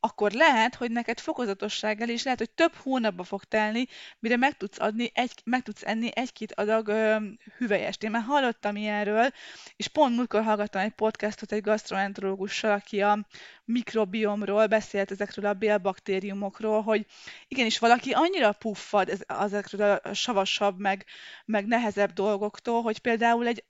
akkor 0.00 0.32
lehet, 0.32 0.74
hogy 0.74 0.90
neked 0.90 1.18
fokozatossággal 1.20 2.08
is 2.08 2.22
lehet, 2.22 2.38
hogy 2.38 2.50
több 2.50 2.74
hónapba 2.74 3.22
fog 3.22 3.44
telni, 3.44 3.86
mire 4.18 4.36
meg 4.36 4.56
tudsz, 4.56 4.80
adni 4.80 5.10
egy, 5.14 5.32
meg 5.44 5.62
tudsz 5.62 5.82
enni 5.84 6.10
egy-két 6.14 6.52
adag 6.52 6.88
ö, 6.88 7.16
hüvelyest. 7.56 8.02
Én 8.02 8.10
már 8.10 8.22
hallottam 8.22 8.76
ilyenről, 8.76 9.30
és 9.76 9.88
pont 9.88 10.16
múltkor 10.16 10.42
hallgattam 10.42 10.82
egy 10.82 10.92
podcastot 10.92 11.52
egy 11.52 11.62
gastroenterológussal, 11.62 12.72
aki 12.72 13.02
a 13.02 13.26
mikrobiomról 13.64 14.66
beszélt 14.66 15.10
ezekről 15.10 15.46
a 15.46 15.54
bélbaktériumokról, 15.54 16.82
hogy 16.82 17.06
igenis 17.48 17.78
valaki 17.78 18.12
annyira 18.12 18.52
puffad 18.52 19.24
ezekről 19.26 20.00
a 20.02 20.14
savasabb, 20.14 20.78
meg, 20.78 21.04
meg 21.44 21.66
nehezebb 21.66 22.12
dolgoktól, 22.12 22.82
hogy 22.82 22.98
például 22.98 23.46
egy 23.46 23.64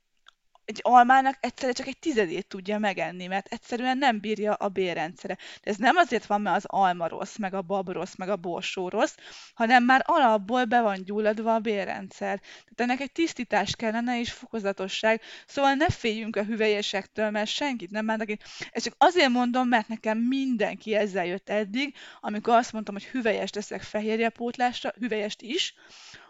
egy 0.64 0.80
almának 0.82 1.36
egyszerre 1.40 1.72
csak 1.72 1.86
egy 1.86 1.98
tizedét 1.98 2.46
tudja 2.46 2.78
megenni, 2.78 3.26
mert 3.26 3.46
egyszerűen 3.46 3.98
nem 3.98 4.20
bírja 4.20 4.52
a 4.52 4.68
bérrendszere. 4.68 5.34
De 5.34 5.70
ez 5.70 5.76
nem 5.76 5.96
azért 5.96 6.26
van, 6.26 6.40
mert 6.40 6.56
az 6.56 6.64
alma 6.66 7.08
rossz, 7.08 7.36
meg 7.36 7.54
a 7.54 7.62
bab 7.62 7.88
rossz, 7.88 8.14
meg 8.14 8.28
a 8.28 8.36
borsó 8.36 8.88
rossz, 8.88 9.14
hanem 9.54 9.84
már 9.84 10.02
alapból 10.06 10.64
be 10.64 10.80
van 10.80 11.04
gyulladva 11.04 11.54
a 11.54 11.58
bérrendszer. 11.58 12.40
Tehát 12.40 12.74
ennek 12.76 13.00
egy 13.00 13.12
tisztítás 13.12 13.76
kellene 13.76 14.20
és 14.20 14.32
fokozatosság. 14.32 15.20
Szóval 15.46 15.74
ne 15.74 15.88
féljünk 15.90 16.36
a 16.36 16.44
hüvelyesektől, 16.44 17.30
mert 17.30 17.50
senkit 17.50 17.90
nem 17.90 18.06
bántak. 18.06 18.28
Ezt 18.70 18.84
csak 18.84 18.94
azért 18.98 19.28
mondom, 19.28 19.68
mert 19.68 19.88
nekem 19.88 20.18
mindenki 20.18 20.94
ezzel 20.94 21.26
jött 21.26 21.48
eddig, 21.48 21.94
amikor 22.20 22.54
azt 22.54 22.72
mondtam, 22.72 22.94
hogy 22.94 23.04
hüvelyest 23.04 23.52
teszek 23.54 23.82
fehérjepótlásra, 23.82 24.92
hüvelyest 24.98 25.42
is, 25.42 25.74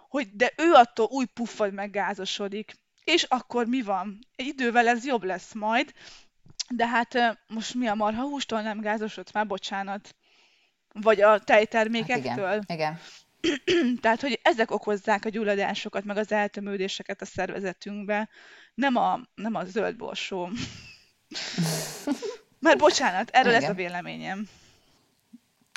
hogy 0.08 0.28
de 0.32 0.52
ő 0.56 0.72
attól 0.72 1.06
úgy 1.10 1.26
puffad 1.26 1.72
meg 1.72 1.90
gázosodik 1.90 2.82
és 3.04 3.22
akkor 3.22 3.66
mi 3.66 3.82
van? 3.82 4.18
Idővel 4.36 4.88
ez 4.88 5.04
jobb 5.04 5.22
lesz 5.22 5.54
majd, 5.54 5.92
de 6.68 6.86
hát 6.86 7.38
most 7.46 7.74
mi 7.74 7.86
a 7.86 7.94
marha 7.94 8.22
hústól 8.22 8.62
nem 8.62 8.80
gázosodsz 8.80 9.32
már, 9.32 9.46
bocsánat. 9.46 10.14
Vagy 10.92 11.20
a 11.20 11.38
tejtermékektől. 11.38 12.46
Hát 12.46 12.70
igen, 12.70 12.76
igen. 12.76 13.00
Tehát, 14.02 14.20
hogy 14.20 14.40
ezek 14.42 14.70
okozzák 14.70 15.24
a 15.24 15.28
gyulladásokat, 15.28 16.04
meg 16.04 16.16
az 16.16 16.32
eltömődéseket 16.32 17.20
a 17.20 17.24
szervezetünkbe, 17.24 18.28
nem 18.74 18.96
a, 18.96 19.20
nem 19.34 19.54
a 19.54 19.64
zöld 19.64 19.96
borsó. 19.96 20.48
Mert 22.60 22.78
bocsánat, 22.78 23.30
erről 23.30 23.52
igen. 23.52 23.62
ez 23.62 23.70
a 23.70 23.74
véleményem. 23.74 24.48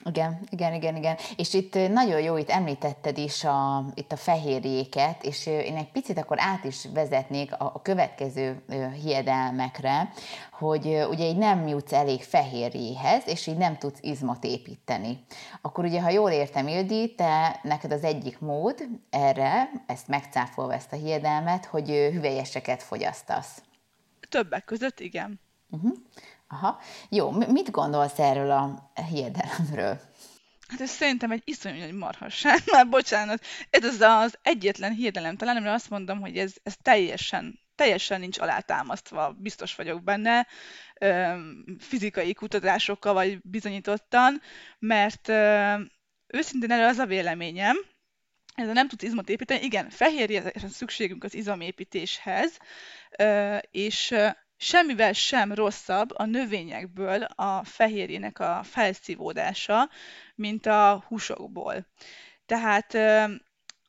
Igen, 0.07 0.39
igen, 0.49 0.73
igen, 0.73 0.95
igen. 0.95 1.17
És 1.35 1.53
itt 1.53 1.73
nagyon 1.73 2.21
jó, 2.21 2.37
itt 2.37 2.49
említetted 2.49 3.17
is 3.17 3.43
a, 3.43 3.85
itt 3.93 4.11
a 4.11 4.15
fehérjéket, 4.15 5.23
és 5.23 5.45
én 5.45 5.75
egy 5.75 5.91
picit 5.91 6.17
akkor 6.17 6.37
át 6.39 6.63
is 6.63 6.87
vezetnék 6.93 7.53
a, 7.53 7.71
a 7.73 7.81
következő 7.81 8.63
hiedelmekre, 9.03 10.09
hogy 10.51 11.05
ugye 11.09 11.25
így 11.25 11.37
nem 11.37 11.67
jutsz 11.67 11.93
elég 11.93 12.23
fehérjéhez, 12.23 13.23
és 13.25 13.47
így 13.47 13.57
nem 13.57 13.77
tudsz 13.77 13.99
izmot 14.01 14.43
építeni. 14.43 15.25
Akkor 15.61 15.85
ugye, 15.85 16.01
ha 16.01 16.09
jól 16.09 16.31
értem, 16.31 16.67
Ildi, 16.67 17.15
te 17.15 17.59
neked 17.63 17.91
az 17.91 18.03
egyik 18.03 18.39
mód 18.39 18.87
erre, 19.09 19.69
ezt 19.87 20.07
megcáfolva 20.07 20.73
ezt 20.73 20.93
a 20.93 20.95
hiedelmet, 20.95 21.65
hogy 21.65 21.87
hüvelyeseket 21.87 22.83
fogyasztasz. 22.83 23.61
Többek 24.29 24.65
között, 24.65 24.99
igen. 24.99 25.39
Uh-huh. 25.69 25.91
Aha. 26.47 26.79
Jó, 27.09 27.31
mit 27.31 27.71
gondolsz 27.71 28.19
erről 28.19 28.51
a 28.51 28.91
hiedelemről? 29.01 29.99
Hát 30.67 30.81
ez 30.81 30.89
szerintem 30.89 31.31
egy 31.31 31.41
iszonyú 31.45 31.79
nagy 31.79 31.93
marhasság, 31.93 32.59
már 32.71 32.89
bocsánat. 32.89 33.43
Ez 33.69 33.83
az 33.83 34.01
az 34.01 34.37
egyetlen 34.41 34.91
hiedelem 34.91 35.37
talán, 35.37 35.55
amire 35.55 35.73
azt 35.73 35.89
mondom, 35.89 36.19
hogy 36.19 36.37
ez, 36.37 36.53
ez 36.63 36.75
teljesen, 36.81 37.59
teljesen 37.75 38.19
nincs 38.19 38.39
alátámasztva, 38.39 39.35
biztos 39.39 39.75
vagyok 39.75 40.03
benne, 40.03 40.47
fizikai 41.79 42.33
kutatásokkal 42.33 43.13
vagy 43.13 43.41
bizonyítottan, 43.41 44.41
mert 44.79 45.29
őszintén 46.27 46.71
erről 46.71 46.87
az 46.87 46.97
a 46.97 47.05
véleményem, 47.05 47.77
ez 48.55 48.67
nem 48.67 48.87
tudsz 48.87 49.03
izmot 49.03 49.29
építeni, 49.29 49.63
igen, 49.63 49.89
fehérje 49.89 50.51
szükségünk 50.69 51.23
az 51.23 51.33
izomépítéshez, 51.33 52.57
és 53.71 54.15
semmivel 54.57 55.13
sem 55.13 55.53
rosszabb 55.53 56.09
a 56.13 56.25
növényekből 56.25 57.23
a 57.23 57.63
fehérjének 57.63 58.39
a 58.39 58.61
felszívódása, 58.63 59.89
mint 60.35 60.65
a 60.65 61.03
húsokból. 61.07 61.85
Tehát 62.45 62.97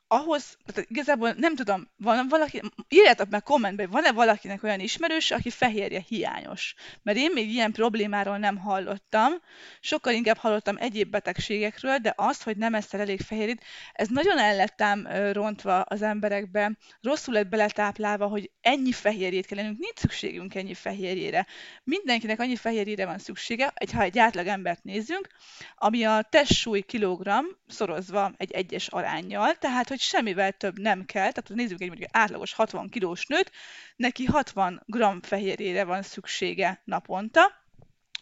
ahhoz, 0.08 0.56
tehát 0.66 0.90
igazából 0.90 1.34
nem 1.36 1.54
tudom, 1.54 1.88
van 1.96 2.28
valaki, 2.28 2.60
írjátok 2.88 3.28
meg 3.28 3.42
kommentbe, 3.42 3.86
van-e 3.86 4.12
valakinek 4.12 4.62
olyan 4.62 4.80
ismerős, 4.80 5.30
aki 5.30 5.50
fehérje 5.50 6.04
hiányos. 6.08 6.74
Mert 7.02 7.18
én 7.18 7.30
még 7.34 7.50
ilyen 7.50 7.72
problémáról 7.72 8.38
nem 8.38 8.56
hallottam, 8.56 9.32
sokkal 9.80 10.12
inkább 10.12 10.36
hallottam 10.36 10.76
egyéb 10.78 11.10
betegségekről, 11.10 11.98
de 11.98 12.12
az, 12.16 12.42
hogy 12.42 12.56
nem 12.56 12.74
eszel 12.74 13.00
elég 13.00 13.20
fehérjét, 13.20 13.64
ez 13.92 14.08
nagyon 14.08 14.38
el 14.38 14.56
lett 14.56 14.80
ám 14.82 15.08
rontva 15.32 15.80
az 15.80 16.02
emberekbe, 16.02 16.72
rosszul 17.00 17.34
lett 17.34 17.48
beletáplálva, 17.48 18.26
hogy 18.26 18.50
ennyi 18.60 18.92
fehérjét 18.92 19.46
kell 19.46 19.58
lennünk, 19.58 19.78
nincs 19.78 19.98
szükségünk 19.98 20.54
ennyi 20.54 20.74
fehérjére. 20.74 21.46
Mindenkinek 21.84 22.40
annyi 22.40 22.56
fehérjére 22.56 23.06
van 23.06 23.18
szüksége, 23.18 23.72
egy, 23.74 23.92
ha 23.92 24.02
egy 24.02 24.18
átlag 24.18 24.46
embert 24.46 24.84
nézzünk, 24.84 25.28
ami 25.74 26.04
a 26.04 26.22
testsúly 26.30 26.80
kilogramm 26.80 27.44
szorozva 27.66 28.32
egy 28.36 28.52
egyes 28.52 28.88
arányjal, 28.88 29.54
tehát 29.54 29.88
hogy 29.88 29.97
hogy 29.98 30.06
semmivel 30.06 30.52
több 30.52 30.78
nem 30.78 31.04
kell, 31.04 31.32
tehát 31.32 31.48
nézzük 31.48 31.80
egy 31.80 31.88
mondjuk 31.88 32.10
átlagos 32.12 32.52
60 32.52 32.88
kilós 32.88 33.26
nőt, 33.26 33.52
neki 33.96 34.24
60 34.24 34.82
g 34.86 35.04
fehérjére 35.22 35.84
van 35.84 36.02
szüksége 36.02 36.80
naponta, 36.84 37.40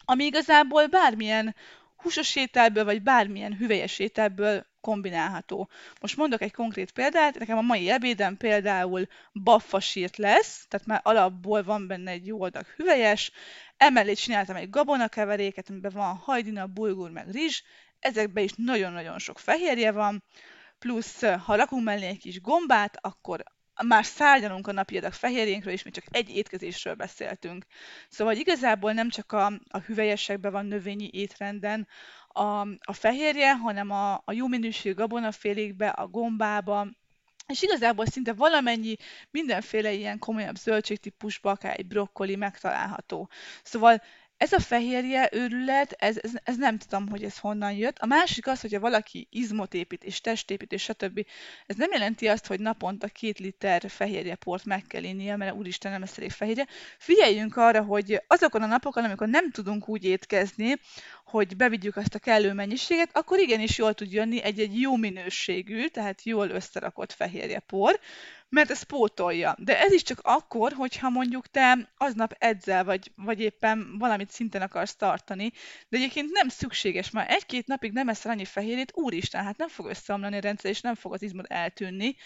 ami 0.04 0.24
igazából 0.24 0.86
bármilyen 0.86 1.54
húsos 1.96 2.36
ételből, 2.36 2.84
vagy 2.84 3.02
bármilyen 3.02 3.56
hüvelyes 3.56 3.98
ételből 3.98 4.66
kombinálható. 4.80 5.68
Most 6.00 6.16
mondok 6.16 6.40
egy 6.40 6.52
konkrét 6.52 6.92
példát, 6.92 7.38
nekem 7.38 7.58
a 7.58 7.62
mai 7.62 7.90
ebédem 7.90 8.36
például 8.36 9.06
baffasírt 9.32 10.16
lesz, 10.16 10.66
tehát 10.68 10.86
már 10.86 11.00
alapból 11.02 11.62
van 11.62 11.86
benne 11.86 12.10
egy 12.10 12.26
jó 12.26 12.42
adag 12.42 12.66
hüvelyes, 12.66 13.32
emellé 13.76 14.12
csináltam 14.12 14.56
egy 14.56 14.70
gabonakeveréket, 14.70 15.70
amiben 15.70 15.92
van 15.94 16.16
hajdina, 16.16 16.66
bulgur, 16.66 17.10
meg 17.10 17.30
rizs, 17.30 17.62
ezekben 17.98 18.44
is 18.44 18.52
nagyon-nagyon 18.56 19.18
sok 19.18 19.38
fehérje 19.38 19.92
van, 19.92 20.24
plusz 20.78 21.22
ha 21.22 21.54
rakunk 21.54 21.84
mellé 21.84 22.06
egy 22.06 22.18
kis 22.18 22.40
gombát, 22.40 22.98
akkor 23.00 23.44
már 23.84 24.04
szárnyalunk 24.04 24.66
a 24.66 24.72
napi 24.72 24.96
adag 24.96 25.12
fehérjénkről, 25.12 25.72
és 25.72 25.82
mi 25.82 25.90
csak 25.90 26.04
egy 26.10 26.36
étkezésről 26.36 26.94
beszéltünk. 26.94 27.66
Szóval 28.08 28.34
igazából 28.34 28.92
nem 28.92 29.08
csak 29.08 29.32
a, 29.32 29.46
a 29.68 29.78
hüvelyesekben 29.78 30.52
van 30.52 30.66
növényi 30.66 31.10
étrenden 31.12 31.88
a, 32.28 32.60
a 32.80 32.92
fehérje, 32.92 33.54
hanem 33.54 33.90
a, 33.90 34.12
a 34.24 34.32
jó 34.32 34.46
minőségű 34.46 34.94
gabonafélékbe, 34.94 35.88
a 35.88 36.06
gombába, 36.06 36.88
és 37.46 37.62
igazából 37.62 38.06
szinte 38.06 38.32
valamennyi 38.32 38.96
mindenféle 39.30 39.92
ilyen 39.92 40.18
komolyabb 40.18 40.56
zöldségtípusba, 40.56 41.50
akár 41.50 41.78
egy 41.78 41.86
brokkoli 41.86 42.36
megtalálható. 42.36 43.30
Szóval 43.62 44.02
ez 44.36 44.52
a 44.52 44.58
fehérje 44.60 45.28
őrület, 45.32 45.92
ez, 45.92 46.16
ez, 46.22 46.30
ez 46.42 46.56
nem 46.56 46.78
tudom, 46.78 47.08
hogy 47.08 47.24
ez 47.24 47.38
honnan 47.38 47.72
jött. 47.72 47.98
A 47.98 48.06
másik 48.06 48.46
az, 48.46 48.60
hogyha 48.60 48.80
valaki 48.80 49.28
izmot 49.30 49.74
épít, 49.74 50.04
és 50.04 50.20
testépít, 50.20 50.72
és 50.72 50.82
stb. 50.82 51.26
Ez 51.66 51.76
nem 51.76 51.92
jelenti 51.92 52.28
azt, 52.28 52.46
hogy 52.46 52.60
naponta 52.60 53.06
két 53.06 53.38
liter 53.38 53.82
fehérjeport 53.88 54.64
meg 54.64 54.84
kell 54.86 55.02
innia, 55.02 55.36
mert 55.36 55.54
úristen 55.54 55.90
nem 55.90 56.00
lesz 56.00 56.34
fehérje. 56.34 56.66
Figyeljünk 56.98 57.56
arra, 57.56 57.82
hogy 57.82 58.22
azokon 58.26 58.62
a 58.62 58.66
napokon, 58.66 59.04
amikor 59.04 59.28
nem 59.28 59.50
tudunk 59.50 59.88
úgy 59.88 60.04
étkezni, 60.04 60.74
hogy 61.30 61.56
bevigyük 61.56 61.96
azt 61.96 62.14
a 62.14 62.18
kellő 62.18 62.52
mennyiséget, 62.52 63.16
akkor 63.16 63.38
igenis 63.38 63.78
jól 63.78 63.94
tud 63.94 64.12
jönni 64.12 64.42
egy-egy 64.42 64.80
jó 64.80 64.96
minőségű, 64.96 65.86
tehát 65.86 66.22
jól 66.22 66.48
összerakott 66.48 67.12
fehérjepor, 67.12 68.00
mert 68.48 68.70
ez 68.70 68.82
pótolja. 68.82 69.54
De 69.58 69.80
ez 69.80 69.92
is 69.92 70.02
csak 70.02 70.20
akkor, 70.22 70.72
hogyha 70.72 71.08
mondjuk 71.10 71.46
te 71.46 71.92
aznap 71.96 72.34
edzel, 72.38 72.84
vagy, 72.84 73.12
vagy 73.16 73.40
éppen 73.40 73.98
valamit 73.98 74.30
szinten 74.30 74.62
akarsz 74.62 74.96
tartani, 74.96 75.52
de 75.88 75.96
egyébként 75.96 76.30
nem 76.30 76.48
szükséges, 76.48 77.10
már 77.10 77.30
egy-két 77.30 77.66
napig 77.66 77.92
nem 77.92 78.08
eszel 78.08 78.32
annyi 78.32 78.44
fehérjét, 78.44 78.92
úristen, 78.94 79.44
hát 79.44 79.56
nem 79.56 79.68
fog 79.68 79.86
összeomlani 79.86 80.36
a 80.36 80.40
rendszer, 80.40 80.70
és 80.70 80.80
nem 80.80 80.94
fog 80.94 81.12
az 81.12 81.22
izmod 81.22 81.46
eltűnni. 81.48 82.16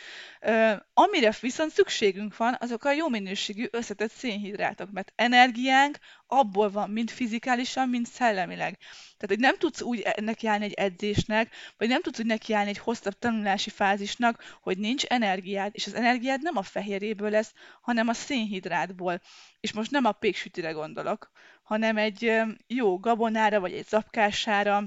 Ö, 0.41 0.73
amire 0.95 1.35
viszont 1.41 1.73
szükségünk 1.73 2.37
van, 2.37 2.57
azok 2.61 2.85
a 2.85 2.93
jó 2.93 3.09
minőségű 3.09 3.67
összetett 3.71 4.13
szénhidrátok, 4.13 4.91
mert 4.91 5.13
energiánk 5.15 5.99
abból 6.31 6.71
van, 6.71 6.91
mind 6.91 7.11
fizikálisan, 7.11 7.89
mind 7.89 8.07
szellemileg. 8.07 8.79
Tehát, 8.79 9.27
hogy 9.27 9.39
nem 9.39 9.59
tudsz 9.59 9.81
úgy 9.81 10.01
e- 10.01 10.21
nekiállni 10.21 10.65
egy 10.65 10.73
edzésnek, 10.73 11.55
vagy 11.77 11.89
nem 11.89 12.03
tudsz 12.03 12.19
úgy 12.19 12.27
nekiállni 12.27 12.71
egy 12.71 12.79
hosszabb 12.79 13.19
tanulási 13.19 13.71
fázisnak, 13.71 14.59
hogy 14.63 14.79
nincs 14.79 15.05
energiád, 15.05 15.71
és 15.75 15.87
az 15.87 15.95
energiád 15.95 16.43
nem 16.43 16.57
a 16.57 16.63
fehérjéből 16.63 17.31
lesz, 17.31 17.53
hanem 17.81 18.09
a 18.09 18.13
szénhidrátból. 18.13 19.21
És 19.61 19.73
most 19.73 19.91
nem 19.91 20.05
a 20.05 20.13
péksütire 20.13 20.71
gondolok, 20.71 21.31
hanem 21.63 21.97
egy 21.97 22.41
jó 22.67 22.99
gabonára, 22.99 23.61
vagy 23.61 23.73
egy 23.73 23.87
zapkására, 23.87 24.85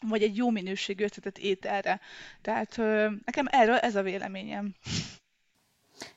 vagy 0.00 0.22
egy 0.22 0.36
jó 0.36 0.50
minőségű 0.50 1.04
összetett 1.04 1.38
ételre. 1.38 2.00
Tehát 2.42 2.76
nekem 3.24 3.46
erről 3.50 3.76
ez 3.76 3.96
a 3.96 4.02
véleményem. 4.02 4.74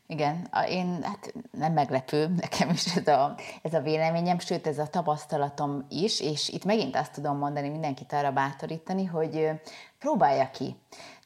Igen, 0.08 0.48
én 0.70 1.00
hát 1.04 1.34
nem 1.52 1.74
meglepő, 1.74 2.28
nekem 2.42 2.70
is 2.70 2.96
ez 2.96 3.08
a, 3.08 3.36
ez 3.62 3.74
a 3.74 3.82
véleményem, 3.82 4.40
sőt 4.40 4.68
ez 4.68 4.78
a 4.78 4.88
tapasztalatom 4.88 5.86
is, 5.90 6.22
és 6.22 6.50
itt 6.50 6.66
megint 6.66 6.96
azt 6.96 7.14
tudom 7.14 7.38
mondani, 7.38 7.70
mindenkit 7.70 8.14
arra 8.14 8.32
bátorítani, 8.32 9.06
hogy 9.06 9.50
próbálja 10.08 10.50
ki. 10.52 10.76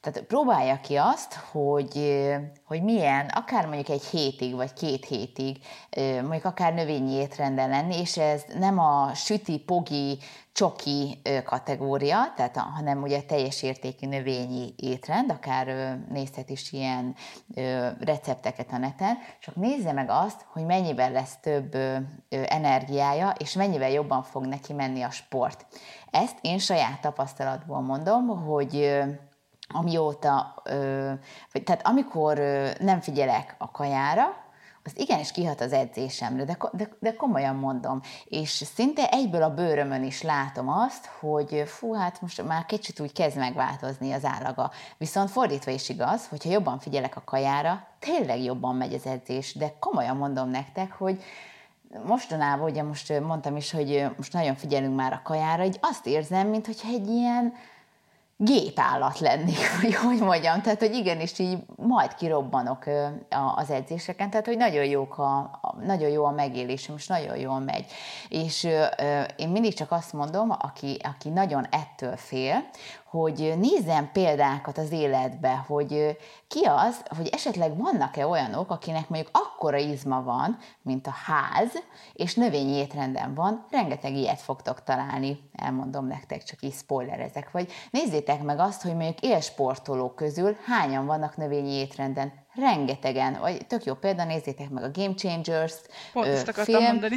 Tehát 0.00 0.22
próbálja 0.22 0.80
ki 0.80 0.96
azt, 0.96 1.34
hogy, 1.34 2.24
hogy 2.64 2.82
milyen, 2.82 3.26
akár 3.26 3.66
mondjuk 3.66 3.88
egy 3.88 4.04
hétig, 4.04 4.54
vagy 4.54 4.72
két 4.72 5.04
hétig, 5.04 5.56
mondjuk 5.96 6.44
akár 6.44 6.74
növényi 6.74 7.12
étrenden 7.12 7.68
lenni, 7.68 7.98
és 7.98 8.16
ez 8.16 8.44
nem 8.58 8.78
a 8.78 9.14
süti, 9.14 9.58
pogi, 9.58 10.18
csoki 10.52 11.22
kategória, 11.44 12.32
tehát, 12.36 12.56
hanem 12.56 13.02
ugye 13.02 13.22
teljes 13.22 13.62
értékű 13.62 14.06
növényi 14.06 14.74
étrend, 14.76 15.30
akár 15.30 15.98
nézhet 16.08 16.50
is 16.50 16.72
ilyen 16.72 17.14
recepteket 18.00 18.72
a 18.72 18.78
neten, 18.78 19.18
csak 19.40 19.56
nézze 19.56 19.92
meg 19.92 20.10
azt, 20.10 20.46
hogy 20.52 20.64
mennyivel 20.64 21.10
lesz 21.12 21.36
több 21.40 21.76
energiája, 22.28 23.34
és 23.38 23.52
mennyivel 23.52 23.90
jobban 23.90 24.22
fog 24.22 24.46
neki 24.46 24.72
menni 24.72 25.02
a 25.02 25.10
sport. 25.10 25.66
Ezt 26.12 26.38
én 26.40 26.58
saját 26.58 27.00
tapasztalatból 27.00 27.80
mondom, 27.80 28.26
hogy 28.44 29.00
amióta, 29.68 30.62
vagy, 31.52 31.62
tehát 31.64 31.86
amikor 31.86 32.38
nem 32.78 33.00
figyelek 33.00 33.54
a 33.58 33.70
kajára, 33.70 34.42
az 34.84 34.98
igenis 34.98 35.32
kihat 35.32 35.60
az 35.60 35.72
edzésemre, 35.72 36.44
de, 36.44 36.58
de, 36.72 36.88
de 37.00 37.14
komolyan 37.14 37.56
mondom. 37.56 38.00
És 38.24 38.50
szinte 38.50 39.08
egyből 39.08 39.42
a 39.42 39.54
bőrömön 39.54 40.04
is 40.04 40.22
látom 40.22 40.68
azt, 40.68 41.06
hogy 41.06 41.62
fú, 41.66 41.92
hát 41.92 42.20
most 42.20 42.46
már 42.46 42.66
kicsit 42.66 43.00
úgy 43.00 43.12
kezd 43.12 43.36
megváltozni 43.36 44.12
az 44.12 44.24
állaga. 44.24 44.70
Viszont 44.98 45.30
fordítva 45.30 45.70
is 45.70 45.88
igaz, 45.88 46.28
hogyha 46.28 46.50
jobban 46.50 46.78
figyelek 46.78 47.16
a 47.16 47.22
kajára, 47.24 47.86
tényleg 47.98 48.42
jobban 48.42 48.76
megy 48.76 48.94
az 48.94 49.06
edzés, 49.06 49.54
de 49.54 49.74
komolyan 49.78 50.16
mondom 50.16 50.48
nektek, 50.48 50.92
hogy 50.92 51.22
mostanában, 52.06 52.70
ugye 52.70 52.82
most 52.82 53.20
mondtam 53.20 53.56
is, 53.56 53.70
hogy 53.70 54.06
most 54.16 54.32
nagyon 54.32 54.54
figyelünk 54.54 54.96
már 54.96 55.12
a 55.12 55.20
kajára, 55.24 55.64
így 55.64 55.78
azt 55.80 56.06
érzem, 56.06 56.48
mintha 56.48 56.88
egy 56.88 57.08
ilyen, 57.08 57.54
gépállat 58.44 59.18
lenni, 59.18 59.52
hogy 59.80 59.94
hogy 59.94 60.18
mondjam, 60.18 60.62
tehát 60.62 60.78
hogy 60.78 60.94
igenis 60.94 61.38
így 61.38 61.58
majd 61.76 62.14
kirobbanok 62.14 62.84
az 63.56 63.70
edzéseken, 63.70 64.30
tehát 64.30 64.46
hogy 64.46 64.56
nagyon, 64.56 64.84
jók 64.84 65.18
a, 65.18 65.60
nagyon 65.84 66.08
jó 66.08 66.24
a 66.24 66.30
megélésem, 66.30 66.94
és 66.96 67.06
nagyon 67.06 67.36
jól 67.36 67.58
megy. 67.58 67.84
És 68.28 68.68
én 69.36 69.48
mindig 69.48 69.74
csak 69.74 69.90
azt 69.90 70.12
mondom, 70.12 70.50
aki, 70.58 70.98
aki 71.02 71.28
nagyon 71.28 71.66
ettől 71.70 72.16
fél, 72.16 72.64
hogy 73.12 73.54
nézzem 73.58 74.10
példákat 74.12 74.78
az 74.78 74.92
életbe, 74.92 75.64
hogy 75.66 76.18
ki 76.48 76.64
az, 76.64 77.02
hogy 77.16 77.28
esetleg 77.32 77.76
vannak-e 77.76 78.26
olyanok, 78.26 78.70
akinek 78.70 79.08
mondjuk 79.08 79.30
akkora 79.36 79.76
izma 79.76 80.22
van, 80.22 80.58
mint 80.82 81.06
a 81.06 81.14
ház, 81.24 81.72
és 82.12 82.34
növényi 82.34 82.72
étrenden 82.72 83.34
van, 83.34 83.66
rengeteg 83.70 84.14
ilyet 84.14 84.40
fogtok 84.40 84.82
találni, 84.82 85.50
elmondom 85.52 86.06
nektek, 86.06 86.42
csak 86.42 86.62
így 86.62 86.74
spoilerezek, 86.74 87.50
vagy 87.50 87.72
nézzétek 87.90 88.31
meg 88.40 88.58
azt, 88.58 88.82
hogy 88.82 88.94
mondjuk 88.94 89.20
élsportolók 89.20 90.16
közül 90.16 90.56
hányan 90.66 91.06
vannak 91.06 91.36
növényi 91.36 91.72
étrenden, 91.72 92.32
rengetegen, 92.54 93.38
vagy 93.40 93.66
tök 93.66 93.84
jó 93.84 93.94
példa, 93.94 94.24
nézzétek 94.24 94.70
meg 94.70 94.84
a 94.84 94.90
Game 94.92 95.14
Changers 95.14 95.74
Pont 96.12 96.26
ö, 96.26 96.52
film, 96.52 96.82
mondani. 96.82 97.16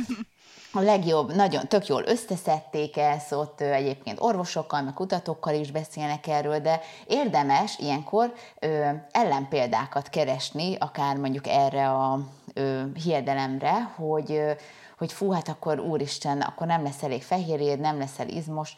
A 0.74 0.80
legjobb, 0.80 1.36
nagyon 1.36 1.68
tök 1.68 1.88
jól 1.88 2.04
összeszedték 2.06 2.98
ezt, 2.98 3.32
ott 3.32 3.62
egyébként 3.62 4.20
orvosokkal, 4.22 4.82
meg 4.82 4.94
kutatókkal 4.94 5.54
is 5.54 5.72
beszélnek 5.72 6.28
erről, 6.28 6.60
de 6.60 6.82
érdemes 7.08 7.78
ilyenkor 7.80 8.34
ö, 8.60 8.90
ellenpéldákat 9.12 10.10
keresni, 10.10 10.76
akár 10.80 11.18
mondjuk 11.18 11.48
erre 11.48 11.90
a 11.90 12.20
ö, 12.54 12.82
hiedelemre, 13.04 13.94
hogy, 13.96 14.32
ö, 14.32 14.52
hogy 14.98 15.14
fú, 15.14 15.32
hát 15.32 15.48
akkor 15.48 15.80
úristen, 15.80 16.42
akkor 16.42 16.68
nem 16.68 16.84
lesz 16.84 17.04
elég 17.04 17.24
fehérjéd, 17.24 17.80
nem 17.80 17.98
leszel 17.98 18.28
izmos, 18.28 18.76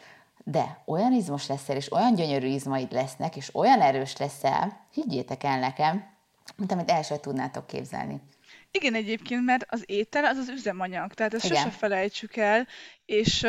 de 0.50 0.82
olyan 0.86 1.12
izmos 1.12 1.46
leszel, 1.46 1.76
és 1.76 1.92
olyan 1.92 2.14
gyönyörű 2.14 2.46
izmaid 2.46 2.92
lesznek, 2.92 3.36
és 3.36 3.54
olyan 3.54 3.80
erős 3.80 4.16
leszel, 4.16 4.86
higgyétek 4.92 5.44
el 5.44 5.58
nekem, 5.58 6.04
mint 6.56 6.72
amit 6.72 6.90
el 6.90 7.02
sem 7.02 7.18
tudnátok 7.20 7.66
képzelni. 7.66 8.20
Igen, 8.70 8.94
egyébként, 8.94 9.44
mert 9.44 9.66
az 9.68 9.82
étel 9.86 10.24
az 10.24 10.36
az 10.36 10.48
üzemanyag, 10.48 11.14
tehát 11.14 11.34
ezt 11.34 11.44
Igen. 11.44 11.62
sose 11.62 11.76
felejtsük 11.76 12.36
el, 12.36 12.66
és 13.04 13.46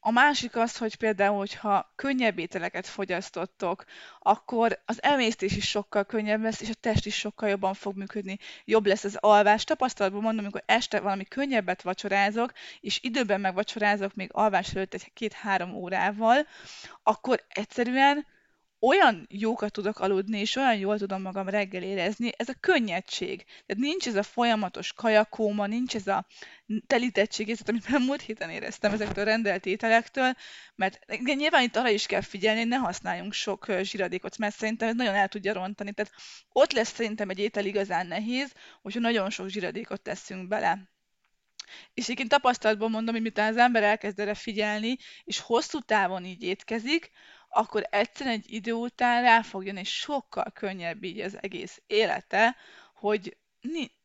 a 0.00 0.10
másik 0.10 0.56
az, 0.56 0.76
hogy 0.76 0.96
például, 0.96 1.36
hogyha 1.36 1.92
könnyebb 1.96 2.38
ételeket 2.38 2.86
fogyasztottok, 2.86 3.84
akkor 4.18 4.82
az 4.84 5.02
emésztés 5.02 5.56
is 5.56 5.68
sokkal 5.68 6.04
könnyebb 6.04 6.42
lesz, 6.42 6.60
és 6.60 6.68
a 6.68 6.74
test 6.80 7.06
is 7.06 7.18
sokkal 7.18 7.48
jobban 7.48 7.74
fog 7.74 7.96
működni. 7.96 8.38
Jobb 8.64 8.86
lesz 8.86 9.04
az 9.04 9.16
alvás. 9.20 9.64
Tapasztalatban 9.64 10.22
mondom, 10.22 10.44
amikor 10.44 10.62
este 10.66 11.00
valami 11.00 11.24
könnyebbet 11.24 11.82
vacsorázok, 11.82 12.52
és 12.80 12.98
időben 13.02 13.40
megvacsorázok 13.40 14.14
még 14.14 14.30
alvás 14.32 14.74
előtt 14.74 14.94
egy 14.94 15.12
két-három 15.12 15.74
órával, 15.74 16.46
akkor 17.02 17.44
egyszerűen 17.48 18.26
olyan 18.80 19.26
jókat 19.30 19.72
tudok 19.72 19.98
aludni, 19.98 20.38
és 20.38 20.56
olyan 20.56 20.76
jól 20.76 20.98
tudom 20.98 21.22
magam 21.22 21.48
reggel 21.48 21.82
érezni, 21.82 22.30
ez 22.36 22.48
a 22.48 22.54
könnyedség. 22.60 23.44
Tehát 23.44 23.82
nincs 23.82 24.06
ez 24.06 24.16
a 24.16 24.22
folyamatos 24.22 24.92
kajakóma, 24.92 25.66
nincs 25.66 25.94
ez 25.94 26.06
a 26.06 26.26
telítettség, 26.86 27.50
ez, 27.50 27.60
amit 27.66 27.88
már 27.88 28.00
múlt 28.00 28.20
héten 28.20 28.50
éreztem 28.50 28.92
ezektől 28.92 29.24
a 29.24 29.28
rendelt 29.28 29.66
ételektől, 29.66 30.32
mert 30.74 30.98
nyilván 31.22 31.62
itt 31.62 31.76
arra 31.76 31.90
is 31.90 32.06
kell 32.06 32.20
figyelni, 32.20 32.60
hogy 32.60 32.68
ne 32.68 32.76
használjunk 32.76 33.32
sok 33.32 33.66
zsiradékot, 33.82 34.38
mert 34.38 34.56
szerintem 34.56 34.88
ez 34.88 34.94
nagyon 34.94 35.14
el 35.14 35.28
tudja 35.28 35.52
rontani. 35.52 35.92
Tehát 35.92 36.12
ott 36.52 36.72
lesz 36.72 36.92
szerintem 36.94 37.30
egy 37.30 37.38
étel 37.38 37.64
igazán 37.64 38.06
nehéz, 38.06 38.52
hogyha 38.82 39.00
nagyon 39.00 39.30
sok 39.30 39.48
zsiradékot 39.48 40.02
teszünk 40.02 40.48
bele. 40.48 40.88
És 41.94 42.04
egyébként 42.04 42.28
tapasztalatban 42.28 42.90
mondom, 42.90 43.14
hogy 43.14 43.22
miután 43.22 43.48
az 43.48 43.56
ember 43.56 43.82
elkezd 43.82 44.20
erre 44.20 44.34
figyelni, 44.34 44.96
és 45.24 45.40
hosszú 45.40 45.78
távon 45.78 46.24
így 46.24 46.42
étkezik, 46.42 47.10
akkor 47.48 47.86
egyszerűen 47.90 48.34
egy 48.34 48.52
idő 48.52 48.72
után 48.72 49.22
rá 49.22 49.42
fog 49.42 49.64
jönni, 49.64 49.80
és 49.80 49.98
sokkal 49.98 50.50
könnyebb 50.54 51.04
így 51.04 51.20
az 51.20 51.38
egész 51.40 51.82
élete, 51.86 52.56
hogy 52.94 53.36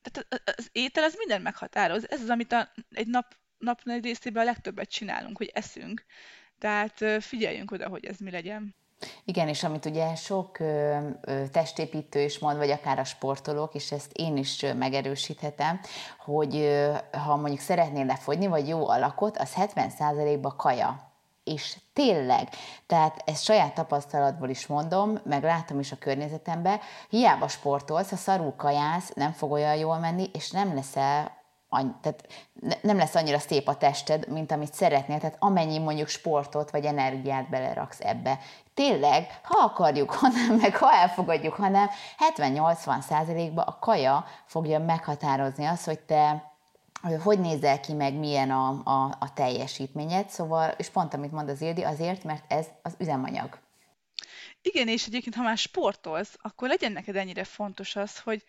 tehát 0.02 0.48
az 0.58 0.70
étel 0.72 1.04
az 1.04 1.16
minden 1.18 1.42
meghatároz. 1.42 2.12
Ez 2.12 2.22
az, 2.22 2.30
amit 2.30 2.52
a, 2.52 2.70
egy 2.92 3.08
nap, 3.08 3.36
nap 3.58 3.80
nagy 3.84 4.04
részében 4.04 4.42
a 4.42 4.46
legtöbbet 4.46 4.90
csinálunk, 4.90 5.38
hogy 5.38 5.52
eszünk. 5.54 6.06
Tehát 6.60 7.24
figyeljünk 7.24 7.72
oda, 7.72 7.88
hogy 7.88 8.06
ez 8.06 8.18
mi 8.18 8.32
legyen. 8.32 8.76
Igen, 9.26 9.48
és 9.48 9.64
amit 9.64 9.86
ugye 9.86 10.16
sok 10.16 10.60
ö, 10.60 10.98
ö, 11.22 11.48
testépítő 11.52 12.22
is 12.22 12.40
mond, 12.40 12.58
vagy 12.58 12.70
akár 12.70 13.00
a 13.00 13.04
sportolók, 13.04 13.74
és 13.74 13.92
ezt 13.92 14.12
én 14.12 14.38
is 14.38 14.66
megerősíthetem, 14.78 15.80
hogy 16.20 16.56
ö, 16.56 16.94
ha 17.12 17.36
mondjuk 17.36 17.62
szeretnél 17.62 18.06
lefogyni, 18.06 18.48
vagy 18.48 18.68
jó 18.68 18.88
alakot, 18.88 19.38
az 19.38 19.54
70%-ba 19.56 20.56
kaja 20.56 21.13
és 21.44 21.78
tényleg, 21.94 22.50
tehát 22.88 23.22
ezt 23.26 23.44
saját 23.44 23.74
tapasztalatból 23.74 24.50
is 24.50 24.68
mondom, 24.68 25.20
meg 25.24 25.44
látom 25.44 25.80
is 25.80 25.92
a 25.92 25.98
környezetemben, 26.00 26.80
hiába 27.10 27.48
sportolsz, 27.48 28.10
ha 28.10 28.16
szarul 28.16 28.54
kajász, 28.56 29.12
nem 29.16 29.32
fog 29.32 29.52
olyan 29.52 29.76
jól 29.76 29.98
menni, 29.98 30.30
és 30.34 30.52
nem 30.52 30.76
leszel 30.76 31.42
tehát 32.02 32.28
nem 32.82 32.98
lesz 32.98 33.16
annyira 33.16 33.40
szép 33.40 33.68
a 33.68 33.76
tested, 33.76 34.28
mint 34.28 34.52
amit 34.52 34.74
szeretnél, 34.74 35.20
tehát 35.20 35.38
amennyi 35.40 35.80
mondjuk 35.80 36.08
sportot 36.08 36.72
vagy 36.72 36.86
energiát 36.86 37.50
beleraksz 37.50 38.00
ebbe. 38.00 38.40
Tényleg, 38.74 39.40
ha 39.44 39.64
akarjuk, 39.64 40.12
hanem 40.12 40.56
meg 40.56 40.76
ha 40.76 40.94
elfogadjuk, 40.94 41.54
hanem 41.54 41.90
70-80 42.36 43.02
százalékban 43.02 43.66
a 43.68 43.80
kaja 43.80 44.26
fogja 44.46 44.80
meghatározni 44.80 45.66
azt, 45.66 45.86
hogy 45.86 46.00
te 46.00 46.53
hogy 47.24 47.40
nézel 47.40 47.80
ki, 47.80 47.94
meg 47.94 48.14
milyen 48.14 48.52
a, 48.52 48.82
a, 48.84 49.18
a 49.20 49.34
teljesítményed, 49.34 50.30
szóval, 50.30 50.74
és 50.78 50.90
pont 50.90 51.14
amit 51.14 51.32
mond 51.32 51.50
az 51.50 51.62
Ildi, 51.62 51.84
azért, 51.84 52.24
mert 52.24 52.52
ez 52.52 52.68
az 52.82 52.96
üzemanyag. 53.00 53.60
Igen, 54.62 54.88
és 54.88 55.06
egyébként, 55.06 55.36
ha 55.36 55.44
már 55.44 55.58
sportolsz, 55.58 56.38
akkor 56.42 56.68
legyen 56.68 56.92
neked 56.92 57.16
ennyire 57.16 57.44
fontos 57.44 57.96
az, 57.96 58.20
hogy, 58.20 58.44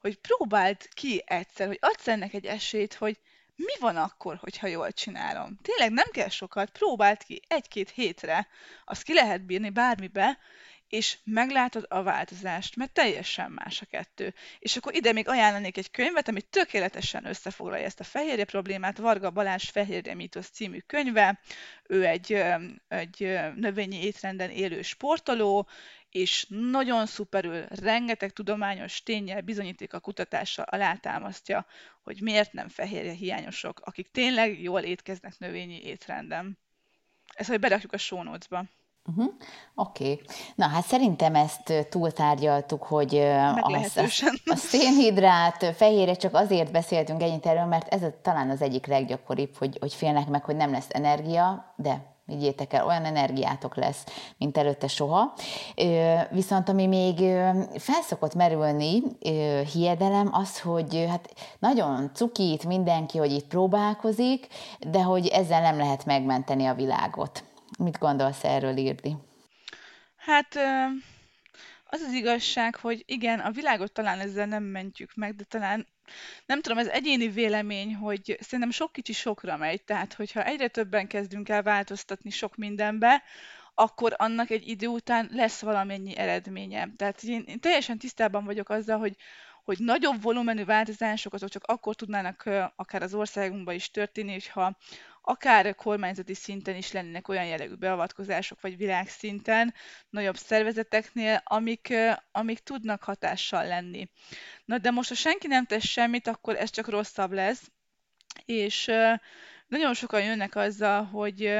hogy 0.00 0.18
próbáld 0.18 0.88
ki 0.88 1.24
egyszer, 1.26 1.66
hogy 1.66 1.78
adsz 1.80 2.08
ennek 2.08 2.34
egy 2.34 2.46
esélyt, 2.46 2.94
hogy 2.94 3.18
mi 3.56 3.72
van 3.80 3.96
akkor, 3.96 4.36
hogyha 4.36 4.66
jól 4.66 4.92
csinálom? 4.92 5.58
Tényleg 5.62 5.90
nem 5.90 6.08
kell 6.12 6.28
sokat, 6.28 6.70
próbáld 6.70 7.22
ki 7.22 7.42
egy-két 7.48 7.90
hétre, 7.90 8.46
azt 8.84 9.02
ki 9.02 9.14
lehet 9.14 9.42
bírni 9.42 9.70
bármibe, 9.70 10.38
és 10.90 11.18
meglátod 11.24 11.86
a 11.88 12.02
változást, 12.02 12.76
mert 12.76 12.92
teljesen 12.92 13.50
más 13.50 13.82
a 13.82 13.86
kettő. 13.86 14.34
És 14.58 14.76
akkor 14.76 14.94
ide 14.94 15.12
még 15.12 15.28
ajánlanék 15.28 15.76
egy 15.76 15.90
könyvet, 15.90 16.28
ami 16.28 16.40
tökéletesen 16.40 17.26
összefoglalja 17.26 17.84
ezt 17.84 18.00
a 18.00 18.04
fehérje 18.04 18.44
problémát, 18.44 18.98
Varga 18.98 19.30
Balázs 19.30 19.70
Fehérje 19.70 20.14
mítosz 20.14 20.48
című 20.48 20.78
könyve. 20.78 21.40
Ő 21.86 22.06
egy, 22.06 22.32
egy 22.88 23.38
növényi 23.54 24.04
étrenden 24.04 24.50
élő 24.50 24.82
sportoló, 24.82 25.68
és 26.10 26.46
nagyon 26.48 27.06
szuperül, 27.06 27.66
rengeteg 27.68 28.30
tudományos 28.32 29.02
tényel, 29.02 29.40
bizonyíték 29.40 29.92
a 29.92 30.00
kutatással 30.00 30.64
alátámasztja, 30.64 31.66
hogy 32.02 32.20
miért 32.20 32.52
nem 32.52 32.68
fehérje 32.68 33.12
hiányosok, 33.12 33.80
akik 33.80 34.10
tényleg 34.10 34.62
jól 34.62 34.80
étkeznek 34.80 35.38
növényi 35.38 35.82
étrenden. 35.82 36.58
Ezt 37.34 37.48
hogy 37.48 37.60
berakjuk 37.60 37.92
a 37.92 37.98
show 37.98 38.22
notes-ba. 38.22 38.64
Uh-huh. 39.06 39.32
Oké. 39.74 40.12
Okay. 40.12 40.20
Na 40.54 40.66
hát 40.66 40.84
szerintem 40.84 41.34
ezt 41.34 41.86
túltárgyaltuk, 41.88 42.82
hogy 42.82 43.16
a, 43.16 43.54
a, 43.54 43.84
a 44.44 44.56
szénhidrát, 44.56 45.74
fehérje 45.76 46.14
csak 46.14 46.34
azért 46.34 46.72
beszéltünk 46.72 47.22
ennyit 47.22 47.46
erről, 47.46 47.64
mert 47.64 47.94
ez 47.94 48.02
a, 48.02 48.12
talán 48.22 48.50
az 48.50 48.62
egyik 48.62 48.86
leggyakoribb, 48.86 49.56
hogy, 49.56 49.76
hogy 49.80 49.94
félnek 49.94 50.28
meg, 50.28 50.44
hogy 50.44 50.56
nem 50.56 50.70
lesz 50.70 50.88
energia, 50.88 51.74
de 51.76 52.10
Vigyétek 52.30 52.72
el, 52.72 52.86
olyan 52.86 53.04
energiátok 53.04 53.76
lesz, 53.76 54.04
mint 54.38 54.56
előtte 54.56 54.86
soha. 54.86 55.32
Viszont 56.30 56.68
ami 56.68 56.86
még 56.86 57.18
felszokott 57.78 58.34
merülni, 58.34 59.02
hiedelem, 59.72 60.28
az, 60.32 60.60
hogy 60.60 61.06
hát 61.08 61.34
nagyon 61.58 62.10
cukít 62.14 62.66
mindenki, 62.66 63.18
hogy 63.18 63.32
itt 63.32 63.46
próbálkozik, 63.46 64.46
de 64.78 65.02
hogy 65.02 65.26
ezzel 65.26 65.60
nem 65.60 65.76
lehet 65.76 66.04
megmenteni 66.04 66.66
a 66.66 66.74
világot. 66.74 67.44
Mit 67.80 67.98
gondolsz 67.98 68.44
erről, 68.44 68.76
Irdi? 68.76 69.16
Hát 70.16 70.56
az 71.84 72.00
az 72.00 72.12
igazság, 72.12 72.76
hogy 72.76 73.02
igen, 73.06 73.40
a 73.40 73.50
világot 73.50 73.92
talán 73.92 74.20
ezzel 74.20 74.46
nem 74.46 74.62
mentjük 74.62 75.14
meg, 75.14 75.34
de 75.34 75.44
talán 75.44 75.86
nem 76.46 76.60
tudom, 76.60 76.78
ez 76.78 76.86
egyéni 76.86 77.28
vélemény, 77.28 77.94
hogy 77.94 78.36
szerintem 78.40 78.70
sok 78.70 78.92
kicsi 78.92 79.12
sokra 79.12 79.56
megy, 79.56 79.82
tehát 79.82 80.14
hogyha 80.14 80.44
egyre 80.44 80.68
többen 80.68 81.06
kezdünk 81.06 81.48
el 81.48 81.62
változtatni 81.62 82.30
sok 82.30 82.56
mindenbe, 82.56 83.22
akkor 83.74 84.14
annak 84.16 84.50
egy 84.50 84.68
idő 84.68 84.86
után 84.86 85.28
lesz 85.32 85.60
valamennyi 85.60 86.16
eredménye. 86.16 86.88
Tehát 86.96 87.22
én, 87.22 87.44
én 87.46 87.60
teljesen 87.60 87.98
tisztában 87.98 88.44
vagyok 88.44 88.68
azzal, 88.68 88.98
hogy 88.98 89.16
hogy 89.64 89.78
nagyobb 89.78 90.22
volumenű 90.22 90.64
változások 90.64 91.32
azok 91.32 91.48
csak 91.48 91.64
akkor 91.64 91.94
tudnának 91.94 92.48
akár 92.76 93.02
az 93.02 93.14
országunkban 93.14 93.74
is 93.74 93.90
történni, 93.90 94.32
hogyha 94.32 94.76
akár 95.22 95.74
kormányzati 95.74 96.34
szinten 96.34 96.76
is 96.76 96.92
lennének 96.92 97.28
olyan 97.28 97.46
jellegű 97.46 97.74
beavatkozások, 97.74 98.60
vagy 98.60 98.76
világszinten, 98.76 99.74
nagyobb 100.10 100.36
szervezeteknél, 100.36 101.40
amik, 101.44 101.94
amik 102.32 102.58
tudnak 102.58 103.02
hatással 103.02 103.66
lenni. 103.66 104.10
Na 104.64 104.78
de 104.78 104.90
most, 104.90 105.08
ha 105.08 105.14
senki 105.14 105.46
nem 105.46 105.64
tesz 105.64 105.84
semmit, 105.84 106.26
akkor 106.26 106.56
ez 106.56 106.70
csak 106.70 106.88
rosszabb 106.88 107.32
lesz, 107.32 107.70
és 108.44 108.90
nagyon 109.66 109.94
sokan 109.94 110.22
jönnek 110.22 110.56
azzal, 110.56 111.04
hogy 111.04 111.58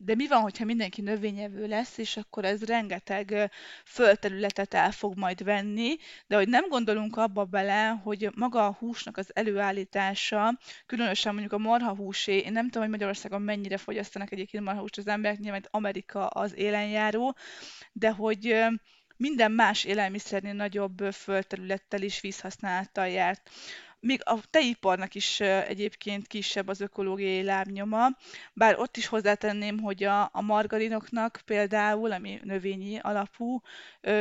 de 0.00 0.14
mi 0.14 0.26
van, 0.26 0.40
hogyha 0.40 0.64
mindenki 0.64 1.00
növényevő 1.00 1.66
lesz, 1.66 1.98
és 1.98 2.16
akkor 2.16 2.44
ez 2.44 2.64
rengeteg 2.64 3.50
földterületet 3.84 4.74
el 4.74 4.90
fog 4.90 5.16
majd 5.16 5.44
venni, 5.44 5.96
de 6.26 6.36
hogy 6.36 6.48
nem 6.48 6.68
gondolunk 6.68 7.16
abba 7.16 7.44
bele, 7.44 7.88
hogy 7.88 8.30
maga 8.34 8.66
a 8.66 8.76
húsnak 8.78 9.16
az 9.16 9.30
előállítása, 9.34 10.58
különösen 10.86 11.32
mondjuk 11.32 11.52
a 11.52 11.58
marhahúsé, 11.58 12.36
én 12.36 12.52
nem 12.52 12.64
tudom, 12.64 12.82
hogy 12.82 12.90
Magyarországon 12.90 13.42
mennyire 13.42 13.76
fogyasztanak 13.76 14.32
egyébként 14.32 14.64
marhahúst 14.64 14.98
az 14.98 15.06
emberek, 15.06 15.38
nyilván 15.38 15.66
Amerika 15.70 16.26
az 16.26 16.56
élenjáró, 16.56 17.36
de 17.92 18.10
hogy 18.10 18.56
minden 19.16 19.52
más 19.52 19.84
élelmiszernél 19.84 20.52
nagyobb 20.52 21.12
földterülettel 21.12 22.02
is 22.02 22.20
vízhasználattal 22.20 23.08
járt. 23.08 23.50
Még 24.00 24.20
a 24.24 24.38
tejiparnak 24.50 25.14
is 25.14 25.40
egyébként 25.40 26.26
kisebb 26.26 26.68
az 26.68 26.80
ökológiai 26.80 27.42
lábnyoma, 27.42 28.06
bár 28.52 28.78
ott 28.78 28.96
is 28.96 29.06
hozzátenném, 29.06 29.78
hogy 29.78 30.04
a, 30.04 30.22
a 30.32 30.40
margarinoknak 30.40 31.40
például, 31.44 32.12
ami 32.12 32.40
növényi 32.42 32.98
alapú, 32.98 33.60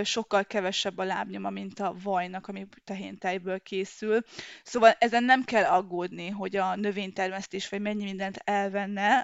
sokkal 0.03 0.45
kevesebb 0.45 0.97
a 0.97 1.03
lábnyoma, 1.03 1.49
mint 1.49 1.79
a 1.79 1.95
vajnak, 2.03 2.47
ami 2.47 2.67
tehéntejből 2.83 3.59
készül. 3.59 4.21
Szóval 4.63 4.91
ezen 4.99 5.23
nem 5.23 5.43
kell 5.43 5.63
aggódni, 5.63 6.29
hogy 6.29 6.55
a 6.55 6.75
növénytermesztés 6.75 7.69
vagy 7.69 7.81
mennyi 7.81 8.03
mindent 8.03 8.41
elvenne 8.43 9.17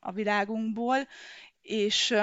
a 0.00 0.12
világunkból, 0.12 0.96
és 1.62 2.14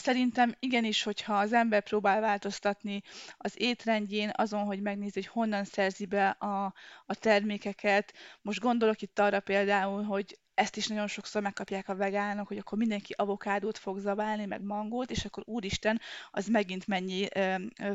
Szerintem 0.00 0.54
igenis, 0.58 1.02
hogyha 1.02 1.38
az 1.38 1.52
ember 1.52 1.82
próbál 1.82 2.20
változtatni 2.20 3.02
az 3.36 3.54
étrendjén, 3.60 4.30
azon, 4.34 4.64
hogy 4.64 4.80
megnézi, 4.80 5.12
hogy 5.14 5.26
honnan 5.26 5.64
szerzi 5.64 6.06
be 6.06 6.28
a, 6.28 6.74
a 7.06 7.14
termékeket. 7.14 8.12
Most 8.42 8.60
gondolok 8.60 9.02
itt 9.02 9.18
arra 9.18 9.40
például, 9.40 10.02
hogy 10.02 10.38
ezt 10.56 10.76
is 10.76 10.86
nagyon 10.86 11.06
sokszor 11.06 11.42
megkapják 11.42 11.88
a 11.88 11.94
vegánok, 11.94 12.48
hogy 12.48 12.58
akkor 12.58 12.78
mindenki 12.78 13.14
avokádót 13.16 13.78
fog 13.78 13.98
zabálni, 13.98 14.46
meg 14.46 14.62
mangót, 14.62 15.10
és 15.10 15.24
akkor 15.24 15.42
úristen, 15.46 16.00
az 16.30 16.46
megint 16.46 16.86
mennyi 16.86 17.28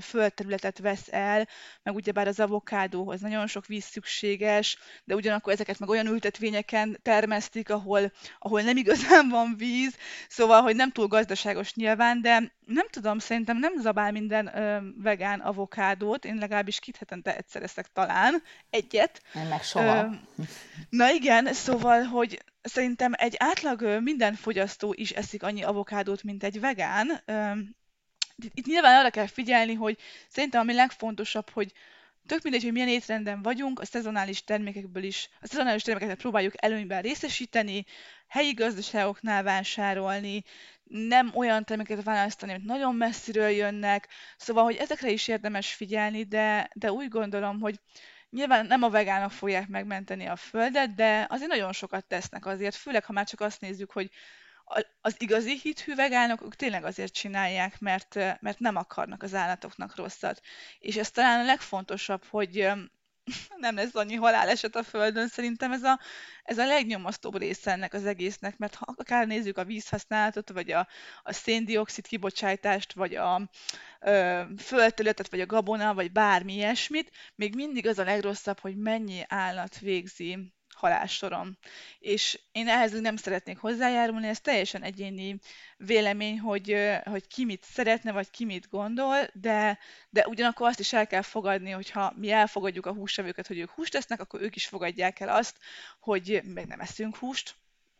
földterületet 0.01 0.79
vesz 0.79 1.07
el, 1.11 1.47
meg 1.83 1.95
ugyebár 1.95 2.27
az 2.27 2.39
avokádóhoz 2.39 3.21
nagyon 3.21 3.47
sok 3.47 3.65
víz 3.65 3.83
szükséges, 3.83 4.77
de 5.03 5.15
ugyanakkor 5.15 5.53
ezeket 5.53 5.79
meg 5.79 5.89
olyan 5.89 6.07
ültetvényeken 6.07 6.99
termesztik, 7.01 7.69
ahol, 7.69 8.11
ahol 8.39 8.61
nem 8.61 8.77
igazán 8.77 9.29
van 9.29 9.55
víz, 9.57 9.95
szóval, 10.27 10.61
hogy 10.61 10.75
nem 10.75 10.91
túl 10.91 11.07
gazdaságos 11.07 11.73
nyilván, 11.73 12.21
de 12.21 12.51
nem 12.73 12.87
tudom, 12.89 13.19
szerintem 13.19 13.57
nem 13.57 13.77
zabál 13.77 14.11
minden 14.11 14.57
ö, 14.57 14.79
vegán 14.95 15.39
avokádót, 15.39 16.25
én 16.25 16.35
legalábbis 16.35 16.79
két 16.79 16.97
hetente 16.97 17.35
egyszer 17.35 17.63
eszek 17.63 17.87
talán, 17.93 18.43
egyet. 18.69 19.21
Nem 19.33 19.47
meg 19.47 19.63
soha. 19.63 20.03
Ö, 20.03 20.07
na 20.89 21.11
igen, 21.11 21.53
szóval, 21.53 22.03
hogy 22.03 22.43
szerintem 22.61 23.11
egy 23.15 23.35
átlag 23.37 23.99
minden 24.01 24.33
fogyasztó 24.33 24.93
is 24.97 25.11
eszik 25.11 25.43
annyi 25.43 25.63
avokádót, 25.63 26.23
mint 26.23 26.43
egy 26.43 26.59
vegán. 26.59 27.21
Itt 28.53 28.65
nyilván 28.65 28.99
arra 28.99 29.09
kell 29.09 29.27
figyelni, 29.27 29.73
hogy 29.73 29.97
szerintem 30.29 30.61
ami 30.61 30.73
legfontosabb, 30.73 31.49
hogy 31.49 31.73
tök 32.25 32.41
mindegy, 32.43 32.63
hogy 32.63 32.71
milyen 32.71 32.87
étrenden 32.87 33.41
vagyunk, 33.41 33.79
a 33.79 33.85
szezonális 33.85 34.43
termékekből 34.43 35.03
is, 35.03 35.29
a 35.41 35.47
szezonális 35.47 35.81
termékeket 35.81 36.17
próbáljuk 36.17 36.53
előnyben 36.63 37.01
részesíteni, 37.01 37.85
helyi 38.27 38.53
gazdaságoknál 38.53 39.43
vásárolni, 39.43 40.43
nem 40.83 41.31
olyan 41.35 41.63
termékeket 41.63 42.03
választani, 42.03 42.51
hogy 42.51 42.63
nagyon 42.63 42.95
messziről 42.95 43.49
jönnek, 43.49 44.07
szóval, 44.37 44.63
hogy 44.63 44.75
ezekre 44.75 45.09
is 45.09 45.27
érdemes 45.27 45.73
figyelni, 45.73 46.23
de, 46.23 46.69
de 46.73 46.91
úgy 46.91 47.07
gondolom, 47.07 47.59
hogy 47.59 47.79
Nyilván 48.31 48.65
nem 48.65 48.83
a 48.83 48.89
vegánok 48.89 49.31
fogják 49.31 49.67
megmenteni 49.67 50.25
a 50.25 50.35
földet, 50.35 50.95
de 50.95 51.25
azért 51.29 51.49
nagyon 51.49 51.71
sokat 51.71 52.05
tesznek 52.05 52.45
azért, 52.45 52.75
főleg 52.75 53.05
ha 53.05 53.13
már 53.13 53.25
csak 53.25 53.39
azt 53.39 53.61
nézzük, 53.61 53.91
hogy 53.91 54.09
az 55.01 55.15
igazi 55.17 55.59
hithű 55.59 55.95
vegánok 55.95 56.41
ők 56.41 56.55
tényleg 56.55 56.83
azért 56.83 57.13
csinálják, 57.13 57.79
mert, 57.79 58.15
mert 58.39 58.59
nem 58.59 58.75
akarnak 58.75 59.23
az 59.23 59.33
állatoknak 59.33 59.95
rosszat. 59.95 60.41
És 60.79 60.97
ez 60.97 61.11
talán 61.11 61.39
a 61.39 61.45
legfontosabb, 61.45 62.23
hogy 62.25 62.71
nem 63.57 63.75
lesz 63.75 63.95
annyi 63.95 64.15
haláleset 64.15 64.75
a 64.75 64.83
Földön. 64.83 65.27
Szerintem 65.27 65.71
ez 65.71 65.83
a, 65.83 65.99
ez 66.43 66.57
a 66.57 66.65
legnyomasztóbb 66.65 67.37
része 67.37 67.71
ennek 67.71 67.93
az 67.93 68.05
egésznek, 68.05 68.57
mert 68.57 68.75
ha 68.75 68.93
akár 68.97 69.27
nézzük 69.27 69.57
a 69.57 69.65
vízhasználatot, 69.65 70.49
vagy 70.49 70.71
a, 70.71 70.87
a 71.23 71.33
széndiokszid 71.33 72.07
kibocsátást, 72.07 72.93
vagy 72.93 73.15
a 73.15 73.49
ö, 73.99 74.41
földterületet, 74.57 75.29
vagy 75.29 75.41
a 75.41 75.45
gabona, 75.45 75.93
vagy 75.93 76.11
bármi 76.11 76.53
ilyesmit, 76.53 77.11
még 77.35 77.55
mindig 77.55 77.87
az 77.87 77.99
a 77.99 78.03
legrosszabb, 78.03 78.59
hogy 78.59 78.77
mennyi 78.77 79.23
állat 79.27 79.79
végzi 79.79 80.53
halássorom. 80.81 81.57
És 81.99 82.39
én 82.51 82.67
ehhez 82.67 82.99
nem 82.99 83.15
szeretnék 83.15 83.57
hozzájárulni, 83.57 84.27
ez 84.27 84.39
teljesen 84.39 84.83
egyéni 84.83 85.39
vélemény, 85.77 86.39
hogy, 86.39 86.75
hogy 87.03 87.27
ki 87.27 87.45
mit 87.45 87.63
szeretne, 87.63 88.11
vagy 88.11 88.29
ki 88.29 88.45
mit 88.45 88.69
gondol, 88.69 89.17
de, 89.33 89.79
de 90.09 90.27
ugyanakkor 90.27 90.67
azt 90.67 90.79
is 90.79 90.93
el 90.93 91.07
kell 91.07 91.21
fogadni, 91.21 91.71
hogyha 91.71 92.13
mi 92.15 92.31
elfogadjuk 92.31 92.85
a 92.85 92.93
húsevőket, 92.93 93.47
hogy 93.47 93.59
ők 93.59 93.69
húst 93.69 93.95
esznek, 93.95 94.19
akkor 94.19 94.41
ők 94.41 94.55
is 94.55 94.67
fogadják 94.67 95.19
el 95.19 95.29
azt, 95.29 95.57
hogy 95.99 96.41
meg 96.43 96.67
nem 96.67 96.79
eszünk 96.79 97.15
húst. 97.15 97.55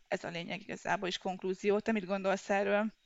Ez 0.08 0.24
a 0.24 0.28
lényeg 0.28 0.60
igazából 0.60 1.08
is 1.08 1.18
konklúzió. 1.18 1.78
Te 1.78 1.92
mit 1.92 2.06
gondolsz 2.06 2.50
erről? 2.50 3.01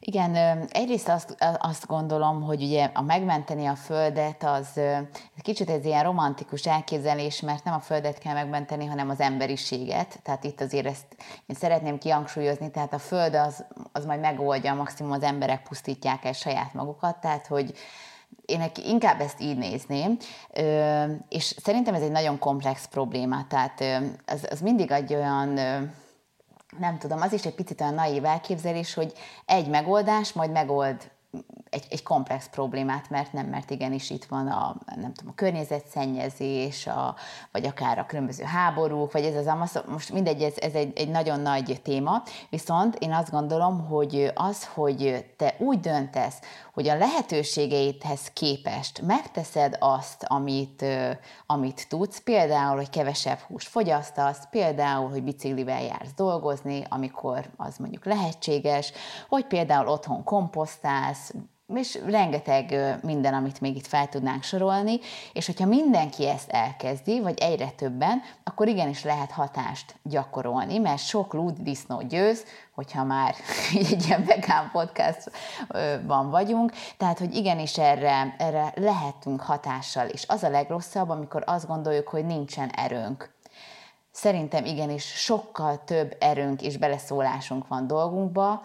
Igen, 0.00 0.34
egyrészt 0.70 1.08
azt, 1.08 1.36
azt 1.58 1.86
gondolom, 1.86 2.42
hogy 2.42 2.62
ugye 2.62 2.90
a 2.94 3.02
megmenteni 3.02 3.66
a 3.66 3.74
Földet 3.74 4.44
az 4.44 4.80
kicsit 5.46 5.70
ez 5.70 5.84
ilyen 5.84 6.02
romantikus 6.02 6.66
elképzelés, 6.66 7.40
mert 7.40 7.64
nem 7.64 7.74
a 7.74 7.80
Földet 7.80 8.18
kell 8.18 8.34
megmenteni, 8.34 8.86
hanem 8.86 9.08
az 9.08 9.20
emberiséget. 9.20 10.18
Tehát 10.22 10.44
itt 10.44 10.60
azért 10.60 10.86
ezt 10.86 11.06
én 11.46 11.56
szeretném 11.56 11.98
kihangsúlyozni, 11.98 12.70
tehát 12.70 12.92
a 12.92 12.98
Föld 12.98 13.34
az, 13.34 13.64
az 13.92 14.04
majd 14.04 14.20
megoldja, 14.20 14.74
maximum 14.74 15.12
az 15.12 15.22
emberek 15.22 15.62
pusztítják 15.62 16.24
el 16.24 16.32
saját 16.32 16.74
magukat, 16.74 17.20
tehát 17.20 17.46
hogy 17.46 17.72
én 18.44 18.70
inkább 18.84 19.20
ezt 19.20 19.40
így 19.40 19.56
nézném, 19.56 20.16
és 21.28 21.44
szerintem 21.44 21.94
ez 21.94 22.02
egy 22.02 22.10
nagyon 22.10 22.38
komplex 22.38 22.86
probléma, 22.86 23.46
tehát 23.48 23.80
az, 24.26 24.46
az 24.50 24.60
mindig 24.60 24.90
egy 24.90 25.14
olyan 25.14 25.58
nem 26.78 26.98
tudom, 26.98 27.20
az 27.20 27.32
is 27.32 27.44
egy 27.44 27.54
picit 27.54 27.80
olyan 27.80 27.94
naív 27.94 28.24
elképzelés, 28.24 28.94
hogy 28.94 29.12
egy 29.44 29.68
megoldás 29.68 30.32
majd 30.32 30.50
megold 30.50 31.10
egy, 31.70 31.86
egy 31.90 32.02
komplex 32.02 32.48
problémát, 32.48 33.10
mert 33.10 33.32
nem, 33.32 33.46
mert 33.46 33.70
igenis 33.70 34.10
itt 34.10 34.24
van 34.24 34.46
a, 34.46 34.76
nem 34.96 35.12
tudom, 35.12 35.30
a 35.30 35.34
környezetszennyezés, 35.34 36.86
a, 36.86 37.14
vagy 37.52 37.66
akár 37.66 37.98
a 37.98 38.06
különböző 38.06 38.44
háborúk, 38.44 39.12
vagy 39.12 39.24
ez 39.24 39.34
az 39.34 39.46
Amazon, 39.46 39.82
most 39.88 40.12
mindegy, 40.12 40.42
ez, 40.42 40.54
ez 40.56 40.72
egy, 40.72 40.98
egy 40.98 41.08
nagyon 41.08 41.40
nagy 41.40 41.80
téma, 41.82 42.22
viszont 42.50 42.94
én 42.94 43.12
azt 43.12 43.30
gondolom, 43.30 43.86
hogy 43.86 44.32
az, 44.34 44.64
hogy 44.64 45.24
te 45.36 45.54
úgy 45.58 45.80
döntesz, 45.80 46.38
hogy 46.74 46.88
a 46.88 46.96
lehetőségeidhez 46.96 48.30
képest 48.32 49.02
megteszed 49.02 49.76
azt, 49.80 50.24
amit, 50.26 50.84
amit 51.46 51.88
tudsz, 51.88 52.20
például, 52.20 52.76
hogy 52.76 52.90
kevesebb 52.90 53.38
húst 53.38 53.68
fogyasztasz, 53.68 54.48
például, 54.50 55.10
hogy 55.10 55.22
biciklivel 55.22 55.82
jársz 55.82 56.12
dolgozni, 56.16 56.86
amikor 56.88 57.50
az 57.56 57.76
mondjuk 57.76 58.04
lehetséges, 58.04 58.92
hogy 59.28 59.46
például 59.46 59.88
otthon 59.88 60.24
komposztálsz, 60.24 61.32
és 61.74 61.98
rengeteg 62.06 62.96
minden, 63.02 63.34
amit 63.34 63.60
még 63.60 63.76
itt 63.76 63.86
fel 63.86 64.08
tudnánk 64.08 64.42
sorolni, 64.42 65.00
és 65.32 65.46
hogyha 65.46 65.66
mindenki 65.66 66.28
ezt 66.28 66.50
elkezdi, 66.50 67.20
vagy 67.20 67.38
egyre 67.38 67.70
többen, 67.70 68.22
akkor 68.44 68.68
igenis 68.68 69.04
lehet 69.04 69.30
hatást 69.30 69.94
gyakorolni, 70.02 70.78
mert 70.78 70.98
sok 70.98 71.32
lúd 71.34 71.58
disznó 71.58 72.02
győz, 72.02 72.44
hogyha 72.74 73.04
már 73.04 73.34
egy 73.90 74.04
ilyen 74.06 74.24
vegán 74.24 74.70
podcastban 74.72 76.30
vagyunk, 76.30 76.72
tehát, 76.96 77.18
hogy 77.18 77.34
igenis 77.34 77.78
erre, 77.78 78.34
erre 78.38 78.72
lehetünk 78.74 79.40
hatással, 79.40 80.06
és 80.08 80.24
az 80.28 80.42
a 80.42 80.48
legrosszabb, 80.48 81.10
amikor 81.10 81.42
azt 81.46 81.66
gondoljuk, 81.66 82.08
hogy 82.08 82.26
nincsen 82.26 82.70
erőnk. 82.70 83.34
Szerintem 84.10 84.64
igenis 84.64 85.04
sokkal 85.04 85.84
több 85.84 86.16
erőnk 86.20 86.62
és 86.62 86.76
beleszólásunk 86.76 87.68
van 87.68 87.86
dolgunkba, 87.86 88.62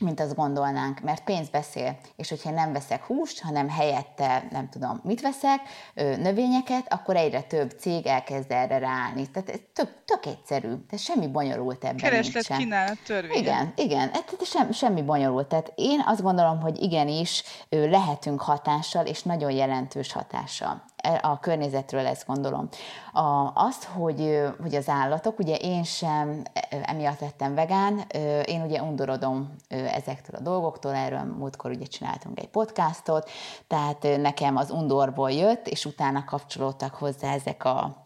mint 0.00 0.20
azt 0.20 0.34
gondolnánk, 0.34 1.00
mert 1.00 1.24
pénz 1.24 1.48
beszél, 1.48 1.96
és 2.16 2.28
hogyha 2.28 2.50
nem 2.50 2.72
veszek 2.72 3.04
húst, 3.04 3.42
hanem 3.42 3.68
helyette, 3.68 4.46
nem 4.50 4.68
tudom, 4.68 5.00
mit 5.02 5.20
veszek, 5.20 5.60
növényeket, 5.94 6.92
akkor 6.92 7.16
egyre 7.16 7.42
több 7.42 7.70
cég 7.70 8.06
elkezd 8.06 8.50
erre 8.50 8.78
ráállni. 8.78 9.30
Tehát 9.30 9.48
ez 9.48 9.58
tök, 9.72 10.04
tök 10.04 10.26
egyszerű, 10.26 10.68
tehát 10.68 10.98
semmi 10.98 11.26
bonyolult 11.28 11.84
ebben 11.84 11.96
Kereslet 11.96 12.34
nincsen. 12.34 12.58
kínálat 12.58 12.98
törvény. 13.06 13.38
Igen, 13.38 13.72
igen, 13.76 14.10
tehát 14.12 14.44
sem, 14.44 14.72
semmi 14.72 15.02
bonyolult. 15.02 15.46
Tehát 15.46 15.72
én 15.74 16.02
azt 16.06 16.22
gondolom, 16.22 16.60
hogy 16.60 16.82
igenis 16.82 17.42
lehetünk 17.68 18.40
hatással, 18.40 19.06
és 19.06 19.22
nagyon 19.22 19.50
jelentős 19.50 20.12
hatással 20.12 20.84
a 21.20 21.38
környezetről 21.40 22.06
ezt 22.06 22.26
gondolom. 22.26 22.68
A, 23.12 23.50
azt, 23.54 23.84
hogy, 23.84 24.40
hogy 24.62 24.74
az 24.74 24.88
állatok, 24.88 25.38
ugye 25.38 25.56
én 25.56 25.82
sem 25.84 26.42
emiatt 26.84 27.20
lettem 27.20 27.54
vegán, 27.54 27.98
én 28.44 28.62
ugye 28.62 28.82
undorodom 28.82 29.54
ezektől 29.68 30.36
a 30.40 30.42
dolgoktól, 30.42 30.94
erről 30.94 31.22
múltkor 31.38 31.70
ugye 31.70 31.86
csináltunk 31.86 32.40
egy 32.40 32.48
podcastot, 32.48 33.30
tehát 33.66 34.06
nekem 34.16 34.56
az 34.56 34.70
undorból 34.70 35.30
jött, 35.30 35.68
és 35.68 35.84
utána 35.84 36.24
kapcsolódtak 36.24 36.94
hozzá 36.94 37.32
ezek 37.32 37.64
a 37.64 38.02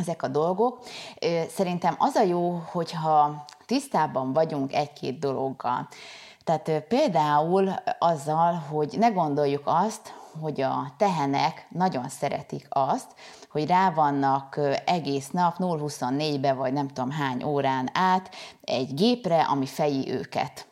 ezek 0.00 0.22
a 0.22 0.28
dolgok. 0.28 0.78
Szerintem 1.48 1.94
az 1.98 2.14
a 2.14 2.22
jó, 2.22 2.62
hogyha 2.70 3.44
tisztában 3.66 4.32
vagyunk 4.32 4.74
egy-két 4.74 5.18
dologgal. 5.18 5.88
Tehát 6.44 6.84
például 6.88 7.74
azzal, 7.98 8.52
hogy 8.52 8.94
ne 8.98 9.08
gondoljuk 9.08 9.62
azt, 9.64 10.14
hogy 10.40 10.60
a 10.60 10.94
tehenek 10.96 11.66
nagyon 11.70 12.08
szeretik 12.08 12.66
azt, 12.68 13.06
hogy 13.50 13.66
rá 13.66 13.90
vannak 13.90 14.60
egész 14.84 15.30
nap 15.30 15.56
0-24-be, 15.58 16.52
vagy 16.52 16.72
nem 16.72 16.88
tudom 16.88 17.10
hány 17.10 17.42
órán 17.42 17.90
át 17.92 18.34
egy 18.62 18.94
gépre, 18.94 19.42
ami 19.42 19.66
feji 19.66 20.12
őket 20.12 20.66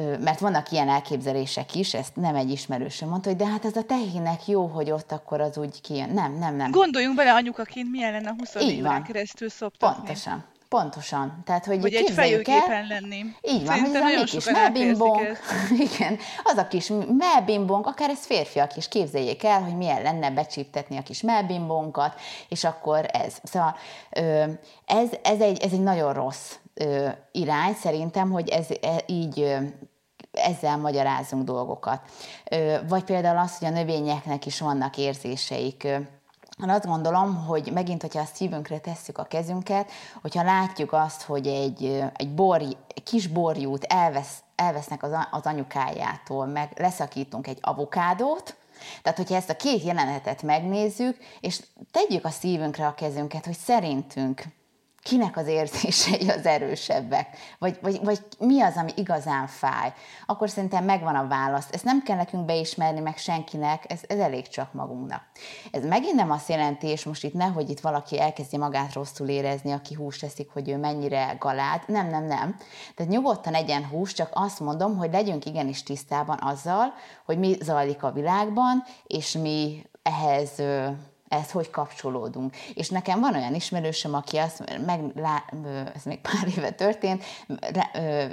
mert 0.00 0.40
vannak 0.40 0.70
ilyen 0.70 0.88
elképzelések 0.88 1.74
is, 1.74 1.94
ezt 1.94 2.16
nem 2.16 2.34
egy 2.34 2.50
ismerősöm 2.50 3.08
mondta, 3.08 3.28
hogy 3.28 3.38
de 3.38 3.46
hát 3.46 3.64
ez 3.64 3.76
a 3.76 3.82
tehének 3.82 4.46
jó, 4.46 4.66
hogy 4.66 4.90
ott 4.90 5.12
akkor 5.12 5.40
az 5.40 5.58
úgy 5.58 5.80
kijön. 5.80 6.10
Nem, 6.10 6.38
nem, 6.38 6.56
nem. 6.56 6.70
Gondoljunk 6.70 7.16
bele 7.16 7.32
anyukaként, 7.32 7.90
milyen 7.90 8.12
lenne 8.12 8.34
24 8.38 8.80
órán 8.80 9.02
keresztül 9.02 9.48
szoptatni. 9.48 9.96
Pontosan. 9.96 10.44
Pontosan. 10.68 11.42
Tehát, 11.44 11.64
hogy, 11.64 11.80
hogy 11.80 11.94
egy 11.94 12.10
fejőgépen 12.10 12.86
lenni. 12.86 13.24
Így 13.42 13.66
van, 13.66 13.78
hogy 13.78 13.94
ez 13.94 14.20
a 14.20 14.24
kis 14.24 14.50
melbimbong, 14.50 15.20
igen, 15.90 16.18
az 16.44 16.56
a 16.56 16.68
kis 16.68 16.92
melbimbong, 17.18 17.86
akár 17.86 18.10
ez 18.10 18.26
férfiak 18.26 18.76
is 18.76 18.88
képzeljék 18.88 19.44
el, 19.44 19.62
hogy 19.62 19.76
milyen 19.76 20.02
lenne 20.02 20.30
becsíptetni 20.30 20.96
a 20.96 21.02
kis 21.02 21.20
melbimbonkat, 21.20 22.20
és 22.48 22.64
akkor 22.64 23.06
ez. 23.12 23.36
Szóval 23.42 23.76
ez, 24.84 25.08
ez, 25.22 25.40
egy, 25.40 25.62
ez 25.62 25.72
egy 25.72 25.82
nagyon 25.82 26.12
rossz 26.12 26.52
irány 27.32 27.74
szerintem, 27.74 28.30
hogy 28.30 28.48
ez 28.48 28.66
e, 28.82 29.02
így 29.06 29.56
ezzel 30.32 30.76
magyarázunk 30.76 31.44
dolgokat. 31.44 32.00
Vagy 32.88 33.04
például 33.04 33.38
az, 33.38 33.58
hogy 33.58 33.68
a 33.68 33.70
növényeknek 33.70 34.46
is 34.46 34.60
vannak 34.60 34.96
érzéseik, 34.96 35.88
én 36.62 36.70
azt 36.70 36.86
gondolom, 36.86 37.44
hogy 37.44 37.70
megint, 37.72 38.02
hogyha 38.02 38.20
a 38.20 38.28
szívünkre 38.34 38.78
tesszük 38.78 39.18
a 39.18 39.24
kezünket, 39.24 39.90
hogyha 40.22 40.42
látjuk 40.42 40.92
azt, 40.92 41.22
hogy 41.22 41.46
egy, 41.46 42.04
egy, 42.16 42.34
bor, 42.34 42.60
egy 42.94 43.02
kis 43.04 43.26
borjút 43.26 43.84
elvesz, 43.84 44.42
elvesznek 44.54 45.02
az, 45.02 45.12
az 45.30 45.42
anyukájától, 45.42 46.46
meg 46.46 46.72
leszakítunk 46.76 47.46
egy 47.46 47.58
avokádót, 47.60 48.56
tehát, 49.02 49.18
hogyha 49.18 49.34
ezt 49.34 49.50
a 49.50 49.56
két 49.56 49.82
jelenetet 49.82 50.42
megnézzük, 50.42 51.16
és 51.40 51.62
tegyük 51.90 52.24
a 52.24 52.30
szívünkre 52.30 52.86
a 52.86 52.94
kezünket, 52.94 53.44
hogy 53.44 53.56
szerintünk 53.56 54.42
kinek 55.06 55.36
az 55.36 55.46
érzései 55.46 56.28
az 56.28 56.46
erősebbek, 56.46 57.36
vagy, 57.58 57.78
vagy, 57.82 58.00
vagy 58.02 58.20
mi 58.38 58.60
az, 58.60 58.76
ami 58.76 58.92
igazán 58.96 59.46
fáj, 59.46 59.92
akkor 60.26 60.50
szerintem 60.50 60.84
megvan 60.84 61.14
a 61.14 61.26
válasz. 61.28 61.66
Ezt 61.70 61.84
nem 61.84 62.02
kell 62.02 62.16
nekünk 62.16 62.44
beismerni 62.44 63.00
meg 63.00 63.16
senkinek, 63.16 63.92
ez, 63.92 64.00
ez 64.06 64.18
elég 64.18 64.48
csak 64.48 64.72
magunknak. 64.72 65.22
Ez 65.70 65.84
megint 65.84 66.14
nem 66.14 66.30
azt 66.30 66.48
jelenti, 66.48 66.86
és 66.86 67.04
most 67.04 67.24
itt 67.24 67.34
nehogy 67.34 67.70
itt 67.70 67.80
valaki 67.80 68.20
elkezdi 68.20 68.56
magát 68.56 68.92
rosszul 68.92 69.28
érezni, 69.28 69.72
aki 69.72 69.94
húst 69.94 70.20
teszik, 70.20 70.50
hogy 70.52 70.68
ő 70.68 70.76
mennyire 70.76 71.36
galád. 71.38 71.82
Nem, 71.86 72.08
nem, 72.08 72.24
nem. 72.24 72.56
Tehát 72.94 73.12
nyugodtan 73.12 73.54
egyen 73.54 73.86
hús, 73.86 74.12
csak 74.12 74.30
azt 74.32 74.60
mondom, 74.60 74.96
hogy 74.96 75.12
legyünk 75.12 75.44
igenis 75.44 75.82
tisztában 75.82 76.38
azzal, 76.40 76.94
hogy 77.24 77.38
mi 77.38 77.56
zajlik 77.60 78.02
a 78.02 78.12
világban, 78.12 78.84
és 79.06 79.32
mi 79.32 79.86
ehhez 80.02 80.62
ez 81.28 81.50
hogy 81.50 81.70
kapcsolódunk. 81.70 82.56
És 82.74 82.88
nekem 82.88 83.20
van 83.20 83.34
olyan 83.34 83.54
ismerősöm, 83.54 84.14
aki 84.14 84.36
azt 84.36 84.86
meg, 84.86 85.00
ez 85.94 86.02
még 86.04 86.20
pár 86.20 86.48
éve 86.56 86.70
történt, 86.70 87.24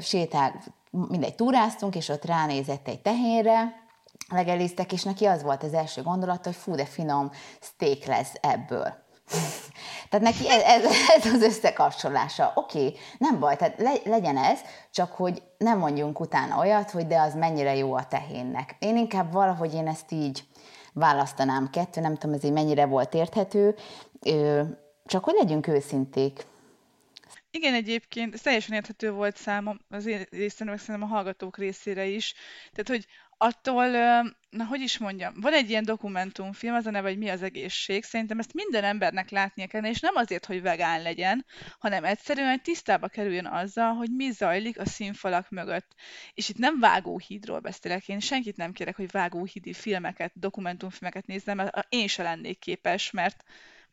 sétál, 0.01 0.63
mindegy, 0.89 1.35
túráztunk, 1.35 1.95
és 1.95 2.09
ott 2.09 2.25
ránézett 2.25 2.87
egy 2.87 3.01
tehénre, 3.01 3.81
legeliztek, 4.29 4.91
és 4.91 5.03
neki 5.03 5.25
az 5.25 5.43
volt 5.43 5.63
az 5.63 5.73
első 5.73 6.01
gondolat, 6.01 6.45
hogy 6.45 6.55
fú, 6.55 6.75
de 6.75 6.85
finom 6.85 7.31
steak 7.59 8.05
lesz 8.05 8.33
ebből. 8.41 9.01
tehát 10.09 10.25
neki 10.25 10.49
ez, 10.49 10.61
ez, 10.61 10.83
ez 11.17 11.33
az 11.33 11.41
összekapcsolása. 11.41 12.51
Oké, 12.55 12.85
okay, 12.85 12.97
nem 13.17 13.39
baj, 13.39 13.55
tehát 13.55 13.79
le, 13.79 13.93
legyen 14.05 14.37
ez, 14.37 14.59
csak 14.91 15.11
hogy 15.11 15.41
nem 15.57 15.79
mondjunk 15.79 16.19
utána 16.19 16.57
olyat, 16.57 16.91
hogy 16.91 17.07
de 17.07 17.19
az 17.19 17.33
mennyire 17.33 17.75
jó 17.75 17.93
a 17.93 18.05
tehénnek. 18.05 18.75
Én 18.79 18.97
inkább 18.97 19.31
valahogy 19.31 19.73
én 19.73 19.87
ezt 19.87 20.11
így 20.11 20.43
választanám 20.93 21.69
kettő, 21.69 22.01
nem 22.01 22.17
tudom, 22.17 22.35
ez 22.35 22.43
így 22.43 22.51
mennyire 22.51 22.85
volt 22.85 23.13
érthető, 23.13 23.75
csak 25.05 25.23
hogy 25.23 25.35
legyünk 25.37 25.67
őszinték. 25.67 26.45
Igen, 27.51 27.73
egyébként 27.73 28.33
ez 28.33 28.41
teljesen 28.41 28.75
érthető 28.75 29.11
volt 29.11 29.37
számom, 29.37 29.79
az 29.89 30.05
én 30.05 30.25
részemről, 30.29 30.77
szerintem 30.77 31.09
a 31.09 31.13
hallgatók 31.13 31.57
részére 31.57 32.05
is. 32.05 32.33
Tehát, 32.71 32.87
hogy 32.87 33.05
attól, 33.37 33.87
na 34.49 34.65
hogy 34.65 34.81
is 34.81 34.97
mondjam, 34.97 35.33
van 35.35 35.53
egy 35.53 35.69
ilyen 35.69 35.83
dokumentumfilm, 35.83 36.73
az 36.75 36.85
a 36.85 36.91
neve, 36.91 37.07
hogy 37.07 37.17
mi 37.17 37.29
az 37.29 37.43
egészség. 37.43 38.03
Szerintem 38.03 38.39
ezt 38.39 38.53
minden 38.53 38.83
embernek 38.83 39.29
látnia 39.29 39.67
kellene, 39.67 39.89
és 39.89 39.99
nem 39.99 40.15
azért, 40.15 40.45
hogy 40.45 40.61
vegán 40.61 41.01
legyen, 41.01 41.45
hanem 41.79 42.03
egyszerűen 42.03 42.61
tisztába 42.61 43.07
kerüljön 43.07 43.45
azzal, 43.45 43.93
hogy 43.93 44.09
mi 44.11 44.31
zajlik 44.31 44.79
a 44.79 44.85
színfalak 44.85 45.49
mögött. 45.49 45.95
És 46.33 46.49
itt 46.49 46.57
nem 46.57 46.79
vágóhídról 46.79 47.59
beszélek, 47.59 48.07
én 48.07 48.19
senkit 48.19 48.57
nem 48.57 48.71
kérek, 48.71 48.95
hogy 48.95 49.11
vágóhídi 49.11 49.73
filmeket, 49.73 50.31
dokumentumfilmeket 50.35 51.25
nézzem, 51.25 51.57
mert 51.57 51.85
én 51.89 52.07
se 52.07 52.23
lennék 52.23 52.59
képes, 52.59 53.11
mert 53.11 53.43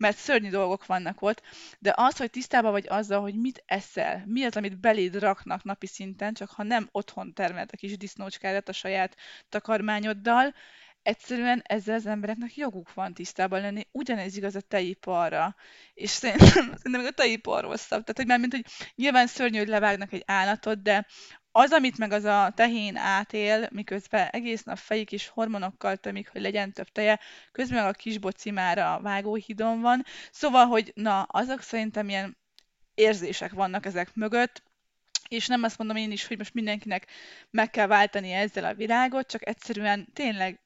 mert 0.01 0.17
szörnyű 0.17 0.51
dolgok 0.51 0.87
vannak 0.87 1.23
ott, 1.23 1.43
de 1.79 1.93
az, 1.97 2.17
hogy 2.17 2.31
tisztában 2.31 2.71
vagy 2.71 2.87
azzal, 2.89 3.21
hogy 3.21 3.35
mit 3.35 3.63
eszel, 3.67 4.23
mi 4.27 4.45
az, 4.45 4.57
amit 4.57 4.81
beléd 4.81 5.19
raknak 5.19 5.65
napi 5.65 5.87
szinten, 5.87 6.35
csak 6.35 6.51
ha 6.51 6.63
nem 6.63 6.89
otthon 6.93 7.33
termelt 7.33 7.73
a 7.73 7.77
kis 7.77 7.97
disznócskádat 7.97 8.69
a 8.69 8.73
saját 8.73 9.17
takarmányoddal, 9.49 10.55
egyszerűen 11.03 11.63
ezzel 11.67 11.95
az 11.95 12.07
embereknek 12.07 12.57
joguk 12.57 12.95
van 12.95 13.15
tisztában 13.15 13.61
lenni. 13.61 13.87
Ugyanez 13.93 14.37
igaz 14.37 14.55
a 14.55 14.61
tejiparra. 14.61 15.55
És 15.95 16.11
szerintem, 16.11 16.49
szerintem 16.83 17.07
a 17.07 17.11
tejipar 17.11 17.63
rosszabb. 17.63 18.05
Tehát, 18.05 18.17
hogy 18.17 18.27
már 18.27 18.39
mint, 18.39 18.53
hogy 18.53 18.93
nyilván 18.95 19.27
szörnyű, 19.27 19.59
hogy 19.59 19.69
levágnak 19.69 20.13
egy 20.13 20.23
állatot, 20.27 20.83
de 20.83 21.07
az, 21.53 21.73
amit 21.73 21.99
meg 21.99 22.13
az 22.13 22.25
a 22.25 22.53
tehén 22.55 22.97
átél, 22.97 23.69
miközben 23.71 24.29
egész 24.29 24.63
nap 24.63 24.77
fejik 24.77 25.13
is 25.13 25.29
hormonokkal 25.29 25.97
tömik, 25.97 26.29
hogy 26.29 26.41
legyen 26.41 26.73
több 26.73 26.89
teje, 26.89 27.21
közben 27.53 27.83
meg 27.83 27.89
a 27.89 27.97
kisboci 27.97 28.51
már 28.51 28.79
a 28.79 29.01
vágóhidon 29.03 29.81
van. 29.81 30.05
Szóval, 30.31 30.67
hogy 30.67 30.93
na, 30.95 31.23
azok 31.23 31.63
szerintem 31.63 32.09
ilyen 32.09 32.37
érzések 32.95 33.53
vannak 33.53 33.87
ezek 33.87 34.15
mögött, 34.15 34.63
és 35.29 35.47
nem 35.47 35.63
azt 35.63 35.79
mondom 35.79 35.97
én 35.97 36.11
is, 36.11 36.27
hogy 36.27 36.39
most 36.39 36.55
mindenkinek 36.55 37.07
meg 37.51 37.71
kell 37.71 37.87
váltani 37.87 38.33
ezzel 38.33 38.65
a 38.65 38.75
világot, 38.75 39.27
csak 39.27 39.47
egyszerűen 39.47 40.09
tényleg 40.13 40.61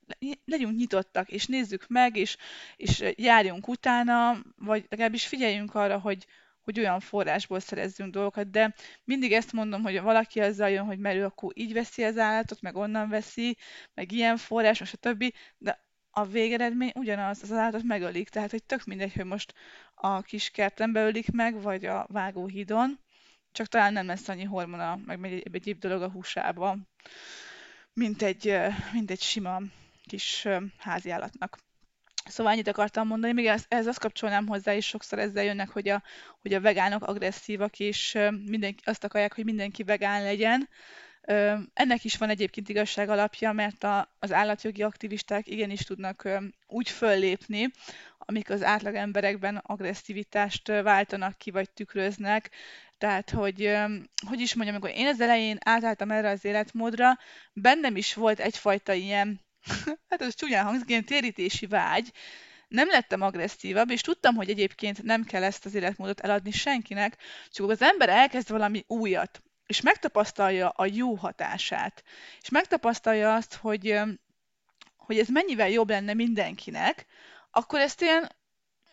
legyünk 0.45 0.77
nyitottak, 0.77 1.29
és 1.31 1.47
nézzük 1.47 1.87
meg, 1.89 2.17
és, 2.17 2.37
és 2.77 3.05
járjunk 3.17 3.69
utána, 3.69 4.43
vagy 4.57 4.87
legalábbis 4.89 5.27
figyeljünk 5.27 5.75
arra, 5.75 5.99
hogy, 5.99 6.27
hogy 6.65 6.79
olyan 6.79 7.01
forrásból 7.01 7.61
szerezzünk 7.61 8.13
dolgokat, 8.13 8.51
de 8.51 8.75
mindig 9.05 9.33
ezt 9.33 9.53
mondom, 9.53 9.83
hogy 9.83 10.01
valaki 10.01 10.41
azzal 10.41 10.71
jön, 10.71 10.85
hogy 10.85 10.99
mert 10.99 11.17
ő 11.17 11.25
akkor 11.25 11.53
így 11.55 11.73
veszi 11.73 12.05
az 12.05 12.19
állatot, 12.19 12.61
meg 12.61 12.77
onnan 12.77 13.09
veszi, 13.09 13.57
meg 13.95 14.13
ilyen 14.13 14.37
forrás, 14.37 14.81
és 14.81 14.93
a 14.93 14.97
többi, 14.97 15.35
de 15.59 15.83
a 16.11 16.25
végeredmény 16.25 16.93
ugyanaz, 16.95 17.43
az 17.43 17.53
állatot 17.53 17.83
megölik, 17.83 18.29
tehát 18.29 18.51
hogy 18.51 18.65
tök 18.65 18.85
mindegy, 18.85 19.15
hogy 19.15 19.25
most 19.25 19.55
a 19.95 20.23
kis 20.23 20.51
kerten 20.51 20.93
beölik 20.93 21.31
meg, 21.31 21.63
vagy 21.63 21.85
a 21.85 22.07
vágóhídon, 22.09 22.99
csak 23.53 23.67
talán 23.67 23.93
nem 23.93 24.07
lesz 24.07 24.29
annyi 24.29 24.45
hormona, 24.45 24.97
meg 25.07 25.25
egy 25.25 25.49
egyéb 25.53 25.79
dolog 25.79 26.03
a 26.03 26.11
húsába, 26.11 26.77
mint 27.93 28.23
egy, 28.23 28.57
mint 28.93 29.11
egy 29.11 29.21
sima 29.21 29.61
kis 30.07 30.49
háziállatnak. 30.79 31.59
Szóval 32.31 32.53
annyit 32.53 32.69
akartam 32.69 33.07
mondani, 33.07 33.33
még 33.33 33.47
ez, 33.47 33.65
ez 33.69 33.87
azt 33.87 33.99
kapcsolnám 33.99 34.47
hozzá, 34.47 34.75
és 34.75 34.87
sokszor 34.87 35.19
ezzel 35.19 35.45
jönnek, 35.45 35.69
hogy 35.69 35.89
a, 35.89 36.03
hogy 36.41 36.55
a 36.55 36.61
vegánok 36.61 37.03
agresszívak, 37.03 37.79
és 37.79 38.19
mindenki, 38.47 38.83
azt 38.85 39.05
akarják, 39.05 39.35
hogy 39.35 39.45
mindenki 39.45 39.83
vegán 39.83 40.23
legyen. 40.23 40.69
Ennek 41.75 42.05
is 42.05 42.17
van 42.17 42.29
egyébként 42.29 42.69
igazság 42.69 43.09
alapja, 43.09 43.53
mert 43.53 43.85
a, 43.85 44.17
az 44.19 44.33
állatjogi 44.33 44.83
aktivisták 44.83 45.47
igenis 45.49 45.81
tudnak 45.81 46.29
úgy 46.67 46.89
föllépni, 46.89 47.71
amik 48.19 48.51
az 48.51 48.63
átlag 48.63 48.95
emberekben 48.95 49.57
agresszivitást 49.57 50.69
váltanak 50.69 51.39
ki, 51.39 51.51
vagy 51.51 51.71
tükröznek, 51.71 52.51
tehát, 52.99 53.31
hogy, 53.31 53.77
hogy 54.27 54.41
is 54.41 54.55
mondjam, 54.55 54.77
amikor 54.77 54.99
én 54.99 55.07
az 55.07 55.21
elején 55.21 55.59
átálltam 55.65 56.11
erre 56.11 56.31
az 56.31 56.45
életmódra, 56.45 57.19
bennem 57.53 57.97
is 57.97 58.15
volt 58.15 58.41
egyfajta 58.41 58.93
ilyen, 58.93 59.41
hát 60.09 60.23
ez 60.23 60.35
csúnyán 60.35 60.65
hangzik, 60.65 60.89
ilyen 60.89 61.05
térítési 61.05 61.67
vágy, 61.67 62.13
nem 62.69 62.89
lettem 62.89 63.21
agresszívabb, 63.21 63.91
és 63.91 64.01
tudtam, 64.01 64.35
hogy 64.35 64.51
egyébként 64.51 65.03
nem 65.03 65.25
kell 65.25 65.43
ezt 65.43 65.65
az 65.65 65.75
életmódot 65.75 66.21
eladni 66.21 66.51
senkinek, 66.51 67.17
csak 67.51 67.71
az 67.71 67.83
ember 67.83 68.09
elkezd 68.09 68.51
valami 68.51 68.85
újat, 68.87 69.43
és 69.67 69.81
megtapasztalja 69.81 70.69
a 70.69 70.87
jó 70.87 71.15
hatását, 71.15 72.05
és 72.43 72.49
megtapasztalja 72.49 73.35
azt, 73.35 73.55
hogy, 73.55 74.01
hogy 74.97 75.19
ez 75.19 75.29
mennyivel 75.29 75.69
jobb 75.69 75.89
lenne 75.89 76.15
mindenkinek, 76.15 77.07
akkor 77.51 77.81
ezt 77.81 78.01
ilyen 78.01 78.33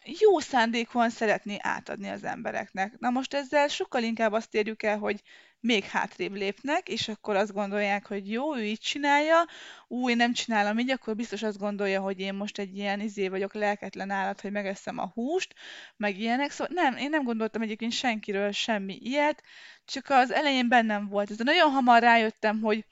jó 0.03 0.39
szándékúan 0.39 1.09
szeretné 1.09 1.57
átadni 1.61 2.09
az 2.09 2.23
embereknek. 2.23 2.99
Na 2.99 3.09
most 3.09 3.33
ezzel 3.33 3.67
sokkal 3.67 4.03
inkább 4.03 4.31
azt 4.31 4.53
érjük 4.53 4.83
el, 4.83 4.97
hogy 4.97 5.21
még 5.61 5.83
hátrébb 5.83 6.33
lépnek, 6.33 6.89
és 6.89 7.07
akkor 7.07 7.35
azt 7.35 7.53
gondolják, 7.53 8.07
hogy 8.07 8.31
jó, 8.31 8.55
ő 8.55 8.63
így 8.63 8.79
csinálja, 8.79 9.45
ú, 9.87 10.09
én 10.09 10.15
nem 10.15 10.33
csinálom 10.33 10.79
így, 10.79 10.91
akkor 10.91 11.15
biztos 11.15 11.43
azt 11.43 11.57
gondolja, 11.57 12.01
hogy 12.01 12.19
én 12.19 12.33
most 12.33 12.59
egy 12.59 12.77
ilyen 12.77 12.99
izé 12.99 13.27
vagyok, 13.27 13.53
lelketlen 13.53 14.09
állat, 14.09 14.41
hogy 14.41 14.51
megeszem 14.51 14.97
a 14.97 15.11
húst, 15.13 15.53
meg 15.97 16.19
ilyenek. 16.19 16.51
Szóval 16.51 16.73
nem, 16.73 16.97
én 16.97 17.09
nem 17.09 17.23
gondoltam 17.23 17.61
egyébként 17.61 17.91
senkiről 17.91 18.51
semmi 18.51 18.97
ilyet, 19.01 19.43
csak 19.85 20.09
az 20.09 20.31
elején 20.31 20.67
bennem 20.67 21.07
volt. 21.07 21.31
Ez 21.31 21.37
nagyon 21.37 21.71
hamar 21.71 22.01
rájöttem, 22.01 22.61
hogy 22.61 22.85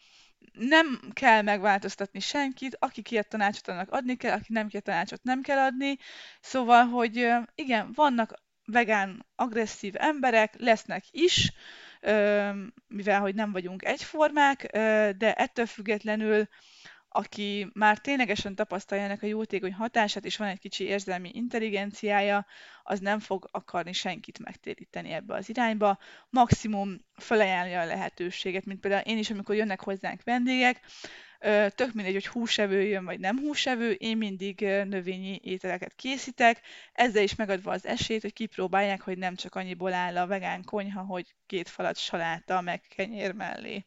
nem 0.53 0.99
kell 1.13 1.41
megváltoztatni 1.41 2.19
senkit, 2.19 2.75
aki 2.79 3.01
kért 3.01 3.29
tanácsot, 3.29 3.67
annak 3.67 3.91
adni 3.91 4.15
kell, 4.15 4.33
aki 4.33 4.53
nem 4.53 4.67
kért 4.67 4.83
tanácsot, 4.83 5.23
nem 5.23 5.41
kell 5.41 5.57
adni. 5.57 5.97
Szóval, 6.41 6.85
hogy 6.85 7.27
igen, 7.55 7.91
vannak 7.93 8.33
vegán, 8.65 9.25
agresszív 9.35 9.93
emberek, 9.97 10.53
lesznek 10.57 11.03
is, 11.11 11.51
mivel 12.87 13.19
hogy 13.19 13.35
nem 13.35 13.51
vagyunk 13.51 13.85
egyformák, 13.85 14.65
de 15.17 15.33
ettől 15.33 15.65
függetlenül 15.65 16.47
aki 17.11 17.69
már 17.73 17.97
ténylegesen 17.97 18.55
tapasztalja 18.55 19.03
ennek 19.03 19.23
a 19.23 19.27
jótékony 19.27 19.73
hatását, 19.73 20.25
és 20.25 20.37
van 20.37 20.47
egy 20.47 20.59
kicsi 20.59 20.83
érzelmi 20.83 21.31
intelligenciája, 21.33 22.45
az 22.83 22.99
nem 22.99 23.19
fog 23.19 23.49
akarni 23.51 23.93
senkit 23.93 24.39
megtéríteni 24.39 25.11
ebbe 25.11 25.35
az 25.35 25.49
irányba. 25.49 25.97
Maximum 26.29 27.05
felajánlja 27.15 27.81
a 27.81 27.85
lehetőséget, 27.85 28.65
mint 28.65 28.79
például 28.79 29.03
én 29.03 29.17
is, 29.17 29.29
amikor 29.29 29.55
jönnek 29.55 29.81
hozzánk 29.81 30.23
vendégek, 30.23 30.81
tök 31.75 31.93
mindegy, 31.93 32.13
hogy 32.13 32.27
húsevő 32.27 32.81
jön, 32.81 33.05
vagy 33.05 33.19
nem 33.19 33.39
húsevő, 33.39 33.91
én 33.91 34.17
mindig 34.17 34.59
növényi 34.85 35.39
ételeket 35.43 35.93
készítek, 35.95 36.61
ezzel 36.93 37.23
is 37.23 37.35
megadva 37.35 37.71
az 37.71 37.85
esélyt, 37.85 38.21
hogy 38.21 38.33
kipróbálják, 38.33 39.01
hogy 39.01 39.17
nem 39.17 39.35
csak 39.35 39.55
annyiból 39.55 39.93
áll 39.93 40.17
a 40.17 40.27
vegán 40.27 40.63
konyha, 40.63 41.01
hogy 41.01 41.35
két 41.45 41.69
falat 41.69 41.97
saláta, 41.97 42.61
meg 42.61 42.81
kenyér 42.95 43.33
mellé. 43.33 43.85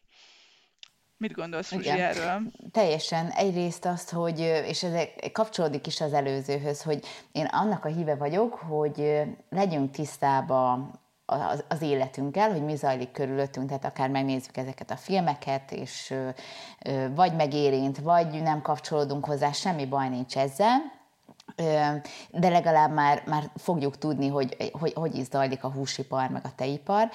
Mit 1.17 1.31
gondolsz, 1.31 1.67
Fuzsi, 1.67 1.89
erről? 1.89 2.41
Teljesen. 2.71 3.29
Egyrészt 3.29 3.85
azt, 3.85 4.09
hogy, 4.09 4.39
és 4.39 4.83
ez 4.83 5.07
kapcsolódik 5.31 5.87
is 5.87 6.01
az 6.01 6.13
előzőhöz, 6.13 6.81
hogy 6.81 7.05
én 7.31 7.45
annak 7.45 7.85
a 7.85 7.89
híve 7.89 8.15
vagyok, 8.15 8.53
hogy 8.53 9.21
legyünk 9.49 9.91
tisztában 9.91 11.02
az, 11.25 11.63
az 11.67 11.81
életünkkel, 11.81 12.51
hogy 12.51 12.63
mi 12.63 12.75
zajlik 12.75 13.11
körülöttünk, 13.11 13.67
tehát 13.67 13.85
akár 13.85 14.09
megnézzük 14.09 14.57
ezeket 14.57 14.91
a 14.91 14.95
filmeket, 14.95 15.71
és 15.71 16.13
vagy 17.15 17.35
megérint, 17.35 17.97
vagy 17.97 18.41
nem 18.41 18.61
kapcsolódunk 18.61 19.25
hozzá, 19.25 19.51
semmi 19.51 19.85
baj 19.85 20.09
nincs 20.09 20.37
ezzel, 20.37 21.01
de 22.31 22.49
legalább 22.49 22.93
már, 22.93 23.23
már 23.25 23.51
fogjuk 23.55 23.97
tudni, 23.97 24.27
hogy, 24.27 24.71
hogy 24.79 24.93
hogy 24.93 25.15
is 25.15 25.25
zajlik 25.25 25.63
a 25.63 25.71
húsipar, 25.71 26.29
meg 26.29 26.45
a 26.45 26.55
teipar, 26.55 27.09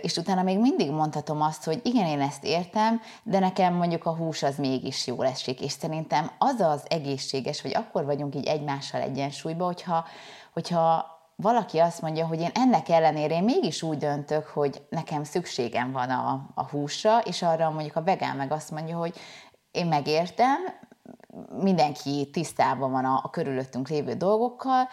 és 0.00 0.16
utána 0.16 0.42
még 0.42 0.58
mindig 0.58 0.90
mondhatom 0.90 1.42
azt, 1.42 1.64
hogy 1.64 1.80
igen, 1.84 2.06
én 2.06 2.20
ezt 2.20 2.44
értem, 2.44 3.00
de 3.22 3.38
nekem 3.38 3.74
mondjuk 3.74 4.06
a 4.06 4.16
hús 4.16 4.42
az 4.42 4.56
mégis 4.56 5.06
jó 5.06 5.22
esik, 5.22 5.60
és 5.60 5.72
szerintem 5.72 6.30
az 6.38 6.60
az 6.60 6.82
egészséges, 6.88 7.60
hogy 7.60 7.74
akkor 7.74 8.04
vagyunk 8.04 8.34
így 8.34 8.46
egymással 8.46 9.00
egyensúlyban, 9.00 9.66
hogyha, 9.66 10.04
hogyha 10.52 11.17
valaki 11.42 11.78
azt 11.78 12.00
mondja, 12.00 12.26
hogy 12.26 12.40
én 12.40 12.50
ennek 12.54 12.88
ellenére 12.88 13.34
én 13.34 13.44
mégis 13.44 13.82
úgy 13.82 13.98
döntök, 13.98 14.46
hogy 14.46 14.82
nekem 14.88 15.24
szükségem 15.24 15.92
van 15.92 16.10
a, 16.10 16.50
a 16.54 16.68
húsra, 16.68 17.18
és 17.18 17.42
arra 17.42 17.70
mondjuk 17.70 17.96
a 17.96 18.02
vegán 18.02 18.36
meg 18.36 18.52
azt 18.52 18.70
mondja, 18.70 18.96
hogy 18.96 19.16
én 19.70 19.86
megértem, 19.86 20.56
mindenki 21.60 22.30
tisztában 22.32 22.90
van 22.90 23.04
a, 23.04 23.20
a 23.24 23.30
körülöttünk 23.30 23.88
lévő 23.88 24.12
dolgokkal, 24.12 24.88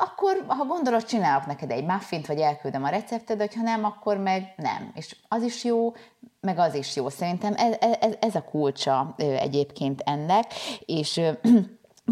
akkor, 0.00 0.44
ha 0.46 0.64
gondolod, 0.64 1.04
csinálok 1.04 1.46
neked 1.46 1.70
egy 1.70 1.84
muffint, 1.84 2.26
vagy 2.26 2.40
elküldöm 2.40 2.84
a 2.84 2.88
recepted, 2.88 3.40
hogyha 3.40 3.62
nem, 3.62 3.84
akkor 3.84 4.16
meg 4.16 4.54
nem. 4.56 4.90
És 4.94 5.16
az 5.28 5.42
is 5.42 5.64
jó, 5.64 5.92
meg 6.40 6.58
az 6.58 6.74
is 6.74 6.96
jó. 6.96 7.08
Szerintem 7.08 7.54
ez, 7.56 7.74
ez, 8.00 8.14
ez 8.20 8.34
a 8.34 8.44
kulcsa 8.44 9.14
egyébként 9.16 10.00
ennek, 10.00 10.44
és 10.80 11.20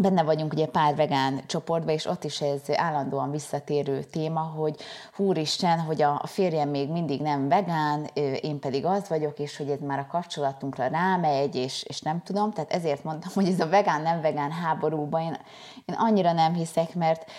benne 0.01 0.23
vagyunk 0.23 0.53
ugye 0.53 0.65
pár 0.65 0.95
vegán 0.95 1.41
csoportban, 1.45 1.93
és 1.93 2.05
ott 2.05 2.23
is 2.23 2.41
ez 2.41 2.61
állandóan 2.75 3.31
visszatérő 3.31 4.03
téma, 4.03 4.39
hogy 4.39 4.75
húristen, 5.15 5.79
hogy 5.79 6.01
a 6.01 6.21
férjem 6.25 6.69
még 6.69 6.89
mindig 6.89 7.21
nem 7.21 7.47
vegán, 7.47 8.09
én 8.41 8.59
pedig 8.59 8.85
az 8.85 9.07
vagyok, 9.09 9.39
és 9.39 9.57
hogy 9.57 9.69
ez 9.69 9.79
már 9.79 9.99
a 9.99 10.07
kapcsolatunkra 10.09 10.87
rámegy, 10.87 11.55
és, 11.55 11.83
és 11.83 12.01
nem 12.01 12.21
tudom, 12.23 12.51
tehát 12.51 12.73
ezért 12.73 13.03
mondtam, 13.03 13.31
hogy 13.33 13.47
ez 13.47 13.59
a 13.59 13.69
vegán-nem 13.69 14.21
vegán 14.21 14.51
háborúban 14.51 15.21
én, 15.21 15.37
én 15.85 15.95
annyira 15.97 16.31
nem 16.31 16.53
hiszek, 16.53 16.95
mert 16.95 17.31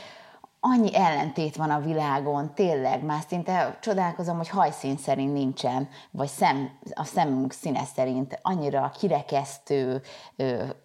annyi 0.60 0.96
ellentét 0.96 1.56
van 1.56 1.70
a 1.70 1.80
világon, 1.80 2.54
tényleg, 2.54 3.02
már 3.02 3.22
szinte 3.28 3.78
csodálkozom, 3.80 4.36
hogy 4.36 4.48
hajszín 4.48 4.96
szerint 4.96 5.32
nincsen, 5.32 5.88
vagy 6.10 6.28
szem, 6.28 6.70
a 6.94 7.04
szemünk 7.04 7.52
színe 7.52 7.84
szerint 7.94 8.38
annyira 8.42 8.92
kirekesztő, 8.98 10.02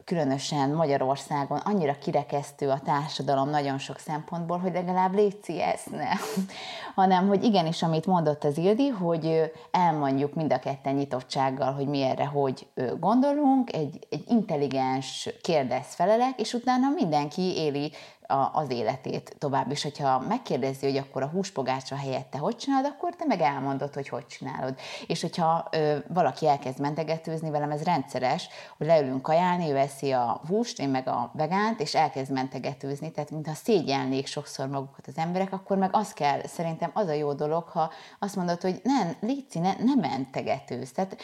különösen 0.04 0.70
Magyarországon, 0.70 1.58
annyira 1.58 1.98
kirekesztő 1.98 2.70
a 2.70 2.80
társadalom 2.80 3.50
nagyon 3.50 3.78
sok 3.78 4.00
szempontból, 4.00 4.58
hogy 4.58 4.74
legalább 4.74 5.14
létszi 5.14 5.62
ezt 5.62 5.92
ne. 5.92 6.10
hanem 6.96 7.28
hogy 7.28 7.44
igenis, 7.44 7.84
amit 7.84 8.06
mondott 8.06 8.44
az 8.44 8.58
Ildi, 8.58 8.88
hogy 8.88 9.52
elmondjuk 9.72 10.34
mind 10.34 10.54
a 10.54 10.60
ketten 10.60 10.96
nyitottsággal, 10.96 11.74
hogy 11.74 11.88
mi 11.88 12.02
erre 12.02 12.26
hogy 12.26 12.68
gondolunk, 13.00 13.74
egy, 13.74 14.08
egy 14.10 14.24
intelligens 14.28 15.30
kérdez-felelek, 15.42 16.40
és 16.40 16.54
utána 16.54 16.90
mindenki 16.90 17.42
éli 17.42 17.92
a, 18.28 18.50
az 18.54 18.72
életét 18.72 19.36
tovább. 19.40 19.72
És 19.72 19.84
hogyha 19.84 20.20
megkérdezi, 20.20 20.86
hogy 20.86 20.98
akkor 20.98 21.22
a 21.22 21.28
húspogácsa 21.28 21.96
helyett 21.96 22.30
te 22.30 22.38
hogy 22.38 22.56
csinálod, 22.56 22.92
akkor 22.96 23.16
te 23.16 23.26
meg 23.26 23.42
elmondod, 23.42 23.94
hogy 23.94 24.10
hogy 24.10 24.28
csinálod. 24.28 24.76
És 25.08 25.22
hogyha 25.22 25.68
ö, 25.72 25.98
valaki 26.08 26.48
elkezd 26.48 26.80
mentegetőzni 26.80 27.50
velem, 27.50 27.72
ez 27.72 27.84
rendszeres, 27.84 28.48
hogy 28.78 28.88
leülünk 28.88 29.22
kajálni, 29.22 29.72
ő 29.72 29.78
eszi 29.78 30.12
a 30.12 30.42
húst, 30.48 30.80
én 30.80 30.90
meg 30.90 31.08
a 31.08 31.32
vegánt, 31.34 31.80
és 31.80 31.96
elkezd 31.96 32.32
mentegetőzni, 32.32 33.12
tehát 33.12 33.32
mintha 33.32 33.54
szégyelnék 33.54 34.28
sokszor 34.28 34.68
magukat 34.68 35.08
az 35.08 35.18
emberek, 35.18 35.54
akkor 35.54 35.78
meg 35.78 35.90
az 35.94 36.14
kell, 36.14 36.46
szerintem 36.46 36.92
az 36.94 37.08
a 37.08 37.14
jó 37.14 37.34
dolog, 37.34 37.64
ha 37.68 37.92
azt 38.20 38.36
mondod, 38.36 38.62
hogy 38.62 38.82
nem, 38.84 39.16
Léci, 39.20 39.60
ne, 39.60 39.74
ne 39.74 39.96
mentegetőz. 39.96 40.92
Tehát 40.92 41.18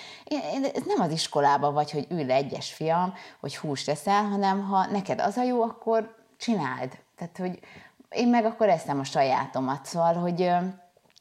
ez 0.73 0.83
nem 0.85 1.01
az 1.01 1.11
iskolában 1.11 1.73
vagy, 1.73 1.91
hogy 1.91 2.07
ül 2.09 2.31
egyes 2.31 2.73
fiam, 2.73 3.13
hogy 3.39 3.57
húst 3.57 3.89
eszel, 3.89 4.23
hanem 4.23 4.61
ha 4.61 4.85
neked 4.85 5.19
az 5.19 5.37
a 5.37 5.43
jó, 5.43 5.61
akkor 5.61 6.18
csináld. 6.39 6.97
Tehát, 7.15 7.37
hogy 7.37 7.59
én 8.09 8.27
meg 8.27 8.45
akkor 8.45 8.69
eszem 8.69 8.99
a 8.99 9.03
sajátomat. 9.03 9.85
Szóval, 9.85 10.13
hogy 10.13 10.39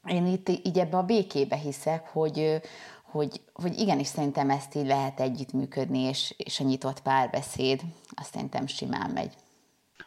én 0.05 0.27
itt 0.27 0.49
így 0.49 0.79
ebbe 0.79 0.97
a 0.97 1.03
békébe 1.03 1.57
hiszek, 1.57 2.09
hogy, 2.09 2.61
hogy, 3.03 3.41
hogy 3.53 3.79
igenis 3.79 4.07
szerintem 4.07 4.51
ezt 4.51 4.75
így 4.75 4.87
lehet 4.87 5.21
együttműködni, 5.21 5.99
és, 5.99 6.35
és 6.37 6.61
a 6.61 6.65
nyitott 6.65 7.03
párbeszéd, 7.03 7.81
azt 8.15 8.33
szerintem 8.33 8.67
simán 8.67 9.11
megy. 9.11 9.33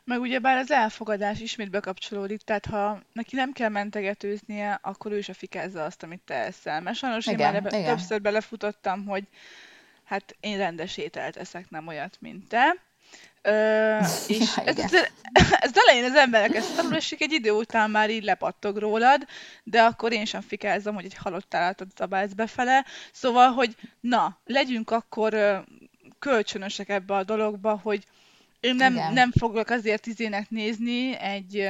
Meg 0.04 0.20
ugyebár 0.20 0.58
az 0.58 0.72
elfogadás 0.72 1.40
ismét 1.40 1.70
bekapcsolódik, 1.70 2.42
tehát 2.42 2.66
ha 2.66 3.00
neki 3.14 3.36
nem 3.36 3.52
kell 3.52 3.70
mentegetőznie, 3.70 4.80
akkor 4.82 5.12
ő 5.12 5.18
is 5.18 5.30
a 5.30 5.34
fikázza 5.34 5.84
azt, 5.84 6.04
amit 6.04 6.22
te 6.26 6.34
eszel. 6.34 6.82
Mert 6.82 6.98
sajnos 6.98 7.26
igen, 7.26 7.40
én 7.40 7.46
már 7.46 7.56
ebbe, 7.56 7.84
többször 7.84 8.22
belefutottam, 8.22 9.06
hogy 9.06 9.28
hát 10.04 10.36
én 10.40 10.58
rendes 10.58 10.98
ételt 10.98 11.36
eszek, 11.36 11.70
nem 11.70 11.88
olyat, 11.88 12.18
mint 12.20 12.48
te. 12.48 12.76
Ö, 13.42 13.98
és 14.28 14.56
ja, 14.58 14.64
ez, 14.64 14.78
ez, 15.34 15.52
ez 15.60 15.72
elején 15.74 16.12
az 16.12 16.16
emberek 16.16 16.56
ezt 16.56 16.76
tanul, 16.76 16.96
és 16.96 17.12
egy 17.12 17.32
idő 17.32 17.52
után 17.52 17.92
már 17.92 18.10
így 18.10 18.24
lepattog 18.24 18.78
rólad, 18.78 19.28
de 19.64 19.82
akkor 19.82 20.14
én 20.14 20.26
sem 20.26 20.42
fikázom, 20.42 20.96
hogy 20.96 21.06
egy 21.06 21.16
halott 21.16 21.54
állatot 21.54 21.98
zabálsz 21.98 22.34
befele. 22.34 22.86
Szóval, 23.12 23.52
hogy 23.52 23.76
na, 24.00 24.38
legyünk 24.46 24.92
akkor 24.92 25.64
kölcsönösek 26.20 26.90
ebbe 26.90 27.16
a 27.16 27.24
dologba, 27.24 27.80
hogy 27.84 28.06
én 28.60 28.76
nem, 28.76 28.94
nem 28.94 29.32
fogok 29.32 29.70
azért 29.70 30.06
izének 30.06 30.50
nézni 30.50 31.18
egy 31.18 31.70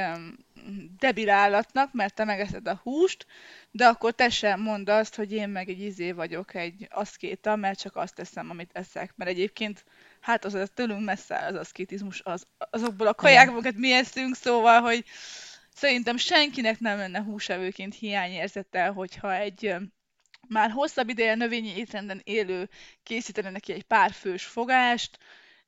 debil 0.98 1.30
állatnak, 1.30 1.92
mert 1.92 2.14
te 2.14 2.24
megeszed 2.24 2.68
a 2.68 2.80
húst, 2.82 3.26
de 3.70 3.86
akkor 3.86 4.12
te 4.12 4.28
sem 4.28 4.60
mondd 4.60 4.90
azt, 4.90 5.14
hogy 5.14 5.32
én 5.32 5.48
meg 5.48 5.68
egy 5.68 5.80
izé 5.80 6.12
vagyok, 6.12 6.54
egy 6.54 6.88
aszkéta, 6.90 7.56
mert 7.56 7.78
csak 7.78 7.96
azt 7.96 8.14
teszem, 8.14 8.50
amit 8.50 8.70
eszek. 8.72 9.12
Mert 9.16 9.30
egyébként, 9.30 9.84
hát 10.22 10.44
az, 10.44 10.54
az 10.54 10.70
tőlünk 10.74 11.04
messze 11.04 11.46
az 11.46 11.54
aszkétizmus, 11.54 12.20
az, 12.24 12.46
azokból 12.58 13.06
a 13.06 13.14
kajákból, 13.14 13.62
mi 13.74 13.92
eszünk, 13.92 14.36
szóval, 14.36 14.80
hogy 14.80 15.04
szerintem 15.74 16.16
senkinek 16.16 16.80
nem 16.80 16.98
lenne 16.98 17.22
húsevőként 17.22 17.94
hiányérzete, 17.94 18.86
hogyha 18.86 19.34
egy 19.34 19.74
már 20.48 20.70
hosszabb 20.70 21.08
ideje 21.08 21.34
növényi 21.34 21.76
étrenden 21.76 22.20
élő 22.24 22.68
készítene 23.02 23.50
neki 23.50 23.72
egy 23.72 23.82
pár 23.82 24.12
fős 24.12 24.44
fogást, 24.44 25.18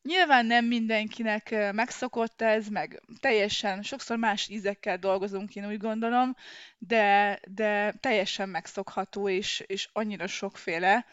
Nyilván 0.08 0.46
nem 0.46 0.64
mindenkinek 0.64 1.72
megszokott 1.72 2.42
ez, 2.42 2.68
meg 2.68 3.02
teljesen, 3.20 3.82
sokszor 3.82 4.16
más 4.16 4.48
ízekkel 4.48 4.98
dolgozunk, 4.98 5.54
én 5.54 5.66
úgy 5.66 5.78
gondolom, 5.78 6.34
de, 6.78 7.40
de 7.48 7.92
teljesen 7.92 8.48
megszokható, 8.48 9.28
és, 9.28 9.62
és 9.66 9.88
annyira 9.92 10.26
sokféle, 10.26 11.06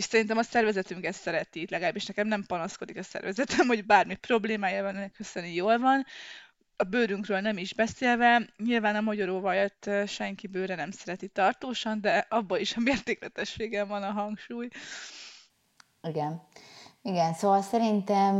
és 0.00 0.06
szerintem 0.06 0.38
a 0.38 0.42
szervezetünk 0.42 1.04
ezt 1.04 1.20
szereti, 1.20 1.66
legalábbis 1.70 2.06
nekem 2.06 2.26
nem 2.26 2.44
panaszkodik 2.46 2.96
a 2.96 3.02
szervezetem, 3.02 3.66
hogy 3.66 3.84
bármi 3.84 4.14
problémája 4.14 4.82
van, 4.82 4.96
ennek 4.96 5.12
köszönni 5.12 5.54
jól 5.54 5.78
van. 5.78 6.04
A 6.76 6.84
bőrünkről 6.84 7.40
nem 7.40 7.58
is 7.58 7.74
beszélve, 7.74 8.48
nyilván 8.56 8.96
a 8.96 9.00
magyaróvajat 9.00 9.90
senki 10.06 10.46
bőre 10.46 10.74
nem 10.74 10.90
szereti 10.90 11.28
tartósan, 11.28 12.00
de 12.00 12.26
abban 12.28 12.60
is 12.60 12.76
a 12.76 12.80
mértékletességen 12.80 13.88
van 13.88 14.02
a 14.02 14.10
hangsúly. 14.10 14.68
Igen. 16.02 16.42
Igen, 17.02 17.34
szóval 17.34 17.62
szerintem, 17.62 18.34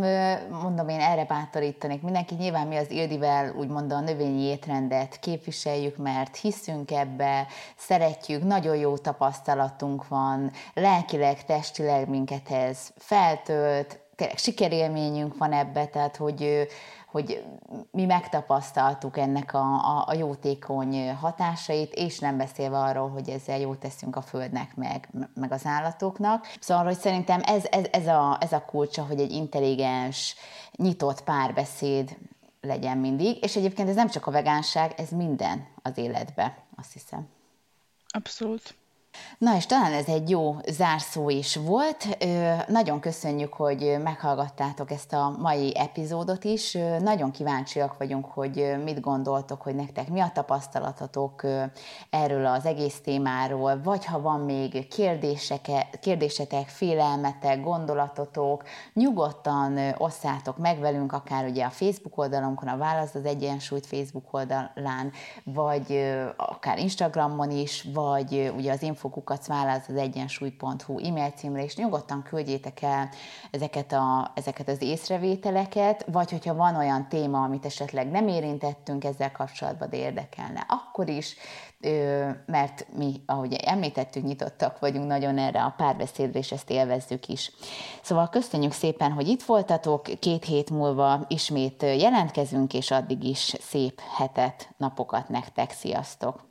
mondom 0.50 0.88
én 0.88 1.00
erre 1.00 1.24
bátorítanék 1.24 2.02
mindenki, 2.02 2.34
nyilván 2.34 2.66
mi 2.66 2.76
az 2.76 2.90
Ildivel 2.90 3.54
úgymond 3.54 3.92
a 3.92 4.00
növényi 4.00 4.42
étrendet 4.42 5.18
képviseljük, 5.18 5.96
mert 5.96 6.36
hiszünk 6.36 6.90
ebbe, 6.90 7.46
szeretjük, 7.76 8.42
nagyon 8.42 8.76
jó 8.76 8.96
tapasztalatunk 8.96 10.08
van, 10.08 10.50
lelkileg, 10.74 11.44
testileg 11.44 12.08
minket 12.08 12.50
ez 12.50 12.92
feltölt, 12.96 13.98
tényleg 14.20 14.38
sikerélményünk 14.38 15.38
van 15.38 15.52
ebbe, 15.52 15.86
tehát 15.86 16.16
hogy 16.16 16.68
hogy 17.10 17.44
mi 17.90 18.04
megtapasztaltuk 18.04 19.16
ennek 19.18 19.54
a, 19.54 19.74
a, 19.74 20.04
a 20.06 20.14
jótékony 20.14 21.14
hatásait, 21.14 21.94
és 21.94 22.18
nem 22.18 22.36
beszélve 22.36 22.78
arról, 22.78 23.08
hogy 23.08 23.28
ezzel 23.28 23.58
jót 23.58 23.78
teszünk 23.78 24.16
a 24.16 24.22
földnek, 24.22 24.76
meg, 24.76 25.08
meg 25.34 25.52
az 25.52 25.66
állatoknak. 25.66 26.46
Szóval, 26.60 26.84
hogy 26.84 26.98
szerintem 26.98 27.40
ez, 27.44 27.64
ez, 27.70 27.84
ez, 27.90 28.06
a, 28.06 28.36
ez 28.40 28.52
a 28.52 28.64
kulcsa, 28.64 29.02
hogy 29.02 29.20
egy 29.20 29.32
intelligens, 29.32 30.34
nyitott 30.76 31.22
párbeszéd 31.22 32.16
legyen 32.60 32.98
mindig, 32.98 33.42
és 33.42 33.56
egyébként 33.56 33.88
ez 33.88 33.94
nem 33.94 34.08
csak 34.08 34.26
a 34.26 34.30
vegánság, 34.30 34.94
ez 34.96 35.10
minden 35.10 35.66
az 35.82 35.98
életbe, 35.98 36.56
azt 36.76 36.92
hiszem. 36.92 37.28
Abszolút. 38.08 38.74
Na 39.38 39.56
és 39.56 39.66
talán 39.66 39.92
ez 39.92 40.06
egy 40.06 40.30
jó 40.30 40.56
zárszó 40.68 41.30
is 41.30 41.56
volt. 41.56 42.18
Nagyon 42.68 43.00
köszönjük, 43.00 43.52
hogy 43.52 43.96
meghallgattátok 44.02 44.90
ezt 44.90 45.12
a 45.12 45.36
mai 45.38 45.76
epizódot 45.76 46.44
is. 46.44 46.78
Nagyon 47.00 47.30
kíváncsiak 47.30 47.98
vagyunk, 47.98 48.26
hogy 48.26 48.74
mit 48.84 49.00
gondoltok, 49.00 49.62
hogy 49.62 49.74
nektek 49.74 50.08
mi 50.08 50.20
a 50.20 50.30
tapasztalatotok 50.34 51.42
erről 52.10 52.46
az 52.46 52.66
egész 52.66 53.00
témáról, 53.00 53.80
vagy 53.82 54.04
ha 54.04 54.20
van 54.20 54.40
még 54.40 54.88
kérdésetek, 56.00 56.68
félelmetek, 56.68 57.62
gondolatotok, 57.62 58.64
nyugodtan 58.94 59.78
osszátok 59.98 60.58
meg 60.58 60.78
velünk, 60.78 61.12
akár 61.12 61.44
ugye 61.44 61.64
a 61.64 61.70
Facebook 61.70 62.18
oldalunkon, 62.18 62.68
a 62.68 62.76
Válasz 62.76 63.14
az 63.14 63.24
Egyensúlyt 63.24 63.86
Facebook 63.86 64.26
oldalán, 64.30 65.12
vagy 65.44 66.14
akár 66.36 66.78
Instagramon 66.78 67.50
is, 67.50 67.86
vagy 67.94 68.52
ugye 68.56 68.72
az 68.72 68.82
infokukat 69.00 69.46
válasz 69.46 69.88
az 69.88 69.96
egyensúly.hu 69.96 70.98
e-mail 71.06 71.30
címre, 71.30 71.64
és 71.64 71.76
nyugodtan 71.76 72.22
küldjétek 72.22 72.82
el 72.82 73.08
ezeket, 73.50 73.92
a, 73.92 74.32
ezeket 74.34 74.68
az 74.68 74.82
észrevételeket, 74.82 76.04
vagy 76.12 76.30
hogyha 76.30 76.54
van 76.54 76.76
olyan 76.76 77.08
téma, 77.08 77.42
amit 77.42 77.64
esetleg 77.64 78.10
nem 78.10 78.28
érintettünk 78.28 79.04
ezzel 79.04 79.32
kapcsolatban, 79.32 79.90
de 79.90 79.96
érdekelne, 79.96 80.66
akkor 80.68 81.08
is, 81.08 81.36
mert 82.46 82.86
mi, 82.96 83.22
ahogy 83.26 83.52
említettük, 83.52 84.24
nyitottak 84.24 84.78
vagyunk 84.78 85.06
nagyon 85.06 85.38
erre 85.38 85.62
a 85.62 85.74
párbeszédre, 85.76 86.38
és 86.38 86.52
ezt 86.52 86.70
élvezzük 86.70 87.28
is. 87.28 87.52
Szóval 88.02 88.28
köszönjük 88.28 88.72
szépen, 88.72 89.12
hogy 89.12 89.28
itt 89.28 89.42
voltatok, 89.42 90.02
két 90.02 90.44
hét 90.44 90.70
múlva 90.70 91.24
ismét 91.28 91.82
jelentkezünk, 91.82 92.74
és 92.74 92.90
addig 92.90 93.24
is 93.24 93.54
szép 93.60 94.00
hetet, 94.16 94.74
napokat 94.76 95.28
nektek. 95.28 95.70
Sziasztok! 95.70 96.48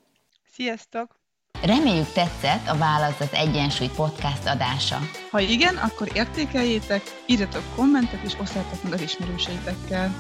Sziasztok! 0.52 1.19
Reméljük 1.64 2.12
tetszett 2.12 2.68
a 2.68 2.78
Válasz 2.78 3.20
az 3.20 3.34
Egyensúly 3.34 3.90
podcast 3.96 4.48
adása. 4.48 5.00
Ha 5.32 5.40
igen, 5.40 5.76
akkor 5.76 6.08
értékeljétek, 6.14 7.02
írjatok 7.26 7.64
kommentet 7.76 8.20
és 8.26 8.34
osszátok 8.42 8.84
meg 8.84 8.94
az 8.94 9.02
ismerőseitekkel. 9.02 10.16